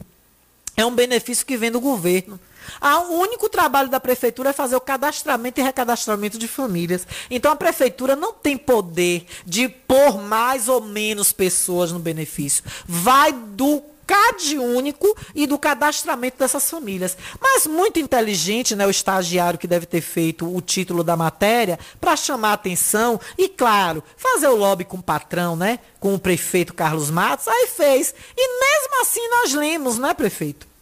é 0.76 0.84
um 0.84 0.94
benefício 0.94 1.46
que 1.46 1.56
vem 1.56 1.70
do 1.70 1.80
governo. 1.80 2.38
Ah, 2.81 3.01
o 3.01 3.19
único 3.19 3.49
trabalho 3.49 3.89
da 3.89 4.01
prefeitura 4.01 4.51
é 4.51 4.53
fazer 4.53 4.77
o 4.77 4.81
cadastramento 4.81 5.61
e 5.61 5.62
recadastramento 5.62 6.39
de 6.39 6.49
famílias. 6.49 7.07
Então 7.31 7.53
a 7.53 7.57
prefeitura 7.57 8.16
não 8.16 8.32
tem 8.32 8.57
poder 8.57 9.27
de 9.45 9.69
pôr 9.69 10.20
mais 10.23 10.69
ou 10.69 10.81
menos 10.81 11.32
pessoas 11.32 11.93
no 11.93 11.99
benefício. 11.99 12.65
Vai 12.86 13.32
do 13.32 13.82
CAD 14.07 14.59
único 14.59 15.16
e 15.35 15.47
do 15.47 15.59
cadastramento 15.59 16.39
dessas 16.39 16.69
famílias. 16.69 17.16
Mas 17.41 17.66
muito 17.66 17.99
inteligente, 17.99 18.77
né, 18.77 18.86
o 18.86 18.91
estagiário 18.91 19.59
que 19.59 19.66
deve 19.66 19.86
ter 19.86 20.01
feito 20.01 20.55
o 20.55 20.61
título 20.61 21.03
da 21.03 21.16
matéria 21.16 21.78
para 22.01 22.16
chamar 22.16 22.51
a 22.51 22.55
atenção 22.55 23.20
e, 23.36 23.49
claro, 23.49 24.03
fazer 24.16 24.49
o 24.49 24.57
lobby 24.57 24.85
com 24.85 24.99
o 24.99 25.03
patrão, 25.03 25.57
né, 25.57 25.78
com 25.99 26.15
o 26.15 26.19
prefeito 26.19 26.74
Carlos 26.74 27.11
Matos, 27.11 27.49
aí 27.49 27.66
fez. 27.66 28.15
E 28.36 28.61
mesmo 28.61 29.03
assim 29.03 29.28
nós 29.28 29.55
lemos, 29.55 29.99
né, 29.99 30.15
prefeito? 30.15 30.73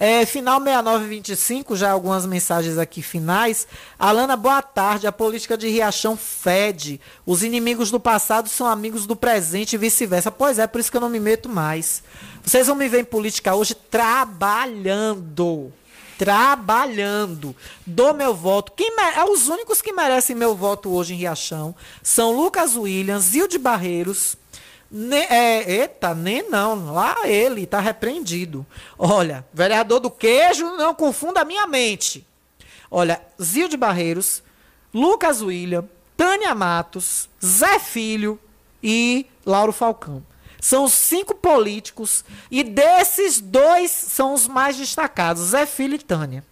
É, 0.00 0.24
final 0.24 0.60
6925, 0.60 1.74
já 1.74 1.90
algumas 1.90 2.24
mensagens 2.24 2.78
aqui 2.78 3.02
finais. 3.02 3.66
Alana, 3.98 4.36
boa 4.36 4.62
tarde. 4.62 5.08
A 5.08 5.12
política 5.12 5.58
de 5.58 5.68
Riachão 5.68 6.16
fede. 6.16 7.00
Os 7.26 7.42
inimigos 7.42 7.90
do 7.90 7.98
passado 7.98 8.48
são 8.48 8.68
amigos 8.68 9.06
do 9.06 9.16
presente 9.16 9.72
e 9.72 9.78
vice-versa. 9.78 10.30
Pois 10.30 10.60
é, 10.60 10.68
por 10.68 10.80
isso 10.80 10.90
que 10.90 10.96
eu 10.96 11.00
não 11.00 11.10
me 11.10 11.18
meto 11.18 11.48
mais. 11.48 12.04
Vocês 12.44 12.68
vão 12.68 12.76
me 12.76 12.88
ver 12.88 13.00
em 13.00 13.04
política 13.04 13.56
hoje 13.56 13.74
trabalhando. 13.74 15.72
Trabalhando. 16.16 17.54
Dou 17.84 18.14
meu 18.14 18.32
voto. 18.32 18.72
Quem 18.76 18.92
é 19.16 19.24
os 19.24 19.48
únicos 19.48 19.82
que 19.82 19.92
merecem 19.92 20.36
meu 20.36 20.54
voto 20.54 20.90
hoje 20.90 21.14
em 21.14 21.16
Riachão 21.16 21.74
são 22.04 22.36
Lucas 22.36 22.76
Williams, 22.76 23.24
Zilde 23.24 23.58
Barreiros. 23.58 24.37
Ne, 24.90 25.20
é, 25.24 25.80
eita, 25.80 26.14
nem 26.14 26.48
não. 26.48 26.92
Lá 26.92 27.26
ele 27.26 27.66
tá 27.66 27.80
repreendido. 27.80 28.66
Olha, 28.98 29.44
vereador 29.52 30.00
do 30.00 30.10
queijo, 30.10 30.64
não 30.76 30.94
confunda 30.94 31.40
a 31.40 31.44
minha 31.44 31.66
mente. 31.66 32.26
Olha, 32.90 33.20
Zilde 33.40 33.76
Barreiros, 33.76 34.42
Lucas 34.92 35.42
William, 35.42 35.86
Tânia 36.16 36.54
Matos, 36.54 37.28
Zé 37.44 37.78
Filho 37.78 38.40
e 38.82 39.26
Lauro 39.44 39.72
Falcão. 39.72 40.24
São 40.60 40.88
cinco 40.88 41.34
políticos 41.34 42.24
e 42.50 42.64
desses 42.64 43.40
dois 43.40 43.90
são 43.90 44.34
os 44.34 44.48
mais 44.48 44.76
destacados, 44.76 45.42
Zé 45.42 45.66
Filho 45.66 45.94
e 45.94 45.98
Tânia. 45.98 46.44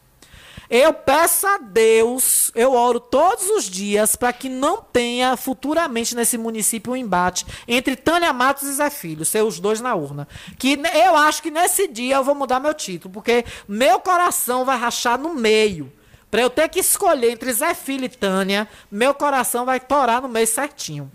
Eu 0.69 0.93
peço 0.93 1.47
a 1.47 1.59
Deus, 1.59 2.51
eu 2.55 2.73
oro 2.73 2.99
todos 2.99 3.49
os 3.51 3.65
dias 3.65 4.17
para 4.17 4.33
que 4.33 4.49
não 4.49 4.83
tenha 4.83 5.37
futuramente 5.37 6.15
nesse 6.17 6.37
município 6.37 6.93
um 6.93 6.97
embate 6.97 7.47
entre 7.69 7.95
Tânia 7.95 8.33
Matos 8.33 8.65
e 8.65 8.73
Zé 8.73 8.91
Filho, 8.91 9.25
ser 9.25 9.43
os 9.43 9.61
dois 9.61 9.81
na 9.81 9.95
urna. 9.95 10.27
Que 10.59 10.79
eu 10.95 11.17
acho 11.17 11.43
que 11.43 11.51
nesse 11.51 11.87
dia 11.87 12.17
eu 12.17 12.25
vou 12.25 12.35
mudar 12.35 12.59
meu 12.59 12.75
título, 12.75 13.15
porque 13.15 13.45
meu 13.69 14.01
coração 14.01 14.65
vai 14.65 14.77
rachar 14.77 15.19
no 15.19 15.35
meio. 15.35 15.93
Para 16.31 16.43
eu 16.43 16.51
ter 16.51 16.69
que 16.69 16.81
escolher 16.81 17.31
entre 17.31 17.53
Zé 17.53 17.73
Filho 17.73 18.05
e 18.05 18.09
Tânia, 18.09 18.69
meu 18.91 19.15
coração 19.15 19.65
vai 19.65 19.79
torar 19.79 20.21
no 20.21 20.29
meio 20.29 20.47
certinho. 20.47 21.11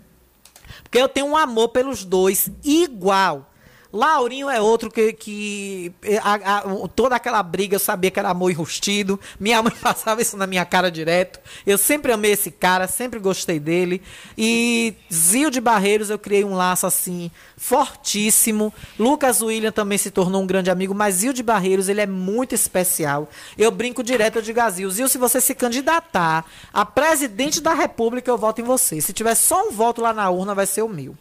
Porque 0.82 0.98
eu 0.98 1.08
tenho 1.08 1.26
um 1.26 1.36
amor 1.36 1.68
pelos 1.68 2.04
dois 2.04 2.50
igual. 2.64 3.51
Laurinho 3.92 4.48
é 4.48 4.60
outro 4.60 4.90
que, 4.90 5.12
que 5.12 5.92
a- 6.22 6.60
a- 6.60 6.66
o- 6.72 6.88
toda 6.88 7.14
aquela 7.14 7.42
briga 7.42 7.74
eu 7.74 7.78
sabia 7.78 8.10
que 8.10 8.18
era 8.18 8.30
amor 8.30 8.50
enrustido. 8.50 9.20
Minha 9.38 9.62
mãe 9.62 9.72
passava 9.80 10.22
isso 10.22 10.36
na 10.36 10.46
minha 10.46 10.64
cara 10.64 10.90
direto. 10.90 11.38
Eu 11.66 11.76
sempre 11.76 12.10
amei 12.10 12.32
esse 12.32 12.50
cara, 12.50 12.88
sempre 12.88 13.20
gostei 13.20 13.60
dele. 13.60 14.00
E 14.36 14.94
Zio 15.12 15.50
de 15.50 15.60
Barreiros 15.60 16.08
eu 16.08 16.18
criei 16.18 16.42
um 16.44 16.54
laço 16.54 16.86
assim 16.86 17.30
fortíssimo. 17.56 18.72
Lucas 18.98 19.42
William 19.42 19.72
também 19.72 19.98
se 19.98 20.10
tornou 20.10 20.42
um 20.42 20.46
grande 20.46 20.70
amigo, 20.70 20.94
mas 20.94 21.16
Zio 21.16 21.32
de 21.34 21.42
Barreiros 21.42 21.88
ele 21.88 22.00
é 22.00 22.06
muito 22.06 22.54
especial. 22.54 23.28
Eu 23.58 23.70
brinco 23.70 24.02
direto 24.02 24.40
de 24.40 24.52
Gazil. 24.52 24.90
Zio, 24.90 25.08
se 25.08 25.18
você 25.18 25.40
se 25.40 25.54
candidatar 25.54 26.44
a 26.72 26.84
presidente 26.86 27.60
da 27.60 27.74
República, 27.74 28.30
eu 28.30 28.38
voto 28.38 28.60
em 28.60 28.64
você. 28.64 29.00
Se 29.00 29.12
tiver 29.12 29.34
só 29.34 29.68
um 29.68 29.70
voto 29.70 30.00
lá 30.00 30.12
na 30.14 30.30
urna, 30.30 30.54
vai 30.54 30.66
ser 30.66 30.82
o 30.82 30.88
meu. 30.88 31.14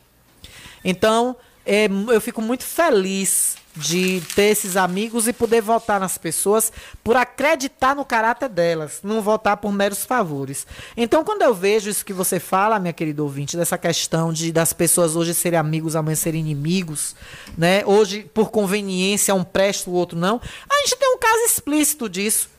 Então, 0.84 1.36
é, 1.66 1.88
eu 2.10 2.22
fico 2.22 2.42
muito 2.42 2.64
feliz 2.64 3.56
de 3.76 4.22
ter 4.36 4.44
esses 4.44 4.76
amigos 4.76 5.28
e 5.28 5.34
poder 5.34 5.62
votar 5.62 6.00
nas 6.00 6.18
pessoas 6.18 6.72
por 7.04 7.16
acreditar 7.16 7.96
no 7.96 8.04
caráter 8.04 8.50
delas, 8.50 9.00
não 9.04 9.22
votar 9.22 9.58
por 9.58 9.72
meros 9.72 10.06
favores. 10.06 10.68
Então, 10.96 11.24
quando 11.24 11.42
eu 11.42 11.54
vejo 11.54 11.90
isso 11.90 12.06
que 12.06 12.14
você 12.14 12.40
fala, 12.40 12.80
minha 12.80 12.94
querida 12.94 13.24
ouvinte, 13.24 13.56
dessa 13.56 13.78
questão 13.78 14.34
de 14.34 14.52
das 14.52 14.74
pessoas 14.74 15.16
hoje 15.16 15.34
serem 15.34 15.60
amigos, 15.60 15.96
amanhã 15.96 16.16
serem 16.16 16.42
inimigos, 16.42 17.16
né? 17.58 17.84
Hoje, 17.86 18.30
por 18.34 18.52
conveniência, 18.52 19.34
um 19.34 19.44
presta, 19.44 19.90
o 19.90 19.94
outro 19.94 20.18
não. 20.18 20.42
A 20.70 20.76
gente 20.82 20.98
tem 20.98 21.16
um 21.16 21.20
caso 21.20 21.46
explícito 21.46 22.10
disso. 22.10 22.50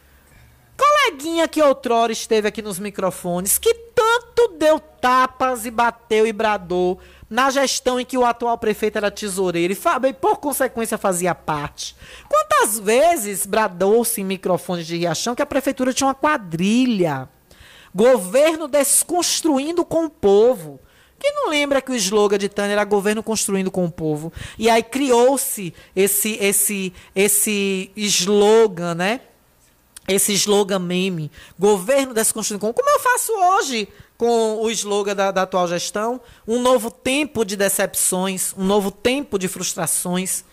Coleguinha 0.77 1.47
que 1.47 1.63
outrora 1.63 2.11
esteve 2.11 2.49
aqui 2.49 2.63
nos 2.63 2.79
microfones, 2.79 3.59
que 3.59 3.75
tanto 3.95 4.57
deu 4.59 4.81
tapas 4.81 5.67
e 5.67 5.71
bateu 5.71 6.27
e 6.27 6.33
bradou 6.33 6.99
na 7.33 7.49
gestão 7.49 7.99
em 7.99 8.05
que 8.05 8.19
o 8.19 8.27
atual 8.27 8.59
prefeito 8.59 8.99
era 8.99 9.11
tesoureiro 9.11 9.73
e, 9.73 10.09
e 10.09 10.13
por 10.13 10.37
consequência 10.37 10.99
fazia 10.99 11.35
parte. 11.35 11.97
Quantas 12.29 12.79
vezes 12.79 13.47
bradou-se 13.47 14.21
em 14.21 14.25
microfones 14.25 14.87
de 14.87 14.99
Riachão 14.99 15.35
que 15.35 15.41
a 15.41 15.47
prefeitura 15.47 15.95
tinha 15.95 16.09
uma 16.09 16.15
quadrilha? 16.15 17.27
Governo 17.95 18.69
desconstruindo 18.69 19.83
com 19.83 20.05
o 20.05 20.11
povo. 20.11 20.79
Quem 21.19 21.33
não 21.35 21.49
lembra 21.49 21.81
que 21.81 21.91
o 21.91 21.95
slogan 21.95 22.37
de 22.37 22.51
Tânia 22.51 22.75
era 22.75 22.85
governo 22.85 23.23
construindo 23.23 23.71
com 23.71 23.87
o 23.87 23.91
povo? 23.91 24.31
E 24.59 24.69
aí 24.69 24.83
criou-se 24.83 25.73
esse, 25.97 26.37
esse, 26.39 26.93
esse 27.15 27.91
slogan, 27.97 28.95
né? 28.95 29.21
esse 30.09 30.33
slogan 30.33 30.81
meme, 30.81 31.31
governo 31.59 32.13
desconstruindo 32.13 32.61
como, 32.61 32.75
como 32.75 32.91
eu 32.91 33.01
faço 33.01 33.33
hoje 33.33 33.89
com 34.23 34.63
o 34.63 34.71
slogan 34.71 35.17
da, 35.17 35.33
da 35.33 35.43
atual 35.43 35.67
gestão, 35.67 36.21
um 36.47 36.63
novo 36.63 36.93
tempo 36.93 37.45
de 37.45 37.57
decepções, 37.57 38.55
um 38.57 38.63
novo 38.63 38.89
tempo 38.89 39.37
de 39.37 39.49
frustrações, 39.49 40.45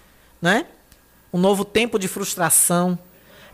né? 0.41 0.65
Um 1.31 1.37
novo 1.37 1.63
tempo 1.63 1.99
de 1.99 2.07
frustração. 2.07 2.97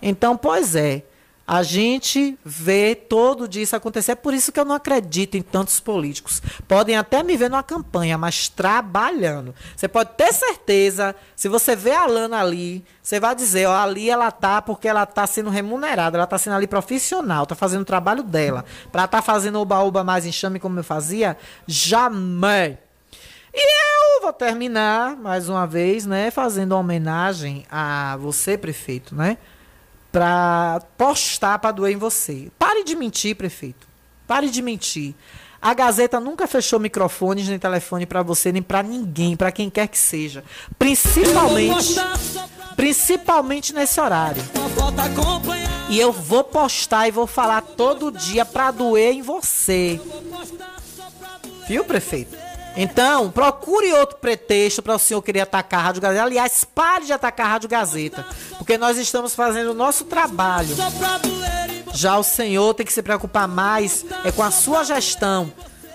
Então, 0.01 0.37
pois 0.37 0.73
é, 0.73 1.03
a 1.47 1.61
gente 1.61 2.37
vê 2.43 2.95
todo 2.95 3.47
dia 3.47 3.61
isso 3.61 3.75
acontecer. 3.75 4.13
É 4.13 4.15
por 4.15 4.33
isso 4.33 4.51
que 4.51 4.59
eu 4.59 4.65
não 4.65 4.73
acredito 4.73 5.35
em 5.35 5.43
tantos 5.43 5.79
políticos. 5.79 6.41
Podem 6.67 6.97
até 6.97 7.21
me 7.21 7.37
ver 7.37 7.49
numa 7.49 7.61
campanha, 7.61 8.17
mas 8.17 8.49
trabalhando. 8.49 9.53
Você 9.75 9.87
pode 9.87 10.11
ter 10.17 10.33
certeza, 10.33 11.15
se 11.35 11.47
você 11.47 11.75
vê 11.75 11.91
a 11.91 12.07
Lana 12.07 12.39
ali, 12.39 12.83
você 13.01 13.19
vai 13.19 13.35
dizer, 13.35 13.67
ó, 13.67 13.75
ali 13.75 14.09
ela 14.09 14.31
tá 14.31 14.59
porque 14.59 14.87
ela 14.87 15.05
tá 15.05 15.27
sendo 15.27 15.51
remunerada, 15.51 16.17
ela 16.17 16.25
tá 16.25 16.37
sendo 16.39 16.55
ali 16.55 16.65
profissional, 16.65 17.45
tá 17.45 17.53
fazendo 17.53 17.83
o 17.83 17.85
trabalho 17.85 18.23
dela. 18.23 18.65
Pra 18.91 19.07
tá 19.07 19.21
fazendo 19.21 19.59
oba-oba 19.59 20.03
mais 20.03 20.25
enxame 20.25 20.59
como 20.59 20.79
eu 20.79 20.83
fazia, 20.83 21.37
jamais. 21.67 22.75
E 23.53 24.15
eu 24.17 24.21
vou 24.23 24.33
terminar 24.33 25.15
mais 25.15 25.47
uma 25.47 25.67
vez, 25.67 26.07
né, 26.07 26.31
fazendo 26.31 26.71
uma 26.71 26.79
homenagem 26.79 27.65
a 27.69 28.17
você, 28.17 28.57
prefeito, 28.57 29.13
né? 29.13 29.37
Pra 30.15 30.81
postar 30.97 31.59
pra 31.59 31.71
doer 31.73 31.93
em 31.93 31.97
você. 31.97 32.49
Pare 32.57 32.85
de 32.85 32.95
mentir, 32.95 33.35
prefeito. 33.35 33.85
Pare 34.25 34.49
de 34.49 34.61
mentir. 34.61 35.13
A 35.61 35.73
Gazeta 35.73 36.21
nunca 36.21 36.47
fechou 36.47 36.79
microfones 36.79 37.49
nem 37.49 37.59
telefone 37.59 38.05
pra 38.05 38.23
você, 38.23 38.49
nem 38.49 38.61
pra 38.61 38.81
ninguém, 38.81 39.35
pra 39.35 39.51
quem 39.51 39.69
quer 39.69 39.89
que 39.89 39.97
seja. 39.97 40.41
Principalmente, 40.79 41.95
principalmente 42.77 43.73
nesse 43.73 43.99
horário. 43.99 44.41
E 45.89 45.99
eu 45.99 46.13
vou 46.13 46.45
postar 46.45 47.09
e 47.09 47.11
vou 47.11 47.27
falar 47.27 47.59
todo 47.61 48.09
dia 48.09 48.45
pra 48.45 48.71
doer 48.71 49.15
em 49.15 49.21
você. 49.21 49.99
Viu, 51.67 51.83
prefeito? 51.83 52.44
Então, 52.77 53.31
procure 53.31 53.93
outro 53.93 54.17
pretexto 54.17 54.81
para 54.81 54.95
o 54.95 54.99
senhor 54.99 55.21
querer 55.21 55.41
atacar 55.41 55.79
a 55.79 55.83
Rádio 55.83 56.01
Gazeta. 56.01 56.23
Aliás, 56.23 56.63
pare 56.63 57.05
de 57.05 57.13
atacar 57.13 57.47
a 57.47 57.49
Rádio 57.51 57.69
Gazeta, 57.69 58.25
porque 58.57 58.77
nós 58.77 58.97
estamos 58.97 59.33
fazendo 59.33 59.71
o 59.71 59.73
nosso 59.73 60.05
trabalho. 60.05 60.75
Já 61.93 62.17
o 62.17 62.23
senhor 62.23 62.73
tem 62.73 62.85
que 62.85 62.91
se 62.91 63.01
preocupar 63.01 63.47
mais 63.47 64.05
é 64.25 64.31
com 64.31 64.43
a 64.43 64.51
sua 64.51 64.83
gestão 64.83 65.51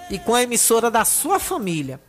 e 0.08 0.18
com 0.18 0.34
a 0.34 0.42
emissora 0.42 0.90
da 0.90 1.04
sua 1.04 1.38
família. 1.38 2.00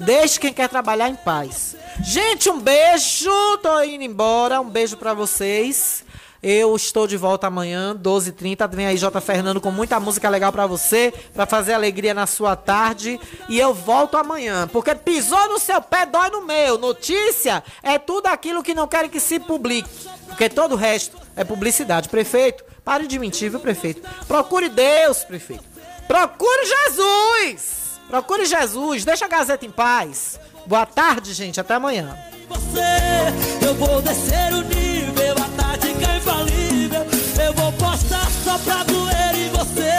Deixe 0.00 0.40
quem 0.40 0.52
quer 0.52 0.68
trabalhar 0.68 1.08
em 1.08 1.14
paz. 1.14 1.76
Gente, 2.02 2.48
um 2.48 2.58
beijo. 2.58 3.30
Tô 3.62 3.82
indo 3.82 4.02
embora. 4.02 4.60
Um 4.60 4.68
beijo 4.68 4.96
para 4.96 5.14
vocês. 5.14 6.04
Eu 6.42 6.74
estou 6.74 7.06
de 7.06 7.18
volta 7.18 7.46
amanhã, 7.48 7.94
12h30. 7.94 8.68
Vem 8.74 8.86
aí 8.86 8.96
J. 8.96 9.20
Fernando 9.20 9.60
com 9.60 9.70
muita 9.70 10.00
música 10.00 10.28
legal 10.28 10.50
pra 10.50 10.66
você, 10.66 11.12
pra 11.34 11.44
fazer 11.44 11.74
alegria 11.74 12.14
na 12.14 12.26
sua 12.26 12.56
tarde. 12.56 13.20
E 13.48 13.58
eu 13.58 13.74
volto 13.74 14.16
amanhã, 14.16 14.66
porque 14.68 14.94
pisou 14.94 15.48
no 15.50 15.58
seu 15.58 15.82
pé, 15.82 16.06
dói 16.06 16.30
no 16.30 16.46
meu. 16.46 16.78
Notícia 16.78 17.62
é 17.82 17.98
tudo 17.98 18.26
aquilo 18.28 18.62
que 18.62 18.74
não 18.74 18.88
querem 18.88 19.10
que 19.10 19.20
se 19.20 19.38
publique. 19.38 19.90
Porque 20.28 20.48
todo 20.48 20.72
o 20.72 20.76
resto 20.76 21.18
é 21.36 21.44
publicidade. 21.44 22.08
Prefeito, 22.08 22.64
pare 22.82 23.06
de 23.06 23.18
mentir, 23.18 23.50
viu, 23.50 23.60
prefeito? 23.60 24.00
Procure 24.26 24.70
Deus, 24.70 25.24
prefeito. 25.24 25.64
Procure 26.08 26.66
Jesus! 26.66 27.80
Procure 28.08 28.44
Jesus, 28.44 29.04
deixa 29.04 29.26
a 29.26 29.28
Gazeta 29.28 29.64
em 29.64 29.70
paz. 29.70 30.40
Boa 30.70 30.86
tarde, 30.86 31.34
gente. 31.34 31.58
Até 31.58 31.74
amanhã. 31.74 32.16
Você, 32.48 33.66
eu 33.66 33.74
vou 33.74 34.00
descer 34.00 34.52
o 34.52 34.62
nível, 34.62 35.34
a 35.36 35.60
tática 35.60 36.16
infalível. 36.16 37.04
Eu 37.44 37.52
vou 37.54 37.72
postar 37.72 38.30
só 38.44 38.56
pra 38.56 38.84
doer 38.84 39.34
em 39.34 39.50
você. 39.50 39.90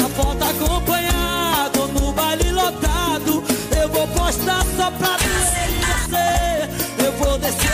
Na 0.00 0.08
foto 0.10 0.44
acompanhado, 0.44 1.88
no 1.88 2.12
baile 2.12 2.52
lotado. 2.52 3.42
Eu 3.76 3.88
vou 3.88 4.06
postar 4.06 4.64
só 4.76 4.92
pra 4.92 5.16
doer 5.16 5.70
em 5.70 5.80
você. 5.80 7.04
Eu 7.04 7.12
vou 7.14 7.36
descer. 7.38 7.65